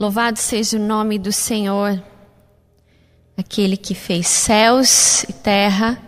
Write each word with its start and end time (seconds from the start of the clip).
Louvado 0.00 0.38
seja 0.38 0.78
o 0.78 0.80
nome 0.80 1.18
do 1.18 1.30
Senhor, 1.30 2.02
aquele 3.36 3.76
que 3.76 3.94
fez 3.94 4.26
céus 4.28 5.24
e 5.24 5.32
terra, 5.34 6.00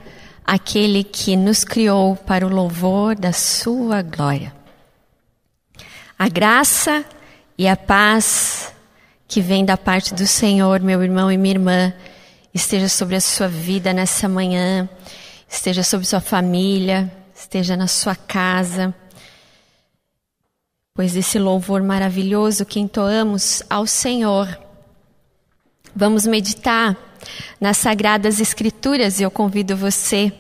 aquele 0.42 1.04
que 1.04 1.36
nos 1.36 1.62
criou 1.62 2.16
para 2.16 2.46
o 2.46 2.48
louvor 2.48 3.14
da 3.14 3.34
Sua 3.34 4.00
glória. 4.00 4.50
A 6.18 6.26
graça 6.26 7.04
e 7.58 7.68
a 7.68 7.76
paz 7.76 8.72
que 9.28 9.42
vem 9.42 9.62
da 9.62 9.76
parte 9.76 10.14
do 10.14 10.26
Senhor, 10.26 10.80
meu 10.80 11.02
irmão 11.02 11.30
e 11.30 11.36
minha 11.36 11.56
irmã, 11.56 11.92
esteja 12.54 12.88
sobre 12.88 13.16
a 13.16 13.20
sua 13.20 13.46
vida 13.46 13.92
nessa 13.92 14.26
manhã, 14.26 14.88
esteja 15.46 15.82
sobre 15.82 16.06
sua 16.06 16.22
família, 16.22 17.12
esteja 17.34 17.76
na 17.76 17.88
sua 17.88 18.16
casa 18.16 18.94
pois 20.94 21.16
esse 21.16 21.38
louvor 21.38 21.82
maravilhoso 21.82 22.66
que 22.66 22.78
entoamos 22.78 23.62
ao 23.68 23.86
Senhor. 23.86 24.58
Vamos 25.96 26.26
meditar 26.26 26.96
nas 27.60 27.78
Sagradas 27.78 28.40
Escrituras 28.40 29.18
e 29.18 29.22
eu 29.22 29.30
convido 29.30 29.76
você 29.76 30.32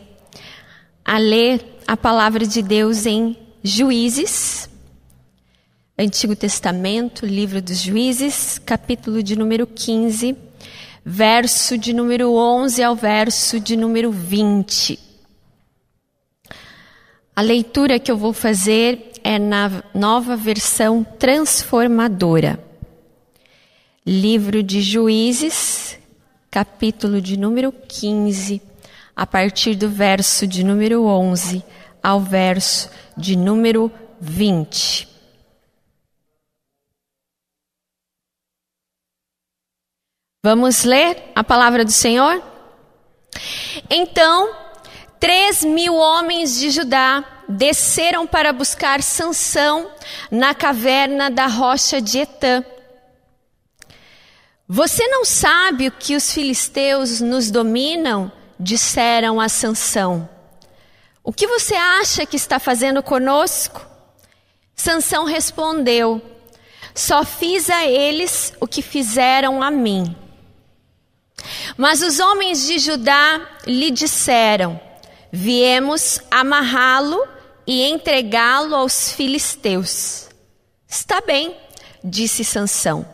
a 1.04 1.16
ler 1.18 1.80
a 1.86 1.96
palavra 1.96 2.46
de 2.46 2.62
Deus 2.62 3.06
em 3.06 3.36
Juízes, 3.62 4.68
Antigo 5.98 6.34
Testamento, 6.36 7.24
livro 7.24 7.62
dos 7.62 7.78
Juízes, 7.78 8.58
capítulo 8.58 9.22
de 9.22 9.36
número 9.36 9.66
15, 9.66 10.36
verso 11.04 11.78
de 11.78 11.92
número 11.92 12.34
11 12.34 12.82
ao 12.82 12.94
verso 12.94 13.58
de 13.58 13.76
número 13.76 14.10
20. 14.10 14.98
A 17.34 17.40
leitura 17.40 17.98
que 17.98 18.10
eu 18.10 18.16
vou 18.16 18.32
fazer 18.32 19.11
é 19.22 19.38
na 19.38 19.82
nova 19.94 20.36
versão 20.36 21.04
transformadora. 21.04 22.62
Livro 24.04 24.62
de 24.62 24.80
Juízes, 24.80 25.98
capítulo 26.50 27.20
de 27.20 27.36
número 27.38 27.72
15, 27.72 28.60
a 29.14 29.26
partir 29.26 29.74
do 29.74 29.88
verso 29.88 30.46
de 30.46 30.64
número 30.64 31.04
11 31.04 31.62
ao 32.02 32.20
verso 32.20 32.90
de 33.16 33.36
número 33.36 33.90
20. 34.20 35.08
Vamos 40.44 40.82
ler 40.82 41.30
a 41.36 41.44
palavra 41.44 41.84
do 41.84 41.92
Senhor? 41.92 42.42
Então, 43.88 44.52
três 45.20 45.62
mil 45.62 45.94
homens 45.94 46.58
de 46.58 46.70
Judá 46.70 47.24
desceram 47.56 48.26
para 48.26 48.52
buscar 48.52 49.02
Sansão 49.02 49.90
na 50.30 50.54
caverna 50.54 51.30
da 51.30 51.46
rocha 51.46 52.00
de 52.00 52.18
Etã. 52.18 52.64
Você 54.68 55.06
não 55.08 55.24
sabe 55.24 55.88
o 55.88 55.92
que 55.92 56.16
os 56.16 56.32
filisteus 56.32 57.20
nos 57.20 57.50
dominam? 57.50 58.32
disseram 58.62 59.40
a 59.40 59.48
Sansão. 59.48 60.28
O 61.24 61.32
que 61.32 61.46
você 61.46 61.74
acha 61.74 62.24
que 62.24 62.36
está 62.36 62.58
fazendo 62.58 63.02
conosco? 63.02 63.84
Sansão 64.74 65.24
respondeu: 65.24 66.22
Só 66.94 67.24
fiz 67.24 67.68
a 67.68 67.86
eles 67.86 68.52
o 68.60 68.66
que 68.66 68.82
fizeram 68.82 69.62
a 69.62 69.70
mim. 69.70 70.16
Mas 71.76 72.02
os 72.02 72.20
homens 72.20 72.66
de 72.66 72.78
Judá 72.78 73.40
lhe 73.66 73.90
disseram: 73.90 74.80
Viemos 75.30 76.20
amarrá-lo 76.30 77.26
e 77.66 77.82
entregá-lo 77.82 78.74
aos 78.74 79.12
filisteus. 79.12 80.28
Está 80.88 81.20
bem, 81.20 81.56
disse 82.02 82.44
Sansão. 82.44 83.06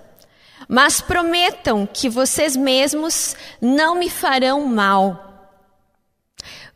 Mas 0.68 1.00
prometam 1.00 1.86
que 1.86 2.08
vocês 2.08 2.56
mesmos 2.56 3.36
não 3.60 3.94
me 3.94 4.10
farão 4.10 4.66
mal. 4.66 5.54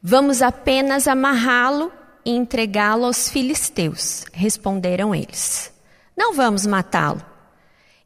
Vamos 0.03 0.43
apenas 0.43 1.07
amarrá-lo 1.07 1.93
e 2.25 2.31
entregá-lo 2.31 3.05
aos 3.05 3.29
filisteus, 3.29 4.25
responderam 4.33 5.15
eles. 5.15 5.73
Não 6.17 6.33
vamos 6.35 6.67
matá-lo. 6.67 7.23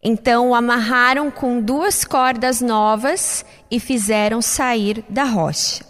Então 0.02 0.50
o 0.50 0.54
amarraram 0.54 1.30
com 1.30 1.60
duas 1.60 2.04
cordas 2.04 2.60
novas 2.60 3.44
e 3.70 3.80
fizeram 3.80 4.40
sair 4.40 5.04
da 5.08 5.24
rocha. 5.24 5.84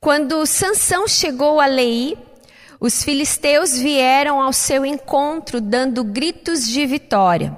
Quando 0.00 0.44
Sansão 0.44 1.06
chegou 1.06 1.60
a 1.60 1.66
Lei, 1.66 2.18
os 2.82 3.04
filisteus 3.04 3.78
vieram 3.78 4.40
ao 4.40 4.52
seu 4.52 4.84
encontro 4.84 5.60
dando 5.60 6.02
gritos 6.02 6.66
de 6.66 6.84
vitória. 6.84 7.56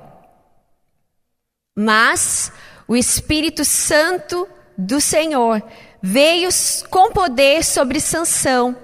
Mas 1.74 2.52
o 2.86 2.94
Espírito 2.94 3.64
Santo 3.64 4.46
do 4.76 5.00
Senhor 5.00 5.62
veio 6.02 6.50
com 6.90 7.10
poder 7.10 7.64
sobre 7.64 8.00
Sansão, 8.00 8.76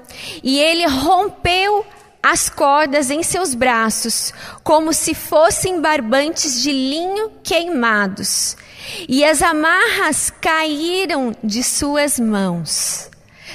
e 0.42 0.58
ele 0.58 0.86
rompeu 0.86 1.84
as 2.22 2.48
cordas 2.48 3.10
em 3.10 3.22
seus 3.22 3.54
braços, 3.54 4.32
como 4.64 4.94
se 4.94 5.12
fossem 5.12 5.78
barbantes 5.78 6.62
de 6.62 6.72
linho 6.72 7.32
queimados, 7.42 8.56
e 9.06 9.22
as 9.22 9.42
amarras 9.42 10.30
caíram 10.40 11.36
de 11.44 11.62
suas 11.62 12.18
mãos. 12.18 13.10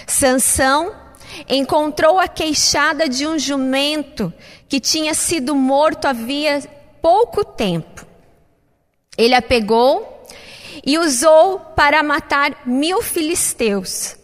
Sansão 0.05 1.04
encontrou 1.49 2.19
a 2.19 2.27
queixada 2.27 3.07
de 3.07 3.27
um 3.27 3.37
jumento 3.37 4.33
que 4.67 4.79
tinha 4.79 5.13
sido 5.13 5.55
morto 5.55 6.05
havia 6.05 6.61
pouco 7.01 7.43
tempo. 7.43 8.05
Ele 9.17 9.35
a 9.35 9.41
pegou 9.41 10.25
e 10.85 10.97
usou 10.97 11.59
para 11.59 12.03
matar 12.03 12.63
mil 12.65 13.01
filisteus. 13.01 14.15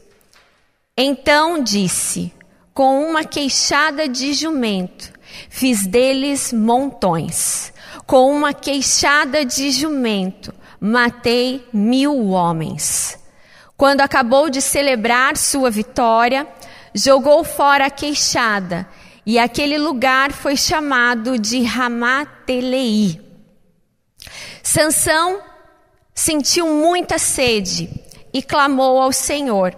Então 0.98 1.64
disse: 1.64 2.34
Com 2.74 3.04
uma 3.04 3.24
queixada 3.24 4.08
de 4.08 4.34
jumento, 4.34 5.12
fiz 5.50 5.86
deles 5.86 6.52
montões. 6.52 7.72
Com 8.06 8.32
uma 8.32 8.54
queixada 8.54 9.46
de 9.46 9.72
jumento, 9.72 10.54
matei 10.80 11.66
mil 11.72 12.30
homens. 12.30 13.18
Quando 13.78 14.02
acabou 14.02 14.50
de 14.50 14.62
celebrar 14.62 15.38
sua 15.38 15.72
vitória, 15.72 16.48
jogou 16.94 17.44
fora 17.44 17.88
a 17.88 17.90
queixada, 17.90 18.88
e 19.26 19.38
aquele 19.38 19.78
lugar 19.78 20.32
foi 20.32 20.58
chamado 20.58 21.38
de 21.38 21.62
Ramatelei. 21.64 23.22
Sansão 24.64 25.42
sentiu 26.14 26.68
muita 26.68 27.18
sede 27.18 27.90
e 28.34 28.42
clamou 28.42 29.00
ao 29.00 29.12
Senhor: 29.12 29.76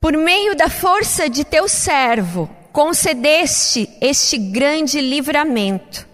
Por 0.00 0.16
meio 0.16 0.54
da 0.54 0.68
força 0.68 1.28
de 1.28 1.44
teu 1.44 1.68
servo, 1.68 2.50
concedeste 2.72 3.88
este 4.00 4.36
grande 4.36 5.00
livramento. 5.00 6.06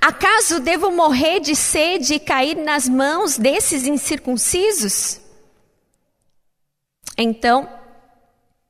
Acaso 0.00 0.60
devo 0.60 0.90
morrer 0.90 1.40
de 1.40 1.54
sede 1.54 2.14
e 2.14 2.20
cair 2.20 2.56
nas 2.56 2.88
mãos 2.88 3.36
desses 3.36 3.86
incircuncisos? 3.86 5.20
Então 7.18 7.68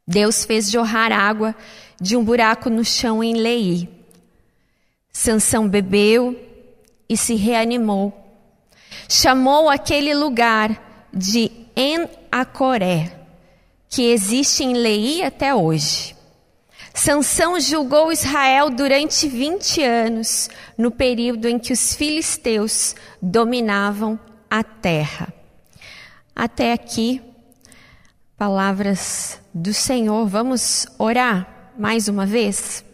Deus 0.07 0.45
fez 0.45 0.71
jorrar 0.71 1.11
água 1.11 1.55
de 2.01 2.17
um 2.17 2.23
buraco 2.23 2.71
no 2.71 2.85
chão 2.85 3.25
em 3.25 3.35
Lei. 3.35 3.89
Sansão 5.13 5.69
bebeu 5.69 6.39
e 7.09 7.17
se 7.17 7.35
reanimou. 7.35 8.13
Chamou 9.09 9.69
aquele 9.69 10.15
lugar 10.15 11.09
de 11.13 11.51
En-Acoré, 11.75 13.19
que 13.89 14.03
existe 14.03 14.63
em 14.63 14.75
Lei 14.75 15.23
até 15.23 15.55
hoje. 15.55 16.15
Sansão 16.95 17.59
julgou 17.61 18.13
Israel 18.13 18.71
durante 18.71 19.29
20 19.29 19.83
anos, 19.83 20.49
no 20.79 20.91
período 20.91 21.49
em 21.49 21.59
que 21.59 21.73
os 21.73 21.95
filisteus 21.95 22.95
dominavam 23.21 24.19
a 24.49 24.63
terra. 24.63 25.33
Até 26.35 26.73
aqui, 26.73 27.21
palavras 28.37 29.41
do 29.53 29.73
Senhor. 29.73 30.27
Vamos 30.27 30.87
orar 30.99 31.73
mais 31.79 32.09
uma 32.09 32.27
vez? 32.27 32.85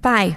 Pai, 0.00 0.36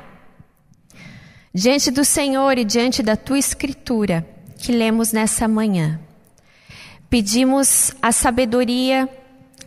diante 1.54 1.92
do 1.92 2.06
Senhor 2.06 2.58
e 2.58 2.64
diante 2.64 3.02
da 3.04 3.16
tua 3.16 3.40
escritura 3.40 4.28
que 4.58 4.72
lemos 4.72 5.12
nessa 5.12 5.48
manhã, 5.48 6.00
pedimos 7.10 7.92
a 8.02 8.12
sabedoria, 8.12 9.10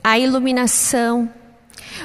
a 0.02 0.18
iluminação, 0.18 1.32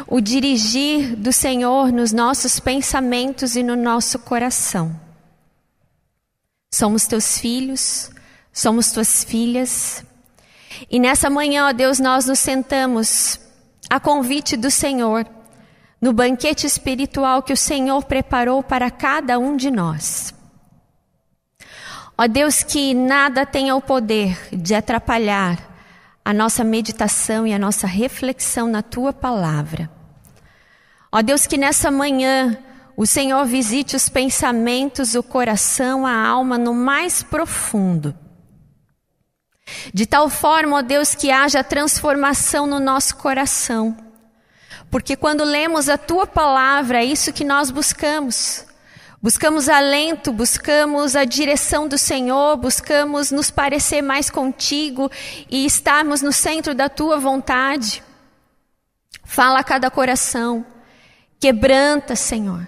o 0.08 0.20
dirigir 0.20 1.16
do 1.16 1.32
Senhor 1.32 1.92
nos 1.92 2.12
nossos 2.12 2.60
pensamentos 2.60 3.56
e 3.56 3.64
no 3.64 3.76
nosso 3.76 4.20
coração. 4.20 5.00
Somos 6.74 7.08
teus 7.08 7.38
filhos, 7.38 8.12
somos 8.52 8.92
tuas 8.92 9.24
filhas, 9.24 10.04
e 10.90 11.00
nessa 11.00 11.30
manhã, 11.30 11.68
ó 11.68 11.74
Deus, 11.74 12.00
nós 12.00 12.26
nos 12.26 12.40
sentamos 12.40 13.40
a 13.90 14.00
convite 14.00 14.58
do 14.58 14.70
Senhor, 14.72 15.26
no 16.02 16.14
banquete 16.14 16.68
espiritual 16.68 17.42
que 17.42 17.54
o 17.54 17.58
Senhor 17.58 18.04
preparou 18.04 18.62
para 18.62 18.92
cada 18.92 19.40
um 19.40 19.56
de 19.56 19.72
nós. 19.72 20.34
Ó 22.18 22.28
Deus, 22.28 22.64
que 22.64 22.94
nada 22.94 23.46
tenha 23.46 23.76
o 23.76 23.82
poder 23.82 24.38
de 24.52 24.74
atrapalhar 24.74 25.58
a 26.24 26.34
nossa 26.34 26.64
meditação 26.64 27.46
e 27.46 27.54
a 27.54 27.60
nossa 27.60 27.86
reflexão 27.86 28.68
na 28.68 28.82
tua 28.82 29.14
palavra. 29.14 29.90
Ó 31.12 31.22
Deus, 31.22 31.46
que 31.46 31.58
nessa 31.58 31.92
manhã 31.92 32.58
o 32.98 33.06
Senhor 33.06 33.46
visite 33.46 33.96
os 33.96 34.10
pensamentos, 34.10 35.16
o 35.16 35.22
coração, 35.22 36.06
a 36.06 36.28
alma 36.28 36.58
no 36.58 36.74
mais 36.74 37.22
profundo. 37.22 38.16
De 39.94 40.06
tal 40.06 40.30
forma, 40.30 40.78
ó 40.78 40.82
Deus, 40.82 41.16
que 41.16 41.32
haja 41.32 41.64
transformação 41.64 42.68
no 42.68 42.80
nosso 42.80 43.16
coração. 43.18 43.98
Porque 44.92 45.16
quando 45.16 45.44
lemos 45.44 45.90
a 45.90 45.98
tua 45.98 46.28
palavra, 46.28 47.00
é 47.00 47.06
isso 47.06 47.34
que 47.34 47.44
nós 47.44 47.72
buscamos. 47.72 48.66
Buscamos 49.22 49.68
alento, 49.68 50.32
buscamos 50.32 51.16
a 51.16 51.26
direção 51.26 51.88
do 51.88 51.98
Senhor, 51.98 52.56
buscamos 52.58 53.32
nos 53.32 53.50
parecer 53.50 54.02
mais 54.02 54.30
contigo 54.30 55.10
e 55.50 55.66
estarmos 55.66 56.22
no 56.22 56.32
centro 56.32 56.76
da 56.76 56.90
tua 56.90 57.18
vontade. 57.18 58.04
Fala 59.24 59.60
a 59.60 59.64
cada 59.64 59.90
coração, 59.90 60.64
quebranta, 61.40 62.16
Senhor. 62.16 62.68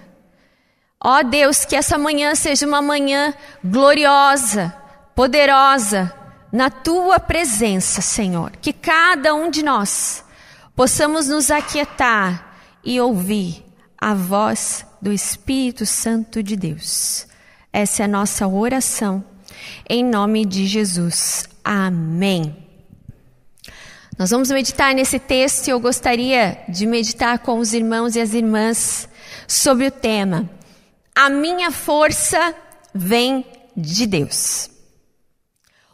Ó 0.99 1.21
Deus, 1.21 1.63
que 1.63 1.75
essa 1.75 1.95
manhã 1.95 2.33
seja 2.33 2.65
uma 2.65 2.81
manhã 2.81 3.35
gloriosa, 3.63 4.75
poderosa, 5.13 6.11
na 6.57 6.71
tua 6.71 7.19
presença, 7.19 8.01
Senhor. 8.01 8.51
Que 8.59 8.73
cada 8.73 9.35
um 9.35 9.51
de 9.51 9.61
nós 9.63 10.25
possamos 10.75 11.27
nos 11.27 11.51
aquietar 11.51 12.57
e 12.83 12.99
ouvir 12.99 13.63
a 13.95 14.15
voz 14.15 14.83
do 14.99 15.13
Espírito 15.13 15.85
Santo 15.85 16.41
de 16.41 16.55
Deus. 16.55 17.27
Essa 17.71 18.01
é 18.01 18.05
a 18.05 18.07
nossa 18.07 18.47
oração, 18.47 19.23
em 19.87 20.03
nome 20.03 20.45
de 20.45 20.65
Jesus. 20.65 21.47
Amém. 21.63 22.57
Nós 24.17 24.31
vamos 24.31 24.49
meditar 24.49 24.95
nesse 24.95 25.19
texto 25.19 25.67
e 25.67 25.69
eu 25.69 25.79
gostaria 25.79 26.63
de 26.67 26.87
meditar 26.87 27.37
com 27.37 27.59
os 27.59 27.71
irmãos 27.71 28.15
e 28.15 28.19
as 28.19 28.33
irmãs 28.33 29.07
sobre 29.47 29.85
o 29.85 29.91
tema: 29.91 30.49
A 31.15 31.29
minha 31.29 31.69
força 31.69 32.55
vem 32.95 33.45
de 33.75 34.07
Deus. 34.07 34.75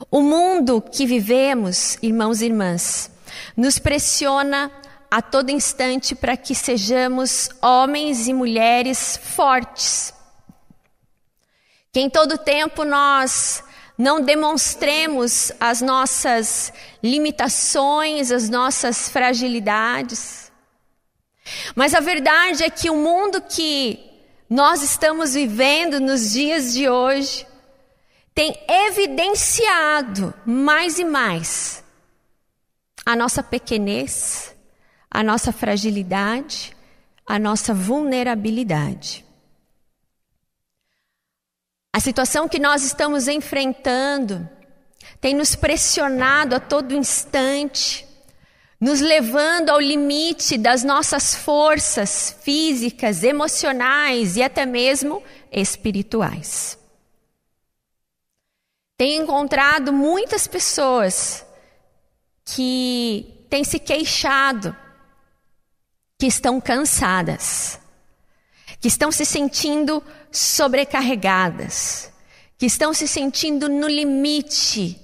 O 0.10 0.22
mundo 0.22 0.82
que 0.82 1.06
vivemos, 1.06 1.98
irmãos 2.02 2.42
e 2.42 2.46
irmãs, 2.46 3.12
nos 3.56 3.80
pressiona 3.80 4.72
a 5.10 5.22
todo 5.22 5.52
instante 5.52 6.16
para 6.16 6.36
que 6.36 6.56
sejamos 6.56 7.50
homens 7.62 8.28
e 8.28 8.34
mulheres 8.34 9.20
fortes. 9.22 10.14
Que 11.92 12.00
em 12.00 12.10
todo 12.10 12.38
tempo 12.38 12.84
nós 12.84 13.64
não 13.98 14.22
demonstremos 14.22 15.52
as 15.60 15.82
nossas 15.82 16.74
limitações, 17.04 18.32
as 18.32 18.50
nossas 18.50 19.08
fragilidades. 19.08 20.52
Mas 21.76 21.94
a 21.94 22.00
verdade 22.00 22.64
é 22.64 22.70
que 22.70 22.90
o 22.90 22.96
mundo 22.96 23.42
que 23.42 24.00
nós 24.50 24.82
estamos 24.82 25.36
vivendo 25.36 26.00
nos 26.00 26.32
dias 26.32 26.74
de 26.74 26.90
hoje 26.90 27.46
tem 28.34 28.58
evidenciado 28.68 30.34
mais 30.46 30.98
e 30.98 31.06
mais 31.06 31.84
a 33.06 33.16
nossa 33.16 33.44
pequenez, 33.44 34.56
a 35.10 35.22
nossa 35.22 35.52
fragilidade, 35.52 36.76
a 37.26 37.38
nossa 37.38 37.74
vulnerabilidade. 37.74 39.26
A 41.96 42.00
situação 42.00 42.50
que 42.50 42.58
nós 42.58 42.84
estamos 42.84 43.28
enfrentando 43.28 44.50
tem 45.22 45.36
nos 45.36 45.56
pressionado 45.56 46.56
a 46.56 46.60
todo 46.60 46.96
instante, 46.96 48.08
nos 48.80 49.00
levando 49.00 49.70
ao 49.70 49.80
limite 49.80 50.58
das 50.58 50.84
nossas 50.84 51.36
forças 51.36 52.36
físicas, 52.42 53.24
emocionais 53.24 54.38
e 54.38 54.44
até 54.44 54.66
mesmo 54.66 55.22
espirituais. 55.52 56.83
Tenho 58.98 59.24
encontrado 59.24 59.92
muitas 59.92 60.48
pessoas 60.48 61.45
que 62.45 63.45
têm 63.50 63.63
se 63.63 63.80
queixado 63.80 64.75
que 66.19 66.28
estão 66.28 66.62
cansadas, 66.62 67.80
que 68.80 68.88
estão 68.88 69.12
se 69.12 69.25
sentindo 69.25 70.04
sobrecarregadas, 70.31 72.12
que 72.57 72.66
estão 72.66 72.94
se 72.94 73.07
sentindo 73.07 73.68
no 73.68 73.88
limite 73.88 75.00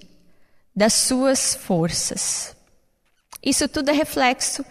das 0.76 0.94
suas 0.94 1.56
forças. 1.56 2.56
Isso 3.44 3.68
tudo 3.68 3.90
é 3.90 3.94
reflexo 3.94 4.64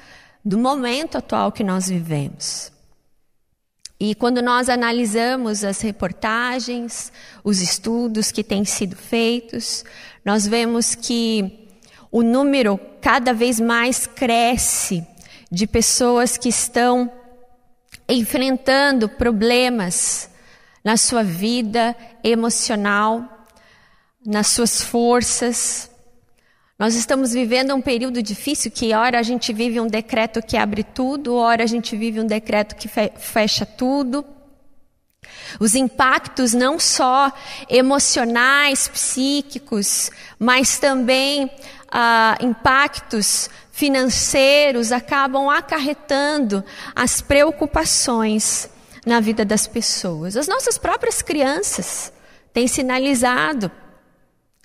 do 0.44 0.56
momento 0.56 1.18
atual 1.18 1.52
que 1.52 1.64
nós 1.64 1.88
vivemos. 1.88 2.72
E 4.00 4.14
quando 4.14 4.40
nós 4.40 4.68
analisamos 4.68 5.64
as 5.64 5.80
reportagens, 5.80 7.12
os 7.42 7.60
estudos 7.60 8.30
que 8.30 8.44
têm 8.44 8.64
sido 8.64 8.94
feitos, 8.94 9.84
nós 10.24 10.46
vemos 10.46 10.94
que 10.94 11.68
o 12.10 12.22
número 12.22 12.78
cada 13.00 13.32
vez 13.32 13.58
mais 13.58 14.06
cresce 14.06 15.04
de 15.50 15.66
pessoas 15.66 16.36
que 16.38 16.48
estão 16.48 17.10
enfrentando 18.08 19.08
problemas 19.08 20.30
na 20.84 20.96
sua 20.96 21.24
vida 21.24 21.96
emocional, 22.22 23.46
nas 24.24 24.46
suas 24.48 24.80
forças. 24.80 25.90
Nós 26.78 26.94
estamos 26.94 27.32
vivendo 27.32 27.74
um 27.74 27.80
período 27.80 28.22
difícil 28.22 28.70
que, 28.70 28.94
ora, 28.94 29.18
a 29.18 29.22
gente 29.24 29.52
vive 29.52 29.80
um 29.80 29.88
decreto 29.88 30.40
que 30.40 30.56
abre 30.56 30.84
tudo, 30.84 31.34
ora, 31.34 31.64
a 31.64 31.66
gente 31.66 31.96
vive 31.96 32.20
um 32.20 32.26
decreto 32.26 32.76
que 32.76 32.88
fecha 33.16 33.66
tudo. 33.66 34.24
Os 35.58 35.74
impactos 35.74 36.54
não 36.54 36.78
só 36.78 37.32
emocionais, 37.68 38.86
psíquicos, 38.86 40.12
mas 40.38 40.78
também 40.78 41.50
ah, 41.90 42.38
impactos 42.40 43.50
financeiros 43.72 44.92
acabam 44.92 45.48
acarretando 45.48 46.64
as 46.94 47.20
preocupações 47.20 48.70
na 49.04 49.18
vida 49.18 49.44
das 49.44 49.66
pessoas. 49.66 50.36
As 50.36 50.46
nossas 50.46 50.78
próprias 50.78 51.22
crianças 51.22 52.12
têm 52.52 52.68
sinalizado 52.68 53.68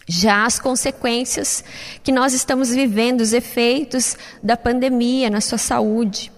já 0.07 0.45
as 0.45 0.59
consequências 0.59 1.63
que 2.03 2.11
nós 2.11 2.33
estamos 2.33 2.69
vivendo, 2.69 3.21
os 3.21 3.33
efeitos 3.33 4.17
da 4.41 4.57
pandemia 4.57 5.29
na 5.29 5.41
sua 5.41 5.57
saúde. 5.57 6.31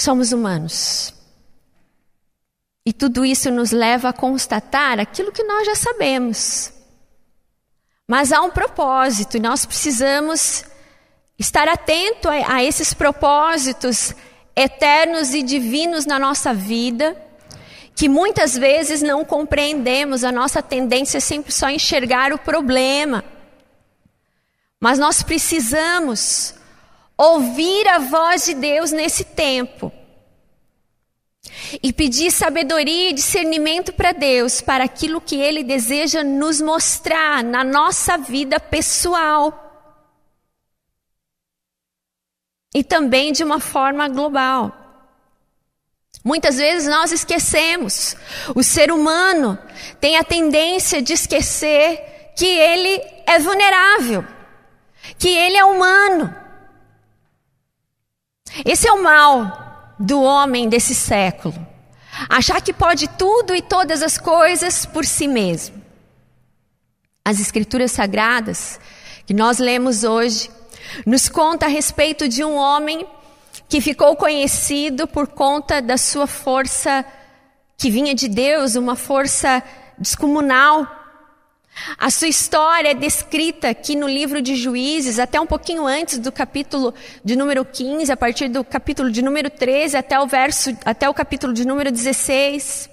Somos 0.00 0.32
humanos. 0.32 1.12
E 2.86 2.92
tudo 2.92 3.24
isso 3.24 3.50
nos 3.50 3.70
leva 3.70 4.08
a 4.08 4.12
constatar 4.12 4.98
aquilo 4.98 5.32
que 5.32 5.42
nós 5.42 5.66
já 5.66 5.74
sabemos. 5.74 6.72
Mas 8.06 8.32
há 8.32 8.40
um 8.40 8.50
propósito 8.50 9.36
e 9.36 9.40
nós 9.40 9.66
precisamos 9.66 10.64
estar 11.38 11.68
atento 11.68 12.28
a, 12.28 12.54
a 12.54 12.64
esses 12.64 12.94
propósitos 12.94 14.14
eternos 14.56 15.34
e 15.34 15.42
divinos 15.42 16.06
na 16.06 16.18
nossa 16.18 16.54
vida, 16.54 17.14
que 17.98 18.08
muitas 18.08 18.56
vezes 18.56 19.02
não 19.02 19.24
compreendemos, 19.24 20.22
a 20.22 20.30
nossa 20.30 20.62
tendência 20.62 21.18
é 21.18 21.20
sempre 21.20 21.50
só 21.50 21.68
enxergar 21.68 22.32
o 22.32 22.38
problema. 22.38 23.24
Mas 24.78 25.00
nós 25.00 25.20
precisamos 25.20 26.54
ouvir 27.16 27.88
a 27.88 27.98
voz 27.98 28.44
de 28.44 28.54
Deus 28.54 28.92
nesse 28.92 29.24
tempo 29.24 29.92
e 31.82 31.92
pedir 31.92 32.30
sabedoria 32.30 33.10
e 33.10 33.12
discernimento 33.12 33.92
para 33.92 34.12
Deus, 34.12 34.60
para 34.60 34.84
aquilo 34.84 35.20
que 35.20 35.34
Ele 35.34 35.64
deseja 35.64 36.22
nos 36.22 36.60
mostrar 36.60 37.42
na 37.42 37.64
nossa 37.64 38.16
vida 38.16 38.60
pessoal. 38.60 39.64
E 42.72 42.84
também 42.84 43.32
de 43.32 43.42
uma 43.42 43.58
forma 43.58 44.06
global. 44.08 44.77
Muitas 46.28 46.58
vezes 46.58 46.86
nós 46.86 47.10
esquecemos. 47.10 48.14
O 48.54 48.62
ser 48.62 48.92
humano 48.92 49.58
tem 49.98 50.18
a 50.18 50.22
tendência 50.22 51.00
de 51.00 51.14
esquecer 51.14 52.32
que 52.36 52.44
ele 52.44 53.02
é 53.26 53.38
vulnerável, 53.38 54.22
que 55.18 55.26
ele 55.26 55.56
é 55.56 55.64
humano. 55.64 56.34
Esse 58.62 58.86
é 58.86 58.92
o 58.92 59.02
mal 59.02 59.94
do 59.98 60.20
homem 60.20 60.68
desse 60.68 60.94
século. 60.94 61.66
Achar 62.28 62.60
que 62.60 62.74
pode 62.74 63.08
tudo 63.08 63.54
e 63.54 63.62
todas 63.62 64.02
as 64.02 64.18
coisas 64.18 64.84
por 64.84 65.06
si 65.06 65.26
mesmo. 65.26 65.82
As 67.24 67.40
Escrituras 67.40 67.92
Sagradas, 67.92 68.78
que 69.24 69.32
nós 69.32 69.56
lemos 69.56 70.04
hoje, 70.04 70.50
nos 71.06 71.26
conta 71.26 71.64
a 71.64 71.70
respeito 71.70 72.28
de 72.28 72.44
um 72.44 72.54
homem 72.54 73.06
que 73.68 73.80
ficou 73.80 74.16
conhecido 74.16 75.06
por 75.06 75.28
conta 75.28 75.82
da 75.82 75.96
sua 75.96 76.26
força 76.26 77.04
que 77.76 77.90
vinha 77.90 78.14
de 78.14 78.26
Deus, 78.28 78.74
uma 78.74 78.96
força 78.96 79.62
descomunal. 79.98 80.86
A 81.96 82.10
sua 82.10 82.26
história 82.26 82.90
é 82.90 82.94
descrita 82.94 83.68
aqui 83.68 83.94
no 83.94 84.08
livro 84.08 84.42
de 84.42 84.56
Juízes, 84.56 85.18
até 85.18 85.40
um 85.40 85.46
pouquinho 85.46 85.86
antes 85.86 86.18
do 86.18 86.32
capítulo 86.32 86.92
de 87.24 87.36
número 87.36 87.64
15, 87.64 88.10
a 88.10 88.16
partir 88.16 88.48
do 88.48 88.64
capítulo 88.64 89.12
de 89.12 89.22
número 89.22 89.48
13 89.48 89.96
até 89.96 90.18
o 90.18 90.26
verso, 90.26 90.76
até 90.84 91.08
o 91.08 91.14
capítulo 91.14 91.52
de 91.52 91.64
número 91.64 91.92
16. 91.92 92.90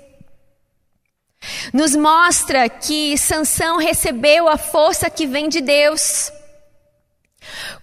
Nos 1.73 1.95
mostra 1.95 2.67
que 2.69 3.17
Sansão 3.17 3.77
recebeu 3.77 4.47
a 4.47 4.57
força 4.57 5.09
que 5.09 5.25
vem 5.25 5.49
de 5.49 5.61
Deus. 5.61 6.31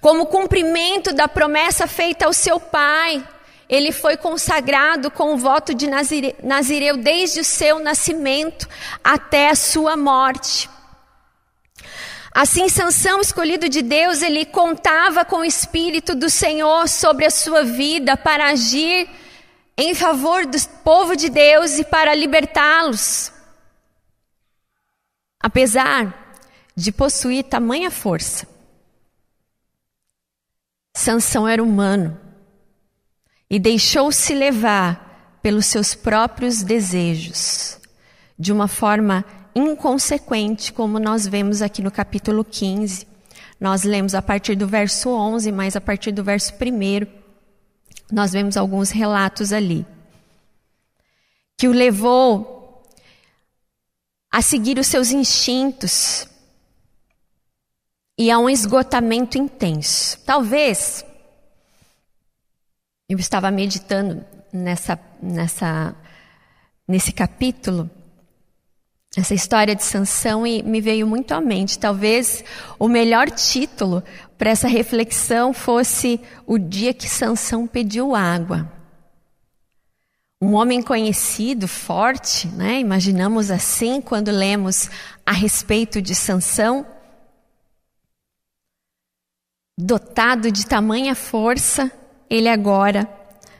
Como 0.01 0.27
cumprimento 0.27 1.13
da 1.13 1.29
promessa 1.29 1.87
feita 1.87 2.27
ao 2.27 2.33
seu 2.33 2.59
pai, 2.59 3.27
ele 3.69 3.93
foi 3.93 4.17
consagrado 4.17 5.11
com 5.11 5.35
o 5.35 5.39
voto 5.39 5.75
de 5.75 5.89
Nazireu 6.43 6.97
desde 6.97 7.41
o 7.41 7.45
seu 7.45 7.79
nascimento 7.79 8.69
até 9.03 9.49
a 9.49 9.55
sua 9.55 9.97
morte. 9.97 10.69
Assim, 12.35 12.69
Sansão, 12.69 13.21
escolhido 13.21 13.69
de 13.69 13.83
Deus, 13.83 14.23
ele 14.23 14.47
contava 14.47 15.25
com 15.25 15.37
o 15.37 15.45
Espírito 15.45 16.15
do 16.15 16.31
Senhor 16.31 16.89
sobre 16.89 17.27
a 17.27 17.31
sua 17.31 17.63
vida 17.63 18.17
para 18.17 18.49
agir 18.49 19.09
em 19.77 19.95
favor 19.95 20.47
do 20.47 20.59
povo 20.83 21.15
de 21.15 21.29
Deus 21.29 21.79
e 21.79 21.85
para 21.85 22.15
libertá-los. 22.15 23.33
Apesar 25.39 26.39
de 26.75 26.91
possuir 26.91 27.45
tamanha 27.45 27.91
força, 27.91 28.47
Sansão 30.95 31.49
era 31.49 31.63
humano 31.63 32.19
e 33.49 33.59
deixou-se 33.59 34.35
levar 34.35 35.39
pelos 35.43 35.67
seus 35.67 35.95
próprios 35.95 36.63
desejos, 36.63 37.79
de 38.39 38.53
uma 38.53 38.69
forma 38.69 39.25
inconsequente, 39.55 40.73
como 40.73 40.99
nós 40.99 41.27
vemos 41.27 41.61
aqui 41.63 41.83
no 41.83 41.91
capítulo 41.91 42.45
15. 42.45 43.07
Nós 43.61 43.83
lemos 43.83 44.15
a 44.15 44.23
partir 44.23 44.55
do 44.55 44.67
verso 44.67 45.11
11, 45.11 45.53
mas 45.53 45.77
a 45.77 45.81
partir 45.81 46.13
do 46.13 46.25
verso 46.25 46.55
1, 46.55 47.07
nós 48.11 48.33
vemos 48.33 48.57
alguns 48.57 48.91
relatos 48.91 49.53
ali. 49.53 49.87
Que 51.57 51.69
o 51.69 51.73
levou 51.73 52.83
a 54.31 54.41
seguir 54.41 54.79
os 54.79 54.87
seus 54.87 55.11
instintos 55.11 56.27
e 58.23 58.31
a 58.31 58.39
um 58.39 58.49
esgotamento 58.49 59.37
intenso. 59.37 60.17
Talvez 60.25 61.05
eu 63.09 63.19
estava 63.19 63.51
meditando 63.51 64.25
nessa, 64.53 64.97
nessa, 65.21 65.93
nesse 66.87 67.11
capítulo, 67.11 67.91
essa 69.17 69.35
história 69.35 69.75
de 69.75 69.83
Sansão 69.83 70.47
e 70.47 70.63
me 70.63 70.81
veio 70.81 71.05
muito 71.05 71.35
à 71.35 71.41
mente. 71.41 71.81
Talvez 71.81 72.45
o 72.79 72.87
melhor 72.87 73.29
título 73.29 74.05
para 74.39 74.51
essa 74.51 74.69
reflexão 74.69 75.53
fosse 75.53 76.21
o 76.47 76.59
dia 76.59 76.95
que 76.95 77.09
Sansão 77.09 77.67
pediu 77.67 78.15
água. 78.15 78.71
Um 80.41 80.55
homem 80.55 80.81
conhecido, 80.81 81.67
forte, 81.67 82.47
né? 82.47 82.79
Imaginamos 82.79 83.51
assim 83.51 84.01
quando 84.01 84.31
lemos 84.31 84.89
a 85.27 85.33
respeito 85.33 86.01
de 86.01 86.15
Sansão 86.15 86.87
dotado 89.77 90.51
de 90.51 90.67
tamanha 90.67 91.15
força, 91.15 91.91
ele 92.29 92.49
agora 92.49 93.09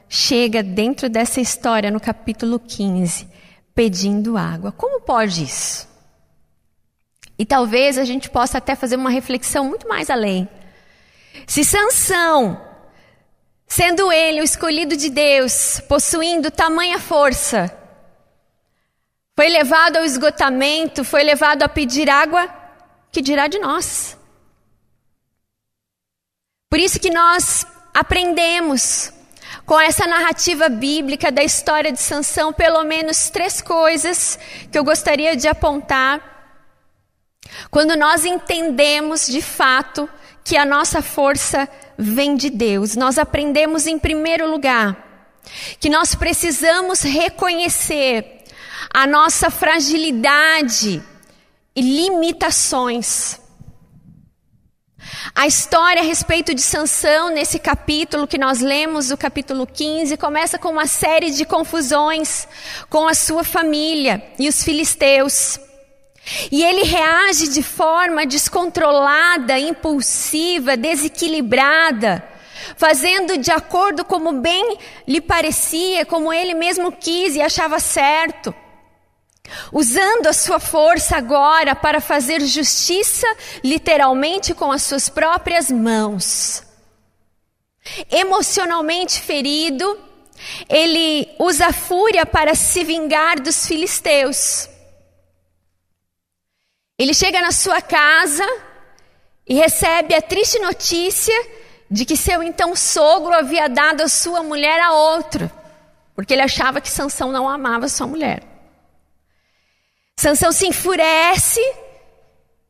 chega 0.07 0.61
dentro 0.61 1.09
dessa 1.09 1.41
história 1.41 1.89
no 1.89 1.99
capítulo 1.99 2.59
15, 2.59 3.27
pedindo 3.73 4.37
água. 4.37 4.71
Como 4.71 5.01
pode 5.01 5.43
isso? 5.43 5.87
E 7.37 7.45
talvez 7.45 7.97
a 7.97 8.05
gente 8.05 8.29
possa 8.29 8.59
até 8.59 8.75
fazer 8.75 8.95
uma 8.95 9.09
reflexão 9.09 9.65
muito 9.65 9.87
mais 9.87 10.09
além. 10.09 10.47
Se 11.47 11.63
Sansão, 11.63 12.61
sendo 13.67 14.11
ele 14.11 14.41
o 14.41 14.43
escolhido 14.43 14.95
de 14.95 15.09
Deus, 15.09 15.81
possuindo 15.89 16.51
tamanha 16.51 16.99
força, 16.99 17.75
foi 19.35 19.49
levado 19.49 19.97
ao 19.97 20.05
esgotamento, 20.05 21.03
foi 21.03 21.23
levado 21.23 21.63
a 21.63 21.67
pedir 21.67 22.07
água, 22.07 22.47
que 23.11 23.19
dirá 23.19 23.47
de 23.47 23.57
nós? 23.57 24.15
Por 26.73 26.79
isso 26.79 26.99
que 26.99 27.11
nós 27.11 27.67
aprendemos 27.93 29.13
com 29.63 29.79
essa 29.79 30.07
narrativa 30.07 30.69
bíblica 30.69 31.31
da 31.31 31.43
história 31.43 31.91
de 31.91 32.01
Sansão 32.01 32.51
pelo 32.51 32.83
menos 32.83 33.29
três 33.29 33.61
coisas 33.61 34.39
que 34.71 34.79
eu 34.79 34.83
gostaria 34.83 35.35
de 35.35 35.47
apontar. 35.47 36.57
Quando 37.69 37.95
nós 37.95 38.25
entendemos 38.25 39.27
de 39.27 39.39
fato 39.39 40.09
que 40.43 40.57
a 40.57 40.65
nossa 40.65 41.03
força 41.03 41.69
vem 41.95 42.35
de 42.35 42.49
Deus, 42.49 42.95
nós 42.95 43.19
aprendemos 43.19 43.85
em 43.85 43.99
primeiro 43.99 44.49
lugar 44.49 44.97
que 45.79 45.91
nós 45.91 46.15
precisamos 46.15 47.01
reconhecer 47.01 48.45
a 48.91 49.05
nossa 49.05 49.51
fragilidade 49.51 51.03
e 51.75 51.81
limitações. 51.81 53.42
A 55.35 55.47
história 55.47 56.01
a 56.01 56.05
respeito 56.05 56.53
de 56.53 56.61
Sansão, 56.61 57.29
nesse 57.29 57.59
capítulo 57.59 58.27
que 58.27 58.37
nós 58.37 58.59
lemos, 58.59 59.11
o 59.11 59.17
capítulo 59.17 59.65
15, 59.65 60.17
começa 60.17 60.57
com 60.57 60.69
uma 60.69 60.85
série 60.85 61.31
de 61.31 61.45
confusões 61.45 62.47
com 62.89 63.07
a 63.07 63.13
sua 63.13 63.43
família 63.43 64.23
e 64.39 64.47
os 64.47 64.63
filisteus. 64.63 65.59
E 66.51 66.63
ele 66.63 66.83
reage 66.83 67.49
de 67.49 67.61
forma 67.61 68.25
descontrolada, 68.25 69.59
impulsiva, 69.59 70.77
desequilibrada, 70.77 72.23
fazendo 72.77 73.37
de 73.37 73.51
acordo 73.51 74.05
como 74.05 74.33
bem 74.33 74.77
lhe 75.07 75.19
parecia, 75.19 76.05
como 76.05 76.31
ele 76.31 76.53
mesmo 76.53 76.91
quis 76.91 77.35
e 77.35 77.41
achava 77.41 77.79
certo 77.79 78.53
usando 79.71 80.27
a 80.27 80.33
sua 80.33 80.59
força 80.59 81.17
agora 81.17 81.75
para 81.75 82.01
fazer 82.01 82.41
justiça, 82.41 83.27
literalmente 83.63 84.53
com 84.53 84.71
as 84.71 84.83
suas 84.83 85.09
próprias 85.09 85.71
mãos. 85.71 86.63
Emocionalmente 88.09 89.21
ferido, 89.21 89.99
ele 90.69 91.29
usa 91.39 91.67
a 91.67 91.73
fúria 91.73 92.25
para 92.25 92.55
se 92.55 92.83
vingar 92.83 93.39
dos 93.39 93.65
filisteus. 93.67 94.69
Ele 96.97 97.13
chega 97.13 97.41
na 97.41 97.51
sua 97.51 97.81
casa 97.81 98.45
e 99.47 99.53
recebe 99.55 100.15
a 100.15 100.21
triste 100.21 100.59
notícia 100.59 101.33
de 101.89 102.05
que 102.05 102.15
seu 102.15 102.41
então 102.41 102.75
sogro 102.75 103.33
havia 103.33 103.67
dado 103.67 104.01
a 104.01 104.07
sua 104.07 104.41
mulher 104.41 104.79
a 104.79 104.93
outro, 104.93 105.51
porque 106.15 106.33
ele 106.33 106.41
achava 106.41 106.79
que 106.79 106.89
Sansão 106.89 107.31
não 107.31 107.47
amava 107.47 107.87
sua 107.87 108.07
mulher. 108.07 108.52
Sansão 110.17 110.51
se 110.51 110.67
enfurece 110.67 111.59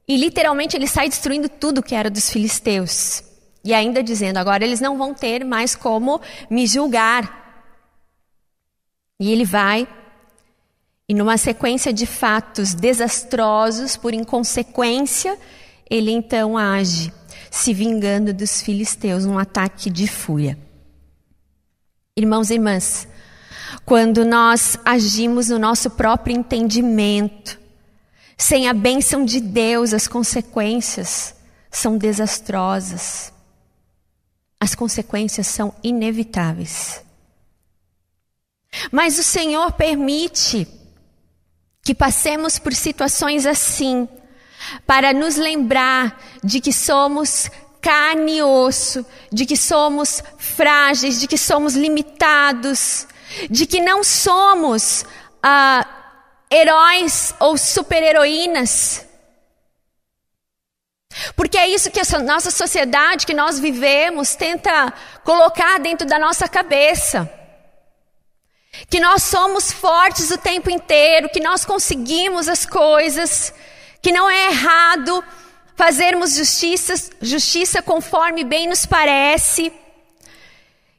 e 0.07 0.17
literalmente 0.17 0.75
ele 0.75 0.87
sai 0.87 1.07
destruindo 1.09 1.47
tudo 1.47 1.83
que 1.83 1.95
era 1.95 2.09
dos 2.09 2.29
filisteus. 2.29 3.23
E 3.63 3.73
ainda 3.73 4.03
dizendo: 4.03 4.37
agora 4.37 4.63
eles 4.63 4.81
não 4.81 4.97
vão 4.97 5.13
ter 5.13 5.45
mais 5.45 5.75
como 5.75 6.19
me 6.49 6.67
julgar. 6.67 7.41
E 9.19 9.31
ele 9.31 9.45
vai, 9.45 9.87
e 11.07 11.13
numa 11.13 11.37
sequência 11.37 11.93
de 11.93 12.05
fatos 12.05 12.73
desastrosos, 12.73 13.95
por 13.95 14.13
inconsequência, 14.13 15.37
ele 15.89 16.11
então 16.11 16.57
age, 16.57 17.13
se 17.49 17.73
vingando 17.73 18.33
dos 18.33 18.61
filisteus, 18.61 19.25
num 19.25 19.37
ataque 19.37 19.89
de 19.89 20.07
fúria. 20.07 20.57
Irmãos 22.17 22.49
e 22.49 22.55
irmãs, 22.55 23.07
quando 23.85 24.25
nós 24.25 24.77
agimos 24.85 25.49
no 25.49 25.59
nosso 25.59 25.89
próprio 25.89 26.35
entendimento, 26.35 27.59
sem 28.37 28.67
a 28.67 28.73
bênção 28.73 29.23
de 29.23 29.39
Deus, 29.39 29.93
as 29.93 30.07
consequências 30.07 31.35
são 31.71 31.97
desastrosas. 31.97 33.31
As 34.59 34.75
consequências 34.75 35.47
são 35.47 35.73
inevitáveis. 35.83 37.03
Mas 38.91 39.19
o 39.19 39.23
Senhor 39.23 39.71
permite 39.73 40.67
que 41.83 41.93
passemos 41.93 42.57
por 42.57 42.73
situações 42.73 43.45
assim, 43.45 44.07
para 44.87 45.13
nos 45.13 45.35
lembrar 45.35 46.19
de 46.43 46.61
que 46.61 46.71
somos 46.71 47.49
carne 47.81 48.37
e 48.37 48.43
osso, 48.43 49.05
de 49.31 49.45
que 49.45 49.57
somos 49.57 50.23
frágeis, 50.37 51.19
de 51.19 51.27
que 51.27 51.37
somos 51.37 51.75
limitados, 51.75 53.05
de 53.49 53.65
que 53.65 53.81
não 53.81 54.03
somos 54.03 55.05
ah, 55.41 55.85
heróis 56.51 57.33
ou 57.39 57.57
super-heroínas. 57.57 59.05
Porque 61.35 61.57
é 61.57 61.67
isso 61.67 61.91
que 61.91 61.99
a 61.99 62.19
nossa 62.19 62.49
sociedade, 62.49 63.25
que 63.25 63.33
nós 63.33 63.59
vivemos, 63.59 64.35
tenta 64.35 64.91
colocar 65.23 65.79
dentro 65.79 66.07
da 66.07 66.17
nossa 66.17 66.47
cabeça. 66.47 67.29
que 68.89 68.99
nós 68.99 69.21
somos 69.21 69.71
fortes 69.71 70.31
o 70.31 70.37
tempo 70.37 70.67
inteiro, 70.67 71.29
que 71.29 71.39
nós 71.39 71.63
conseguimos 71.63 72.49
as 72.49 72.65
coisas, 72.65 73.53
que 74.01 74.11
não 74.11 74.27
é 74.27 74.47
errado 74.47 75.23
fazermos 75.75 76.35
justiça, 76.35 76.93
justiça 77.21 77.81
conforme 77.81 78.43
bem 78.43 78.67
nos 78.67 78.85
parece. 78.85 79.71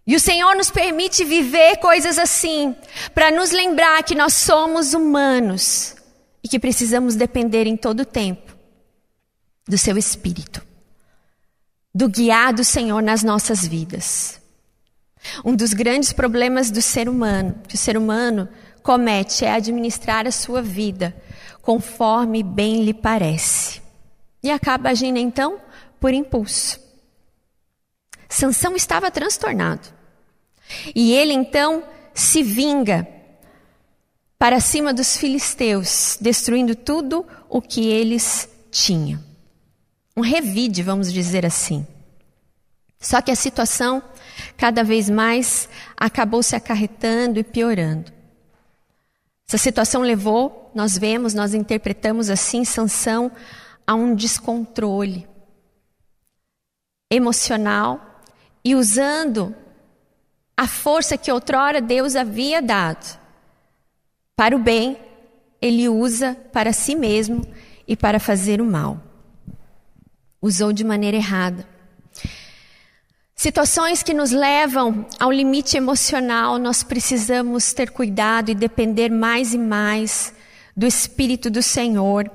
E 0.07 0.15
o 0.15 0.21
Senhor 0.21 0.55
nos 0.55 0.71
permite 0.71 1.25
viver 1.25 1.77
coisas 1.77 2.19
assim, 2.19 2.77
para 3.15 3.31
nos 3.31 3.51
lembrar 3.51 4.03
que 4.03 4.15
nós 4.15 4.35
somos 4.35 4.93
humanos 4.93 5.97
e 6.43 6.49
que 6.49 6.59
precisamos 6.59 7.17
depender 7.17 7.67
em 7.67 7.77
todo 7.77 8.01
o 8.01 8.05
tempo 8.05 8.55
do 9.67 9.79
Seu 9.79 9.97
Espírito, 9.97 10.63
do 11.95 12.07
guiar 12.07 12.53
do 12.53 12.63
Senhor 12.63 13.03
nas 13.03 13.23
nossas 13.23 13.67
vidas. 13.67 14.43
Um 15.43 15.57
dos 15.57 15.73
grandes 15.73 16.13
problemas 16.13 16.71
do 16.71 16.83
ser 16.83 17.09
humano, 17.09 17.55
que 17.67 17.75
o 17.75 17.79
ser 17.79 17.97
humano 17.97 18.47
comete, 18.83 19.47
é 19.47 19.53
administrar 19.53 20.27
a 20.27 20.31
sua 20.31 20.61
vida 20.61 21.17
conforme 21.63 22.43
bem 22.43 22.85
lhe 22.85 22.93
parece. 22.93 23.81
E 24.43 24.51
acaba 24.51 24.91
agindo 24.91 25.19
então 25.19 25.59
por 25.99 26.13
impulso. 26.13 26.84
Sansão 28.35 28.75
estava 28.75 29.13
transtornado. 29.13 29.89
E 30.95 31.13
ele 31.13 31.33
então 31.33 31.85
se 32.13 32.43
vinga 32.43 33.07
para 34.37 34.59
cima 34.59 34.93
dos 34.93 35.17
filisteus, 35.17 36.19
destruindo 36.21 36.75
tudo 36.75 37.25
o 37.49 37.63
que 37.63 37.87
eles 37.89 38.49
tinham. 38.73 39.23
Um 40.17 40.21
revide, 40.21 40.83
vamos 40.83 41.13
dizer 41.13 41.47
assim. 41.47 41.87
Só 43.01 43.23
que 43.23 43.31
a 43.31 43.37
situação 43.37 44.03
cada 44.57 44.83
vez 44.83 45.09
mais 45.09 45.69
acabou 45.97 46.43
se 46.43 46.57
acarretando 46.57 47.39
e 47.39 47.45
piorando. 47.45 48.13
Essa 49.47 49.59
situação 49.59 50.03
levou, 50.03 50.73
nós 50.75 50.99
vemos, 50.99 51.35
nós 51.35 51.55
interpretamos 51.55 52.31
assim, 52.31 52.65
Sansão 52.65 53.31
a 53.87 53.95
um 53.95 54.15
descontrole 54.15 55.29
emocional 57.11 58.14
e 58.65 58.75
usando 58.75 59.55
a 60.57 60.67
força 60.67 61.19
que 61.19 61.31
outrora 61.31 61.81
Deus 61.81 62.17
havia 62.17 62.63
dado 62.63 63.19
para 64.37 64.57
o 64.57 64.59
bem, 64.59 64.97
ele 65.61 65.89
usa 65.89 66.37
para 66.53 66.73
si 66.73 66.95
mesmo 66.95 67.47
e 67.87 67.97
para 67.97 68.19
fazer 68.19 68.61
o 68.61 68.65
mal. 68.65 69.01
Usou 70.41 70.73
de 70.73 70.85
maneira 70.85 71.17
errada. 71.17 71.67
Situações 73.35 74.03
que 74.03 74.15
nos 74.15 74.31
levam 74.31 75.07
ao 75.19 75.31
limite 75.31 75.77
emocional, 75.77 76.59
nós 76.59 76.83
precisamos 76.83 77.73
ter 77.73 77.91
cuidado 77.91 78.51
e 78.51 78.55
depender 78.55 79.11
mais 79.11 79.53
e 79.53 79.59
mais 79.59 80.33
do 80.77 80.87
Espírito 80.87 81.51
do 81.51 81.63
Senhor 81.63 82.31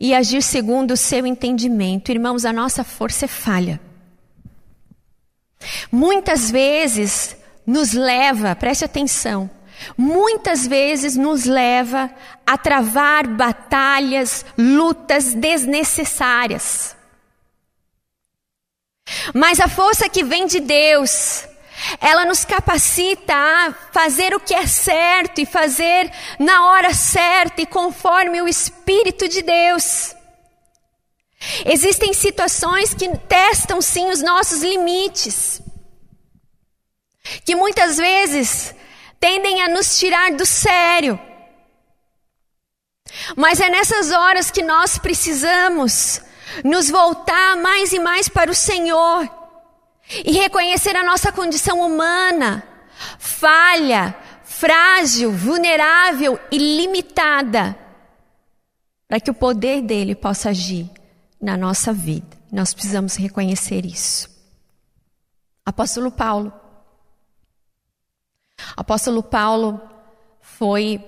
e 0.00 0.14
agir 0.14 0.42
segundo 0.42 0.92
o 0.92 0.96
seu 0.96 1.26
entendimento. 1.26 2.10
Irmãos, 2.10 2.44
a 2.44 2.52
nossa 2.52 2.84
força 2.84 3.24
é 3.24 3.28
falha. 3.28 3.80
Muitas 5.90 6.50
vezes 6.50 7.36
nos 7.66 7.92
leva, 7.92 8.54
preste 8.56 8.84
atenção, 8.84 9.50
muitas 9.96 10.66
vezes 10.66 11.16
nos 11.16 11.44
leva 11.44 12.10
a 12.46 12.58
travar 12.58 13.26
batalhas, 13.26 14.44
lutas 14.56 15.34
desnecessárias. 15.34 16.96
Mas 19.34 19.60
a 19.60 19.68
força 19.68 20.08
que 20.08 20.22
vem 20.22 20.46
de 20.46 20.60
Deus, 20.60 21.44
ela 22.00 22.24
nos 22.24 22.44
capacita 22.44 23.34
a 23.34 23.72
fazer 23.92 24.34
o 24.34 24.40
que 24.40 24.54
é 24.54 24.66
certo 24.66 25.40
e 25.40 25.46
fazer 25.46 26.10
na 26.38 26.66
hora 26.66 26.94
certa 26.94 27.62
e 27.62 27.66
conforme 27.66 28.40
o 28.40 28.48
Espírito 28.48 29.28
de 29.28 29.42
Deus. 29.42 30.14
Existem 31.64 32.12
situações 32.12 32.92
que 32.92 33.08
testam 33.16 33.80
sim 33.80 34.10
os 34.10 34.22
nossos 34.22 34.62
limites, 34.62 35.62
que 37.44 37.54
muitas 37.54 37.96
vezes 37.96 38.74
tendem 39.18 39.62
a 39.62 39.68
nos 39.68 39.98
tirar 39.98 40.32
do 40.32 40.44
sério. 40.44 41.18
Mas 43.36 43.58
é 43.58 43.70
nessas 43.70 44.12
horas 44.12 44.50
que 44.50 44.62
nós 44.62 44.98
precisamos 44.98 46.20
nos 46.62 46.90
voltar 46.90 47.56
mais 47.56 47.92
e 47.92 47.98
mais 47.98 48.28
para 48.28 48.50
o 48.50 48.54
Senhor 48.54 49.28
e 50.24 50.32
reconhecer 50.32 50.94
a 50.94 51.04
nossa 51.04 51.32
condição 51.32 51.80
humana, 51.80 52.62
falha, 53.18 54.14
frágil, 54.44 55.32
vulnerável 55.32 56.38
e 56.50 56.58
limitada, 56.58 57.76
para 59.08 59.20
que 59.20 59.30
o 59.30 59.34
poder 59.34 59.80
dele 59.82 60.14
possa 60.14 60.50
agir 60.50 60.99
na 61.40 61.56
nossa 61.56 61.92
vida. 61.92 62.36
Nós 62.52 62.74
precisamos 62.74 63.16
reconhecer 63.16 63.86
isso. 63.86 64.28
Apóstolo 65.64 66.10
Paulo. 66.10 66.52
Apóstolo 68.76 69.22
Paulo 69.22 69.80
foi 70.40 71.02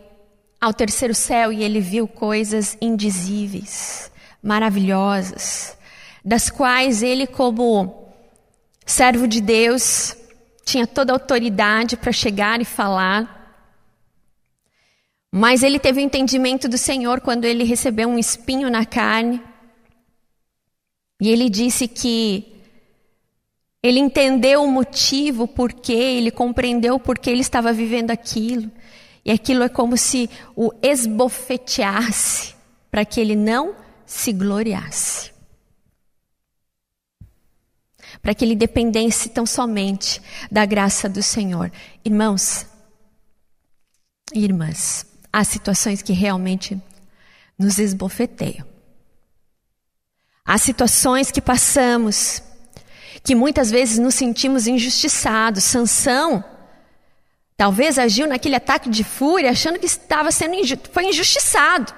ao 0.60 0.72
terceiro 0.72 1.14
céu 1.14 1.52
e 1.52 1.62
ele 1.62 1.80
viu 1.80 2.06
coisas 2.06 2.76
indizíveis 2.80 4.10
maravilhosas, 4.42 5.76
das 6.24 6.50
quais 6.50 7.02
ele, 7.02 7.26
como 7.26 8.12
servo 8.84 9.28
de 9.28 9.40
Deus, 9.40 10.16
tinha 10.64 10.86
toda 10.86 11.12
a 11.12 11.16
autoridade 11.16 11.96
para 11.96 12.12
chegar 12.12 12.60
e 12.60 12.64
falar. 12.64 13.40
Mas 15.30 15.62
ele 15.62 15.78
teve 15.78 16.00
o 16.00 16.04
entendimento 16.04 16.68
do 16.68 16.76
Senhor 16.76 17.20
quando 17.20 17.44
ele 17.44 17.64
recebeu 17.64 18.08
um 18.08 18.18
espinho 18.18 18.70
na 18.70 18.84
carne. 18.84 19.42
E 21.22 21.28
ele 21.28 21.48
disse 21.48 21.86
que 21.86 22.52
ele 23.80 24.00
entendeu 24.00 24.64
o 24.64 24.68
motivo, 24.68 25.46
por 25.46 25.72
quê, 25.72 25.92
ele 25.92 26.32
compreendeu 26.32 26.98
por 26.98 27.16
que 27.16 27.30
ele 27.30 27.42
estava 27.42 27.72
vivendo 27.72 28.10
aquilo. 28.10 28.68
E 29.24 29.30
aquilo 29.30 29.62
é 29.62 29.68
como 29.68 29.96
se 29.96 30.28
o 30.56 30.72
esbofeteasse 30.82 32.56
para 32.90 33.04
que 33.04 33.20
ele 33.20 33.36
não 33.36 33.76
se 34.04 34.32
gloriasse. 34.32 35.30
Para 38.20 38.34
que 38.34 38.44
ele 38.44 38.56
dependesse 38.56 39.28
tão 39.28 39.46
somente 39.46 40.20
da 40.50 40.66
graça 40.66 41.08
do 41.08 41.22
Senhor. 41.22 41.70
Irmãos 42.04 42.66
irmãs, 44.34 45.06
há 45.32 45.44
situações 45.44 46.02
que 46.02 46.12
realmente 46.12 46.76
nos 47.56 47.78
esbofeteiam. 47.78 48.71
Há 50.44 50.58
situações 50.58 51.30
que 51.30 51.40
passamos 51.40 52.42
que 53.24 53.34
muitas 53.34 53.70
vezes 53.70 53.98
nos 53.98 54.14
sentimos 54.14 54.66
injustiçados. 54.66 55.64
Sansão 55.64 56.44
talvez 57.56 57.98
agiu 57.98 58.26
naquele 58.26 58.56
ataque 58.56 58.88
de 58.90 59.04
fúria 59.04 59.50
achando 59.50 59.78
que 59.78 59.86
estava 59.86 60.32
sendo 60.32 60.54
inju 60.54 60.76
foi 60.92 61.06
injustiçado 61.06 61.94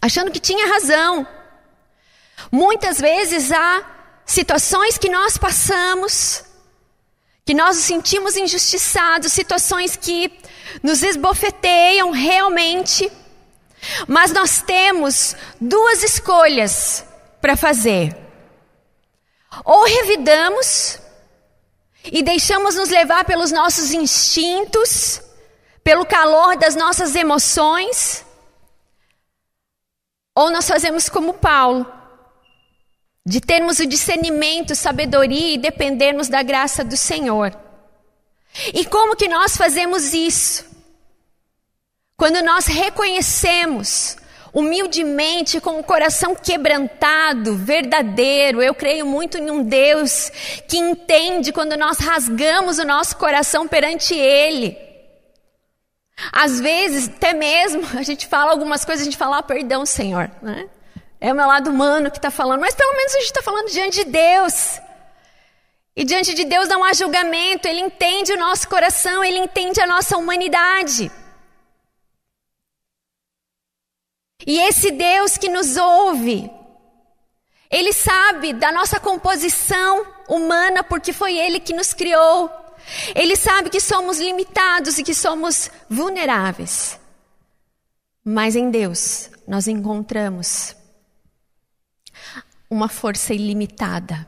achando 0.00 0.30
que 0.30 0.40
tinha 0.40 0.72
razão. 0.72 1.26
Muitas 2.50 3.00
vezes 3.00 3.50
há 3.52 3.84
situações 4.24 4.96
que 4.96 5.08
nós 5.08 5.36
passamos, 5.36 6.44
que 7.44 7.54
nós 7.54 7.76
nos 7.76 7.84
sentimos 7.84 8.36
injustiçados, 8.36 9.32
situações 9.32 9.96
que 9.96 10.32
nos 10.82 11.02
esbofeteiam 11.02 12.10
realmente, 12.10 13.10
mas 14.06 14.32
nós 14.32 14.62
temos 14.62 15.36
duas 15.60 16.02
escolhas 16.02 17.04
para 17.40 17.56
fazer. 17.56 18.16
Ou 19.64 19.84
revidamos 19.84 20.98
e 22.04 22.22
deixamos 22.22 22.74
nos 22.74 22.88
levar 22.88 23.24
pelos 23.24 23.50
nossos 23.50 23.92
instintos, 23.92 25.20
pelo 25.82 26.04
calor 26.04 26.56
das 26.56 26.74
nossas 26.74 27.14
emoções, 27.14 28.24
ou 30.34 30.50
nós 30.50 30.68
fazemos 30.68 31.08
como 31.08 31.34
Paulo, 31.34 31.84
de 33.26 33.40
termos 33.40 33.78
o 33.78 33.86
discernimento, 33.86 34.74
sabedoria 34.74 35.54
e 35.54 35.58
dependermos 35.58 36.28
da 36.28 36.42
graça 36.42 36.84
do 36.84 36.96
Senhor. 36.96 37.52
E 38.72 38.84
como 38.84 39.16
que 39.16 39.28
nós 39.28 39.56
fazemos 39.56 40.14
isso? 40.14 40.67
Quando 42.18 42.42
nós 42.42 42.66
reconhecemos 42.66 44.16
humildemente, 44.52 45.60
com 45.60 45.78
o 45.78 45.84
coração 45.84 46.34
quebrantado, 46.34 47.54
verdadeiro. 47.54 48.60
Eu 48.60 48.74
creio 48.74 49.06
muito 49.06 49.38
em 49.38 49.48
um 49.52 49.62
Deus 49.62 50.28
que 50.66 50.76
entende 50.76 51.52
quando 51.52 51.76
nós 51.76 51.98
rasgamos 51.98 52.80
o 52.80 52.84
nosso 52.84 53.16
coração 53.16 53.68
perante 53.68 54.14
Ele. 54.14 54.76
Às 56.32 56.58
vezes, 56.58 57.08
até 57.08 57.32
mesmo, 57.32 57.86
a 57.96 58.02
gente 58.02 58.26
fala 58.26 58.50
algumas 58.50 58.84
coisas, 58.84 59.02
a 59.02 59.04
gente 59.04 59.16
fala, 59.16 59.38
ah, 59.38 59.42
perdão, 59.44 59.86
Senhor. 59.86 60.28
Né? 60.42 60.68
É 61.20 61.32
o 61.32 61.36
meu 61.36 61.46
lado 61.46 61.70
humano 61.70 62.10
que 62.10 62.18
está 62.18 62.32
falando, 62.32 62.60
mas 62.60 62.74
pelo 62.74 62.96
menos 62.96 63.14
a 63.14 63.18
gente 63.18 63.26
está 63.26 63.42
falando 63.42 63.70
diante 63.70 64.04
de 64.04 64.10
Deus. 64.10 64.80
E 65.94 66.04
diante 66.04 66.34
de 66.34 66.44
Deus 66.44 66.66
não 66.66 66.82
há 66.82 66.92
julgamento, 66.92 67.68
Ele 67.68 67.80
entende 67.80 68.32
o 68.32 68.38
nosso 68.38 68.68
coração, 68.68 69.22
Ele 69.22 69.38
entende 69.38 69.80
a 69.80 69.86
nossa 69.86 70.16
humanidade. 70.16 71.12
E 74.46 74.58
esse 74.60 74.90
Deus 74.90 75.36
que 75.36 75.48
nos 75.48 75.76
ouve, 75.76 76.50
Ele 77.70 77.92
sabe 77.92 78.52
da 78.52 78.72
nossa 78.72 79.00
composição 79.00 80.06
humana, 80.28 80.82
porque 80.82 81.12
foi 81.12 81.36
Ele 81.36 81.60
que 81.60 81.72
nos 81.72 81.92
criou. 81.92 82.50
Ele 83.14 83.36
sabe 83.36 83.68
que 83.68 83.80
somos 83.80 84.18
limitados 84.18 84.98
e 84.98 85.02
que 85.02 85.14
somos 85.14 85.70
vulneráveis. 85.90 86.98
Mas 88.24 88.56
em 88.56 88.70
Deus 88.70 89.30
nós 89.46 89.66
encontramos 89.66 90.76
uma 92.70 92.88
força 92.88 93.34
ilimitada. 93.34 94.26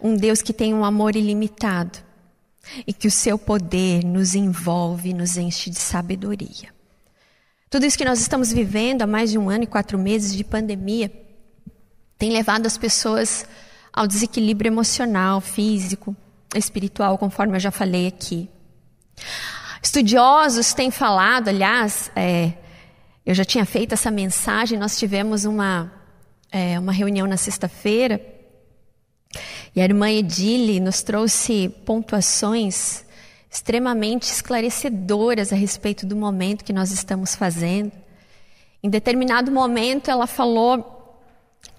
Um 0.00 0.16
Deus 0.16 0.42
que 0.42 0.52
tem 0.52 0.72
um 0.72 0.84
amor 0.84 1.16
ilimitado 1.16 1.98
e 2.86 2.92
que 2.92 3.08
o 3.08 3.10
seu 3.10 3.36
poder 3.36 4.04
nos 4.04 4.34
envolve, 4.34 5.12
nos 5.12 5.36
enche 5.36 5.68
de 5.70 5.78
sabedoria. 5.78 6.72
Tudo 7.72 7.86
isso 7.86 7.96
que 7.96 8.04
nós 8.04 8.20
estamos 8.20 8.52
vivendo 8.52 9.00
há 9.00 9.06
mais 9.06 9.30
de 9.30 9.38
um 9.38 9.48
ano 9.48 9.64
e 9.64 9.66
quatro 9.66 9.98
meses 9.98 10.36
de 10.36 10.44
pandemia 10.44 11.10
tem 12.18 12.30
levado 12.30 12.66
as 12.66 12.76
pessoas 12.76 13.46
ao 13.90 14.06
desequilíbrio 14.06 14.68
emocional, 14.68 15.40
físico, 15.40 16.14
espiritual, 16.54 17.16
conforme 17.16 17.56
eu 17.56 17.60
já 17.60 17.70
falei 17.70 18.06
aqui. 18.06 18.46
Estudiosos 19.82 20.74
têm 20.74 20.90
falado, 20.90 21.48
aliás, 21.48 22.10
é, 22.14 22.52
eu 23.24 23.34
já 23.34 23.42
tinha 23.42 23.64
feito 23.64 23.94
essa 23.94 24.10
mensagem, 24.10 24.78
nós 24.78 24.98
tivemos 24.98 25.46
uma, 25.46 25.90
é, 26.50 26.78
uma 26.78 26.92
reunião 26.92 27.26
na 27.26 27.38
sexta-feira, 27.38 28.20
e 29.74 29.80
a 29.80 29.84
irmã 29.84 30.10
Edile 30.10 30.78
nos 30.78 31.02
trouxe 31.02 31.70
pontuações 31.86 33.02
extremamente 33.52 34.32
esclarecedoras 34.32 35.52
a 35.52 35.56
respeito 35.56 36.06
do 36.06 36.16
momento 36.16 36.64
que 36.64 36.72
nós 36.72 36.90
estamos 36.90 37.36
fazendo. 37.36 37.92
Em 38.82 38.88
determinado 38.88 39.52
momento, 39.52 40.10
ela 40.10 40.26
falou 40.26 41.20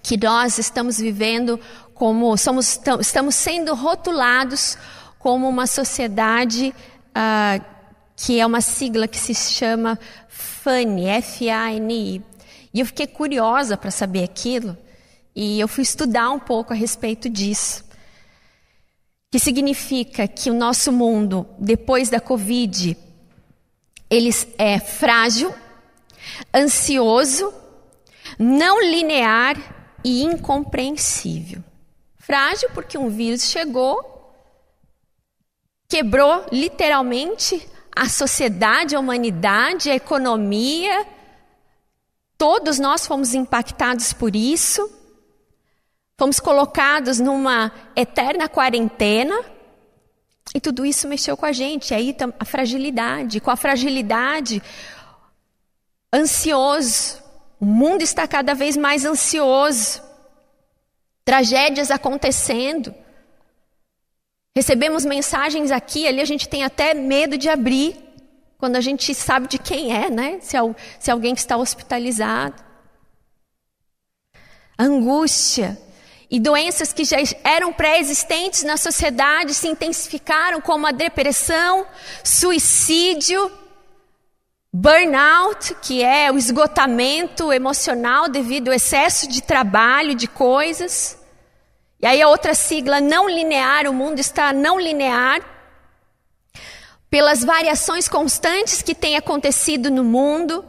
que 0.00 0.16
nós 0.16 0.56
estamos 0.56 0.98
vivendo 0.98 1.58
como 1.92 2.36
somos, 2.36 2.80
estamos 3.00 3.34
sendo 3.34 3.74
rotulados 3.74 4.78
como 5.18 5.48
uma 5.48 5.66
sociedade 5.66 6.72
uh, 7.10 7.64
que 8.16 8.38
é 8.38 8.46
uma 8.46 8.60
sigla 8.60 9.08
que 9.08 9.18
se 9.18 9.34
chama 9.34 9.98
FANI, 10.28 11.08
F-A-N-I. 11.08 12.22
E 12.72 12.80
eu 12.80 12.86
fiquei 12.86 13.08
curiosa 13.08 13.76
para 13.76 13.90
saber 13.90 14.22
aquilo 14.22 14.76
e 15.34 15.58
eu 15.58 15.66
fui 15.66 15.82
estudar 15.82 16.30
um 16.30 16.38
pouco 16.38 16.72
a 16.72 16.76
respeito 16.76 17.28
disso. 17.28 17.84
Que 19.34 19.40
significa 19.40 20.28
que 20.28 20.48
o 20.48 20.54
nosso 20.54 20.92
mundo, 20.92 21.44
depois 21.58 22.08
da 22.08 22.20
Covid, 22.20 22.96
ele 24.08 24.30
é 24.56 24.78
frágil, 24.78 25.52
ansioso, 26.54 27.52
não 28.38 28.80
linear 28.80 29.56
e 30.04 30.22
incompreensível. 30.22 31.64
Frágil 32.16 32.70
porque 32.74 32.96
um 32.96 33.08
vírus 33.08 33.50
chegou, 33.50 34.32
quebrou 35.88 36.46
literalmente 36.52 37.68
a 37.90 38.08
sociedade, 38.08 38.94
a 38.94 39.00
humanidade, 39.00 39.90
a 39.90 39.96
economia. 39.96 41.04
Todos 42.38 42.78
nós 42.78 43.04
fomos 43.04 43.34
impactados 43.34 44.12
por 44.12 44.36
isso. 44.36 44.88
Fomos 46.16 46.38
colocados 46.38 47.18
numa 47.18 47.72
eterna 47.96 48.48
quarentena. 48.48 49.34
E 50.54 50.60
tudo 50.60 50.86
isso 50.86 51.08
mexeu 51.08 51.36
com 51.36 51.46
a 51.46 51.52
gente. 51.52 51.90
E 51.90 51.94
aí 51.94 52.16
a 52.38 52.44
fragilidade. 52.44 53.40
Com 53.40 53.50
a 53.50 53.56
fragilidade, 53.56 54.62
ansioso. 56.12 57.22
O 57.58 57.64
mundo 57.64 58.02
está 58.02 58.26
cada 58.26 58.54
vez 58.54 58.76
mais 58.76 59.04
ansioso 59.04 60.02
tragédias 61.24 61.90
acontecendo. 61.90 62.94
Recebemos 64.54 65.04
mensagens 65.04 65.70
aqui, 65.72 66.06
ali 66.06 66.20
a 66.20 66.24
gente 66.24 66.48
tem 66.48 66.62
até 66.62 66.94
medo 66.94 67.36
de 67.36 67.48
abrir, 67.48 67.96
quando 68.58 68.76
a 68.76 68.80
gente 68.80 69.12
sabe 69.14 69.48
de 69.48 69.58
quem 69.58 69.92
é, 69.92 70.10
né? 70.10 70.38
Se, 70.40 70.56
se 71.00 71.10
alguém 71.10 71.34
que 71.34 71.40
está 71.40 71.56
hospitalizado. 71.56 72.62
Angústia 74.78 75.78
e 76.34 76.40
doenças 76.40 76.92
que 76.92 77.04
já 77.04 77.18
eram 77.44 77.72
pré-existentes 77.72 78.64
na 78.64 78.76
sociedade 78.76 79.54
se 79.54 79.68
intensificaram, 79.68 80.60
como 80.60 80.84
a 80.84 80.90
depressão, 80.90 81.86
suicídio, 82.24 83.52
burnout, 84.72 85.76
que 85.80 86.02
é 86.02 86.32
o 86.32 86.36
esgotamento 86.36 87.52
emocional 87.52 88.28
devido 88.28 88.66
ao 88.66 88.74
excesso 88.74 89.28
de 89.28 89.44
trabalho, 89.44 90.12
de 90.12 90.26
coisas. 90.26 91.16
E 92.00 92.06
aí 92.08 92.20
a 92.20 92.26
outra 92.26 92.52
sigla, 92.52 93.00
não 93.00 93.28
linear, 93.28 93.86
o 93.86 93.94
mundo 93.94 94.18
está 94.18 94.52
não 94.52 94.80
linear. 94.80 95.40
Pelas 97.08 97.44
variações 97.44 98.08
constantes 98.08 98.82
que 98.82 98.92
têm 98.92 99.14
acontecido 99.16 99.88
no 99.88 100.02
mundo. 100.02 100.64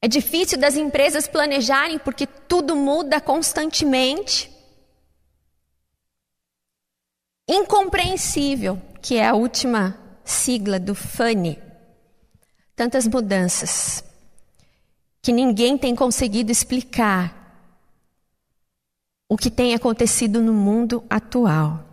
É 0.00 0.08
difícil 0.08 0.58
das 0.58 0.76
empresas 0.76 1.26
planejarem 1.26 1.98
porque 1.98 2.26
tudo 2.26 2.76
muda 2.76 3.20
constantemente. 3.20 4.50
Incompreensível, 7.48 8.80
que 9.00 9.16
é 9.16 9.26
a 9.26 9.34
última 9.34 9.98
sigla 10.24 10.78
do 10.78 10.94
FANI. 10.94 11.62
Tantas 12.74 13.06
mudanças 13.06 14.04
que 15.22 15.32
ninguém 15.32 15.78
tem 15.78 15.94
conseguido 15.94 16.52
explicar 16.52 17.34
o 19.28 19.36
que 19.36 19.50
tem 19.50 19.74
acontecido 19.74 20.40
no 20.40 20.52
mundo 20.52 21.04
atual. 21.10 21.84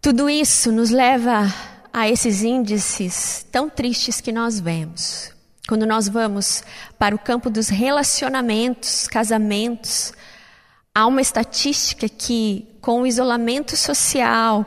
Tudo 0.00 0.28
isso 0.28 0.70
nos 0.70 0.90
leva 0.90 1.46
a 1.94 2.06
esses 2.08 2.42
índices 2.42 3.46
tão 3.52 3.70
tristes 3.70 4.20
que 4.20 4.32
nós 4.32 4.58
vemos. 4.58 5.32
Quando 5.68 5.86
nós 5.86 6.08
vamos 6.08 6.64
para 6.98 7.14
o 7.14 7.18
campo 7.18 7.48
dos 7.48 7.68
relacionamentos, 7.68 9.06
casamentos, 9.06 10.12
há 10.92 11.06
uma 11.06 11.20
estatística 11.20 12.08
que, 12.08 12.66
com 12.80 13.02
o 13.02 13.06
isolamento 13.06 13.76
social 13.76 14.66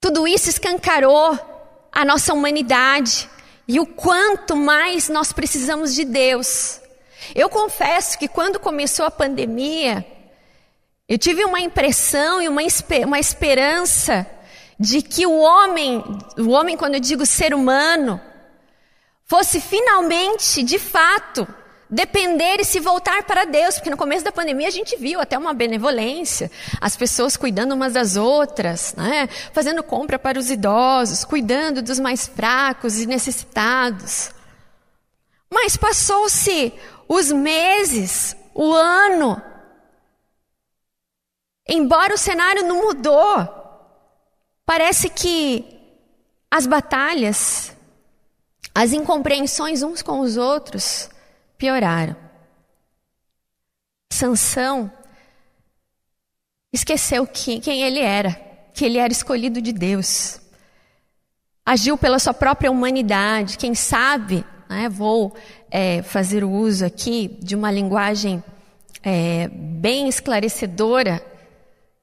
Tudo 0.00 0.26
isso 0.26 0.50
escancarou 0.50 1.38
a 1.92 2.04
nossa 2.04 2.34
humanidade 2.34 3.30
e 3.66 3.80
o 3.80 3.86
quanto 3.86 4.54
mais 4.56 5.08
nós 5.08 5.32
precisamos 5.32 5.94
de 5.94 6.04
Deus. 6.04 6.80
Eu 7.34 7.48
confesso 7.48 8.18
que 8.18 8.28
quando 8.28 8.60
começou 8.60 9.06
a 9.06 9.10
pandemia, 9.10 10.06
eu 11.08 11.18
tive 11.18 11.44
uma 11.44 11.60
impressão 11.60 12.40
e 12.40 12.48
uma, 12.48 12.62
uma 13.06 13.18
esperança 13.18 14.26
de 14.78 15.00
que 15.02 15.26
o 15.26 15.38
homem, 15.38 16.02
o 16.38 16.50
homem, 16.50 16.76
quando 16.76 16.94
eu 16.94 17.00
digo 17.00 17.24
ser 17.24 17.54
humano, 17.54 18.20
fosse 19.24 19.60
finalmente, 19.60 20.62
de 20.62 20.78
fato, 20.78 21.46
depender 21.94 22.60
e 22.60 22.64
se 22.64 22.80
voltar 22.80 23.22
para 23.22 23.44
Deus, 23.44 23.76
porque 23.76 23.88
no 23.88 23.96
começo 23.96 24.24
da 24.24 24.32
pandemia 24.32 24.66
a 24.66 24.70
gente 24.70 24.96
viu 24.96 25.20
até 25.20 25.38
uma 25.38 25.54
benevolência, 25.54 26.50
as 26.80 26.96
pessoas 26.96 27.36
cuidando 27.36 27.72
umas 27.72 27.92
das 27.92 28.16
outras, 28.16 28.94
né? 28.96 29.28
fazendo 29.52 29.82
compra 29.82 30.18
para 30.18 30.38
os 30.38 30.50
idosos, 30.50 31.24
cuidando 31.24 31.80
dos 31.80 32.00
mais 32.00 32.26
fracos 32.26 32.98
e 32.98 33.06
necessitados. 33.06 34.32
Mas 35.48 35.76
passou-se 35.76 36.72
os 37.08 37.30
meses, 37.30 38.36
o 38.52 38.72
ano, 38.72 39.40
embora 41.68 42.14
o 42.14 42.18
cenário 42.18 42.66
não 42.66 42.82
mudou, 42.82 43.48
parece 44.66 45.08
que 45.08 45.64
as 46.50 46.66
batalhas, 46.66 47.72
as 48.74 48.92
incompreensões 48.92 49.84
uns 49.84 50.02
com 50.02 50.18
os 50.18 50.36
outros 50.36 51.13
pioraram. 51.64 52.14
Sansão 54.12 54.92
esqueceu 56.70 57.26
que, 57.26 57.58
quem 57.58 57.82
ele 57.82 58.00
era, 58.00 58.32
que 58.74 58.84
ele 58.84 58.98
era 58.98 59.10
escolhido 59.10 59.62
de 59.62 59.72
Deus. 59.72 60.40
Agiu 61.64 61.96
pela 61.96 62.18
sua 62.18 62.34
própria 62.34 62.70
humanidade. 62.70 63.56
Quem 63.56 63.74
sabe, 63.74 64.44
né, 64.68 64.90
vou 64.90 65.34
é, 65.70 66.02
fazer 66.02 66.44
uso 66.44 66.84
aqui 66.84 67.38
de 67.40 67.56
uma 67.56 67.70
linguagem 67.70 68.44
é, 69.02 69.48
bem 69.48 70.06
esclarecedora, 70.06 71.24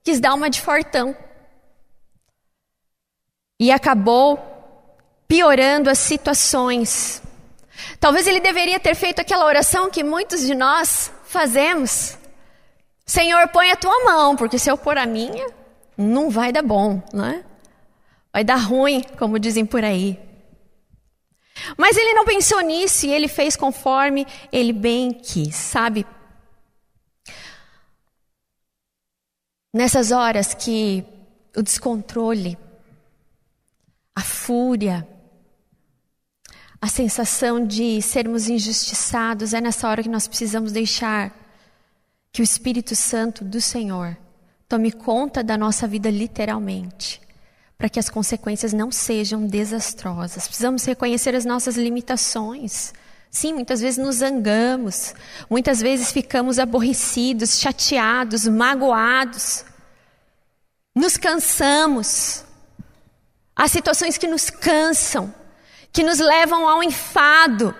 quis 0.03 0.19
dar 0.19 0.33
uma 0.33 0.49
de 0.49 0.59
fortão. 0.59 1.15
E 3.59 3.71
acabou 3.71 4.39
piorando 5.27 5.87
as 5.87 5.99
situações. 5.99 7.21
Talvez 7.99 8.27
ele 8.27 8.39
deveria 8.39 8.79
ter 8.79 8.95
feito 8.95 9.19
aquela 9.19 9.45
oração 9.45 9.89
que 9.89 10.03
muitos 10.03 10.41
de 10.41 10.55
nós 10.55 11.11
fazemos. 11.25 12.17
Senhor, 13.05 13.47
põe 13.49 13.71
a 13.71 13.75
tua 13.75 14.03
mão, 14.03 14.35
porque 14.35 14.57
se 14.57 14.69
eu 14.69 14.77
pôr 14.77 14.97
a 14.97 15.05
minha, 15.05 15.47
não 15.97 16.29
vai 16.29 16.51
dar 16.51 16.63
bom, 16.63 17.01
não 17.13 17.25
é? 17.25 17.43
Vai 18.31 18.43
dar 18.43 18.55
ruim, 18.55 19.03
como 19.17 19.39
dizem 19.39 19.65
por 19.65 19.83
aí. 19.83 20.19
Mas 21.77 21.97
ele 21.97 22.13
não 22.13 22.25
pensou 22.25 22.61
nisso 22.61 23.05
e 23.05 23.13
ele 23.13 23.27
fez 23.27 23.55
conforme 23.55 24.25
ele 24.51 24.73
bem 24.73 25.11
quis, 25.13 25.55
sabe? 25.55 26.05
Nessas 29.73 30.11
horas 30.11 30.53
que 30.53 31.05
o 31.55 31.61
descontrole, 31.61 32.57
a 34.15 34.21
fúria, 34.21 35.07
a 36.81 36.87
sensação 36.87 37.63
de 37.63 38.01
sermos 38.01 38.49
injustiçados, 38.49 39.53
é 39.53 39.61
nessa 39.61 39.87
hora 39.87 40.01
que 40.01 40.09
nós 40.09 40.27
precisamos 40.27 40.71
deixar 40.71 41.31
que 42.31 42.41
o 42.41 42.43
Espírito 42.43 42.95
Santo 42.95 43.45
do 43.45 43.61
Senhor 43.61 44.17
tome 44.67 44.91
conta 44.91 45.43
da 45.43 45.55
nossa 45.55 45.87
vida 45.87 46.09
literalmente, 46.09 47.21
para 47.77 47.87
que 47.87 47.99
as 47.99 48.09
consequências 48.09 48.73
não 48.73 48.91
sejam 48.91 49.45
desastrosas. 49.45 50.47
Precisamos 50.47 50.83
reconhecer 50.83 51.35
as 51.35 51.45
nossas 51.45 51.75
limitações. 51.75 52.93
Sim, 53.29 53.53
muitas 53.53 53.79
vezes 53.79 53.97
nos 54.03 54.15
zangamos, 54.17 55.13
muitas 55.49 55.81
vezes 55.81 56.11
ficamos 56.11 56.57
aborrecidos, 56.57 57.59
chateados, 57.59 58.47
magoados, 58.47 59.63
nos 60.95 61.15
cansamos. 61.15 62.43
Há 63.55 63.67
situações 63.67 64.17
que 64.17 64.27
nos 64.27 64.49
cansam, 64.49 65.33
que 65.91 66.03
nos 66.03 66.19
levam 66.19 66.67
ao 66.67 66.83
enfado. 66.83 67.75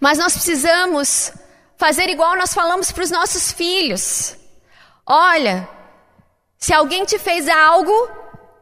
Mas 0.00 0.18
nós 0.18 0.32
precisamos 0.34 1.32
fazer 1.76 2.08
igual 2.08 2.36
nós 2.36 2.54
falamos 2.54 2.90
para 2.92 3.04
os 3.04 3.10
nossos 3.10 3.52
filhos. 3.52 4.36
Olha, 5.04 5.68
se 6.58 6.72
alguém 6.72 7.04
te 7.04 7.18
fez 7.18 7.48
algo, 7.48 7.92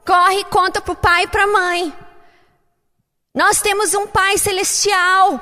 corre 0.07 0.41
e 0.41 0.45
conta 0.45 0.81
para 0.81 0.93
o 0.93 0.97
pai 0.97 1.25
e 1.25 1.29
para 1.29 1.45
a 1.45 1.47
mãe. 1.47 2.05
Nós 3.35 3.61
temos 3.61 3.95
um 3.95 4.07
Pai 4.07 4.39
celestial. 4.39 5.41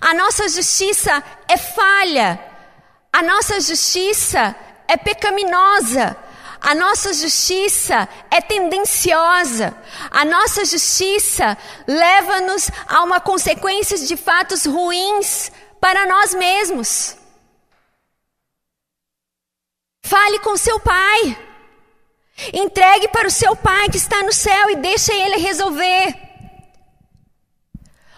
A 0.00 0.14
nossa 0.14 0.48
justiça 0.48 1.22
é 1.46 1.58
falha. 1.58 2.40
A 3.12 3.22
nossa 3.22 3.60
justiça 3.60 4.56
é 4.86 4.96
pecaminosa. 4.96 6.16
A 6.60 6.74
nossa 6.74 7.12
justiça 7.12 8.08
é 8.30 8.40
tendenciosa. 8.40 9.76
A 10.10 10.24
nossa 10.24 10.64
justiça 10.64 11.56
leva-nos 11.86 12.70
a 12.86 13.02
uma 13.02 13.20
consequência 13.20 13.96
de 13.98 14.16
fatos 14.16 14.66
ruins 14.66 15.52
para 15.80 16.06
nós 16.06 16.34
mesmos. 16.34 17.16
Fale 20.04 20.38
com 20.40 20.56
seu 20.56 20.80
pai. 20.80 21.38
Entregue 22.52 23.08
para 23.08 23.28
o 23.28 23.30
seu 23.30 23.54
pai 23.56 23.88
que 23.88 23.96
está 23.96 24.22
no 24.22 24.32
céu 24.32 24.70
e 24.70 24.76
deixe 24.76 25.12
ele 25.12 25.36
resolver. 25.36 26.28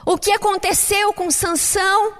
O 0.06 0.16
que 0.16 0.32
aconteceu 0.32 1.12
com 1.12 1.30
Sansão 1.30 2.14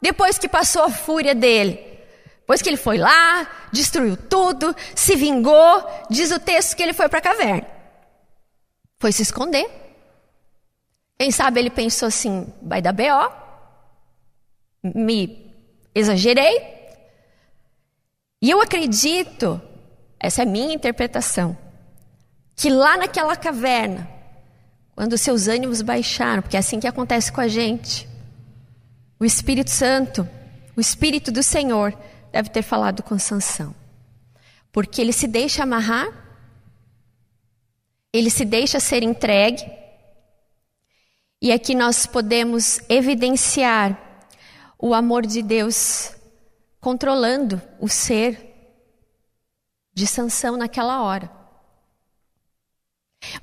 depois 0.00 0.38
que 0.38 0.48
passou 0.48 0.84
a 0.84 0.90
fúria 0.90 1.34
dele? 1.34 1.94
Depois 2.40 2.60
que 2.60 2.68
ele 2.68 2.76
foi 2.76 2.98
lá, 2.98 3.46
destruiu 3.74 4.16
tudo, 4.16 4.74
se 4.94 5.16
vingou, 5.16 5.84
diz 6.08 6.30
o 6.30 6.38
texto 6.38 6.76
que 6.76 6.82
ele 6.82 6.94
foi 6.94 7.08
para 7.08 7.18
a 7.18 7.22
caverna. 7.22 7.66
Foi 8.98 9.12
se 9.12 9.22
esconder. 9.22 9.68
Quem 11.18 11.30
sabe 11.30 11.60
ele 11.60 11.70
pensou 11.70 12.08
assim: 12.08 12.46
vai 12.62 12.80
dar 12.80 12.92
B.O., 12.92 13.30
me 14.82 15.52
exagerei. 15.94 16.72
E 18.40 18.50
eu 18.50 18.60
acredito, 18.60 19.60
essa 20.20 20.42
é 20.42 20.44
minha 20.44 20.74
interpretação, 20.74 21.56
que 22.54 22.70
lá 22.70 22.96
naquela 22.96 23.36
caverna, 23.36 24.08
quando 24.94 25.18
seus 25.18 25.48
ânimos 25.48 25.82
baixaram, 25.82 26.42
porque 26.42 26.56
é 26.56 26.60
assim 26.60 26.78
que 26.78 26.86
acontece 26.86 27.32
com 27.32 27.40
a 27.40 27.48
gente, 27.48 28.08
o 29.18 29.24
Espírito 29.24 29.70
Santo, 29.70 30.28
o 30.76 30.80
Espírito 30.80 31.32
do 31.32 31.42
Senhor, 31.42 31.96
deve 32.34 32.48
ter 32.48 32.62
falado 32.62 33.00
com 33.00 33.16
Sansão. 33.16 33.72
Porque 34.72 35.00
ele 35.00 35.12
se 35.12 35.28
deixa 35.28 35.62
amarrar, 35.62 36.08
ele 38.12 38.28
se 38.28 38.44
deixa 38.44 38.80
ser 38.80 39.04
entregue, 39.04 39.64
e 41.40 41.52
aqui 41.52 41.76
nós 41.76 42.06
podemos 42.06 42.80
evidenciar 42.88 44.26
o 44.76 44.92
amor 44.92 45.24
de 45.24 45.42
Deus 45.42 46.12
controlando 46.80 47.62
o 47.78 47.88
ser 47.88 48.52
de 49.92 50.04
Sansão 50.04 50.56
naquela 50.56 51.04
hora. 51.04 51.30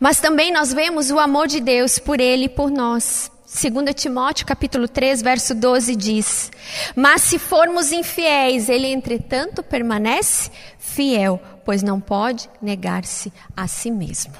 Mas 0.01 0.19
também 0.19 0.51
nós 0.51 0.73
vemos 0.73 1.11
o 1.11 1.17
amor 1.17 1.47
de 1.47 1.61
Deus 1.61 1.97
por 1.97 2.19
ele 2.19 2.45
e 2.45 2.49
por 2.49 2.69
nós. 2.69 3.31
2 3.53 3.93
Timóteo 3.93 4.45
capítulo 4.45 4.87
3, 4.87 5.21
verso 5.21 5.53
12 5.53 5.93
diz: 5.97 6.49
Mas 6.95 7.23
se 7.23 7.37
formos 7.37 7.91
infiéis, 7.91 8.69
ele 8.69 8.87
entretanto 8.87 9.61
permanece 9.61 10.49
fiel, 10.79 11.37
pois 11.65 11.83
não 11.83 11.99
pode 11.99 12.49
negar-se 12.61 13.31
a 13.55 13.67
si 13.67 13.91
mesmo. 13.91 14.33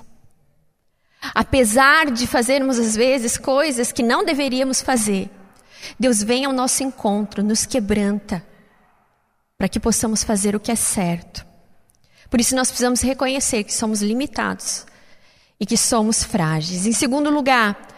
Apesar 1.36 2.10
de 2.10 2.26
fazermos 2.26 2.80
às 2.80 2.96
vezes 2.96 3.38
coisas 3.38 3.92
que 3.92 4.02
não 4.02 4.24
deveríamos 4.24 4.82
fazer, 4.82 5.30
Deus 6.00 6.24
vem 6.24 6.46
ao 6.46 6.54
nosso 6.54 6.82
encontro, 6.82 7.44
nos 7.44 7.66
quebranta, 7.66 8.42
para 9.58 9.68
que 9.68 9.80
possamos 9.80 10.24
fazer 10.24 10.56
o 10.56 10.60
que 10.60 10.72
é 10.72 10.76
certo. 10.76 11.46
Por 12.30 12.40
isso 12.40 12.56
nós 12.56 12.70
precisamos 12.70 13.02
reconhecer 13.02 13.66
que 13.66 13.74
somos 13.74 14.02
limitados 14.02 14.86
e 15.60 15.66
que 15.66 15.76
somos 15.76 16.24
frágeis. 16.24 16.86
Em 16.86 16.94
segundo 16.94 17.30
lugar, 17.30 17.91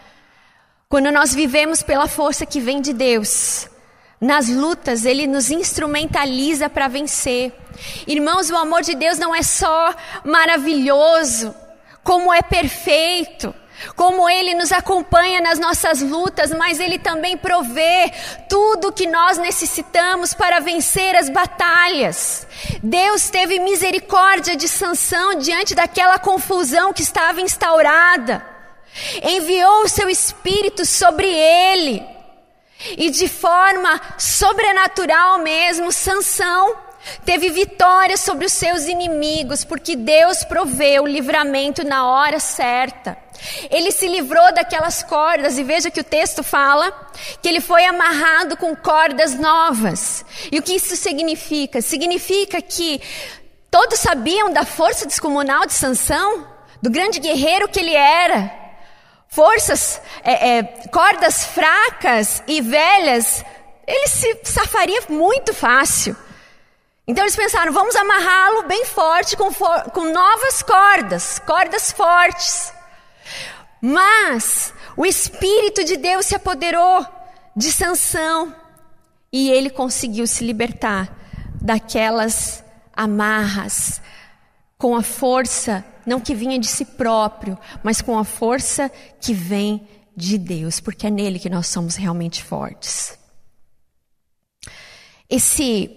quando 0.94 1.10
nós 1.10 1.34
vivemos 1.34 1.82
pela 1.82 2.06
força 2.06 2.46
que 2.46 2.60
vem 2.60 2.80
de 2.80 2.92
Deus, 2.92 3.68
nas 4.20 4.48
lutas 4.48 5.04
ele 5.04 5.26
nos 5.26 5.50
instrumentaliza 5.50 6.70
para 6.70 6.86
vencer. 6.86 7.52
Irmãos, 8.06 8.48
o 8.48 8.56
amor 8.56 8.80
de 8.82 8.94
Deus 8.94 9.18
não 9.18 9.34
é 9.34 9.42
só 9.42 9.92
maravilhoso, 10.24 11.52
como 12.04 12.32
é 12.32 12.42
perfeito, 12.42 13.52
como 13.96 14.30
Ele 14.30 14.54
nos 14.54 14.70
acompanha 14.70 15.40
nas 15.40 15.58
nossas 15.58 16.00
lutas, 16.00 16.52
mas 16.52 16.78
Ele 16.78 17.00
também 17.00 17.36
provê 17.36 18.12
tudo 18.48 18.92
que 18.92 19.08
nós 19.08 19.36
necessitamos 19.36 20.32
para 20.32 20.60
vencer 20.60 21.16
as 21.16 21.28
batalhas. 21.28 22.46
Deus 22.80 23.28
teve 23.30 23.58
misericórdia 23.58 24.54
de 24.54 24.68
Sansão 24.68 25.34
diante 25.34 25.74
daquela 25.74 26.20
confusão 26.20 26.92
que 26.92 27.02
estava 27.02 27.40
instaurada 27.40 28.53
enviou 29.22 29.82
o 29.82 29.88
seu 29.88 30.08
espírito 30.08 30.84
sobre 30.84 31.28
ele. 31.28 32.02
E 32.96 33.10
de 33.10 33.28
forma 33.28 34.00
sobrenatural 34.18 35.38
mesmo, 35.38 35.90
Sansão 35.90 36.76
teve 37.24 37.50
vitória 37.50 38.16
sobre 38.16 38.46
os 38.46 38.52
seus 38.52 38.84
inimigos, 38.84 39.64
porque 39.64 39.94
Deus 39.94 40.44
proveu 40.44 41.04
o 41.04 41.06
livramento 41.06 41.84
na 41.84 42.06
hora 42.08 42.38
certa. 42.40 43.16
Ele 43.70 43.90
se 43.90 44.06
livrou 44.06 44.52
daquelas 44.52 45.02
cordas, 45.02 45.58
e 45.58 45.62
veja 45.62 45.90
que 45.90 46.00
o 46.00 46.04
texto 46.04 46.42
fala 46.42 46.92
que 47.42 47.48
ele 47.48 47.60
foi 47.60 47.84
amarrado 47.84 48.56
com 48.56 48.74
cordas 48.74 49.38
novas. 49.38 50.24
E 50.50 50.58
o 50.58 50.62
que 50.62 50.74
isso 50.74 50.96
significa? 50.96 51.80
Significa 51.82 52.60
que 52.62 53.00
todos 53.70 53.98
sabiam 53.98 54.52
da 54.52 54.64
força 54.64 55.06
descomunal 55.06 55.66
de 55.66 55.72
Sansão, 55.72 56.46
do 56.82 56.90
grande 56.90 57.18
guerreiro 57.18 57.68
que 57.68 57.80
ele 57.80 57.94
era 57.94 58.63
forças, 59.34 60.00
é, 60.22 60.58
é, 60.58 60.62
cordas 60.92 61.44
fracas 61.44 62.40
e 62.46 62.60
velhas, 62.60 63.44
ele 63.84 64.06
se 64.06 64.40
safaria 64.44 65.02
muito 65.08 65.52
fácil. 65.52 66.16
Então 67.06 67.24
eles 67.24 67.34
pensaram, 67.34 67.72
vamos 67.72 67.96
amarrá-lo 67.96 68.62
bem 68.62 68.84
forte 68.84 69.36
com, 69.36 69.52
for 69.52 69.90
com 69.90 70.04
novas 70.12 70.62
cordas, 70.62 71.40
cordas 71.40 71.90
fortes. 71.90 72.72
Mas 73.82 74.72
o 74.96 75.04
Espírito 75.04 75.84
de 75.84 75.96
Deus 75.96 76.26
se 76.26 76.36
apoderou 76.36 77.04
de 77.56 77.72
Sansão 77.72 78.54
e 79.32 79.50
ele 79.50 79.68
conseguiu 79.68 80.28
se 80.28 80.44
libertar 80.44 81.12
daquelas 81.60 82.64
amarras 82.96 84.00
com 84.78 84.94
a 84.96 85.02
força 85.02 85.84
não 86.06 86.20
que 86.20 86.34
vinha 86.34 86.58
de 86.58 86.66
si 86.66 86.84
próprio, 86.84 87.58
mas 87.82 88.00
com 88.00 88.18
a 88.18 88.24
força 88.24 88.90
que 89.20 89.32
vem 89.32 89.86
de 90.16 90.38
Deus, 90.38 90.80
porque 90.80 91.06
é 91.06 91.10
nele 91.10 91.38
que 91.38 91.50
nós 91.50 91.66
somos 91.66 91.96
realmente 91.96 92.42
fortes. 92.42 93.18
Esse 95.28 95.90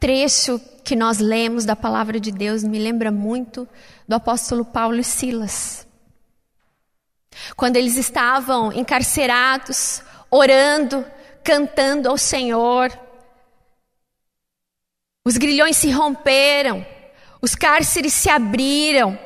trecho 0.00 0.60
que 0.84 0.96
nós 0.96 1.18
lemos 1.18 1.64
da 1.64 1.76
palavra 1.76 2.18
de 2.18 2.30
Deus 2.30 2.62
me 2.62 2.78
lembra 2.78 3.10
muito 3.10 3.68
do 4.06 4.14
apóstolo 4.14 4.64
Paulo 4.64 4.96
e 4.96 5.04
Silas. 5.04 5.86
Quando 7.56 7.76
eles 7.76 7.96
estavam 7.96 8.72
encarcerados, 8.72 10.02
orando, 10.30 11.04
cantando 11.44 12.08
ao 12.08 12.16
Senhor, 12.16 12.90
os 15.24 15.36
grilhões 15.36 15.76
se 15.76 15.90
romperam, 15.90 16.86
os 17.40 17.54
cárceres 17.54 18.14
se 18.14 18.30
abriram. 18.30 19.18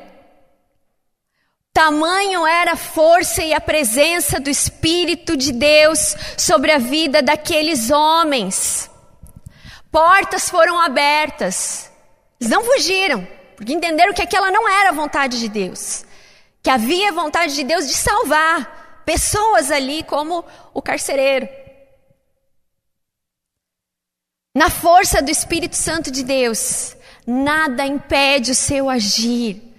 Tamanho 1.73 2.45
era 2.45 2.73
a 2.73 2.77
força 2.77 3.43
e 3.43 3.53
a 3.53 3.59
presença 3.59 4.39
do 4.39 4.49
Espírito 4.49 5.35
de 5.35 5.51
Deus 5.51 6.15
sobre 6.37 6.71
a 6.71 6.77
vida 6.77 7.21
daqueles 7.21 7.89
homens. 7.89 8.89
Portas 9.91 10.49
foram 10.49 10.79
abertas. 10.79 11.91
Eles 12.39 12.51
não 12.51 12.63
fugiram, 12.63 13.27
porque 13.55 13.73
entenderam 13.73 14.13
que 14.13 14.21
aquela 14.21 14.51
não 14.51 14.69
era 14.69 14.89
a 14.89 14.93
vontade 14.93 15.39
de 15.39 15.49
Deus 15.49 16.05
que 16.63 16.69
havia 16.69 17.11
vontade 17.11 17.53
de 17.53 17.63
Deus 17.65 17.85
de 17.85 17.93
salvar 17.93 19.03
pessoas 19.05 19.69
ali, 19.69 20.01
como 20.03 20.45
o 20.73 20.81
carcereiro. 20.81 21.47
Na 24.55 24.69
força 24.69 25.21
do 25.21 25.29
Espírito 25.29 25.75
Santo 25.75 26.09
de 26.09 26.23
Deus, 26.23 26.95
nada 27.27 27.85
impede 27.85 28.51
o 28.51 28.55
seu 28.55 28.89
agir. 28.89 29.72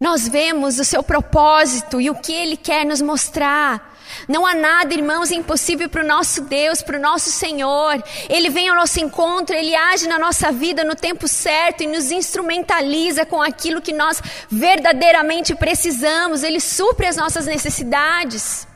Nós 0.00 0.28
vemos 0.28 0.78
o 0.78 0.84
seu 0.84 1.02
propósito 1.02 2.00
e 2.00 2.08
o 2.08 2.14
que 2.14 2.32
ele 2.32 2.56
quer 2.56 2.86
nos 2.86 3.02
mostrar. 3.02 3.96
Não 4.28 4.46
há 4.46 4.54
nada, 4.54 4.94
irmãos, 4.94 5.32
impossível 5.32 5.88
para 5.88 6.04
o 6.04 6.06
nosso 6.06 6.42
Deus, 6.42 6.80
para 6.80 6.96
o 6.96 7.00
nosso 7.00 7.32
Senhor. 7.32 8.00
Ele 8.28 8.48
vem 8.48 8.68
ao 8.68 8.76
nosso 8.76 9.00
encontro, 9.00 9.56
ele 9.56 9.74
age 9.74 10.06
na 10.06 10.16
nossa 10.16 10.52
vida 10.52 10.84
no 10.84 10.94
tempo 10.94 11.26
certo 11.26 11.82
e 11.82 11.88
nos 11.88 12.12
instrumentaliza 12.12 13.26
com 13.26 13.42
aquilo 13.42 13.82
que 13.82 13.92
nós 13.92 14.22
verdadeiramente 14.48 15.54
precisamos. 15.56 16.44
Ele 16.44 16.60
supre 16.60 17.06
as 17.06 17.16
nossas 17.16 17.46
necessidades. 17.46 18.68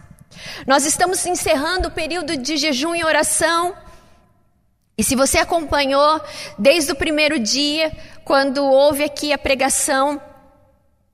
Nós 0.66 0.84
estamos 0.84 1.24
encerrando 1.24 1.86
o 1.86 1.92
período 1.92 2.36
de 2.36 2.56
jejum 2.56 2.96
e 2.96 3.04
oração. 3.04 3.76
E 4.98 5.04
se 5.04 5.14
você 5.14 5.38
acompanhou 5.38 6.20
desde 6.58 6.90
o 6.90 6.96
primeiro 6.96 7.38
dia, 7.38 7.96
quando 8.24 8.64
houve 8.64 9.04
aqui 9.04 9.32
a 9.32 9.38
pregação 9.38 10.20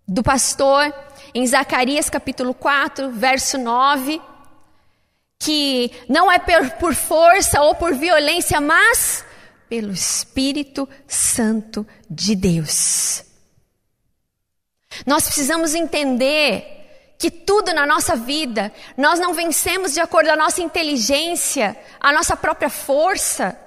do 0.08 0.22
pastor, 0.22 0.92
em 1.34 1.46
Zacarias 1.46 2.08
capítulo 2.08 2.54
4, 2.54 3.10
verso 3.10 3.58
9, 3.58 4.20
que 5.38 5.92
não 6.08 6.32
é 6.32 6.38
por 6.80 6.94
força 6.94 7.60
ou 7.60 7.74
por 7.74 7.94
violência, 7.94 8.58
mas 8.58 9.22
pelo 9.68 9.92
Espírito 9.92 10.88
Santo 11.06 11.86
de 12.08 12.34
Deus. 12.34 13.22
Nós 15.06 15.24
precisamos 15.24 15.74
entender 15.74 17.14
que 17.18 17.30
tudo 17.30 17.74
na 17.74 17.84
nossa 17.84 18.16
vida 18.16 18.72
nós 18.96 19.20
não 19.20 19.34
vencemos 19.34 19.92
de 19.92 20.00
acordo 20.00 20.28
com 20.28 20.32
a 20.32 20.36
nossa 20.36 20.62
inteligência, 20.62 21.76
a 22.00 22.12
nossa 22.12 22.34
própria 22.34 22.70
força, 22.70 23.58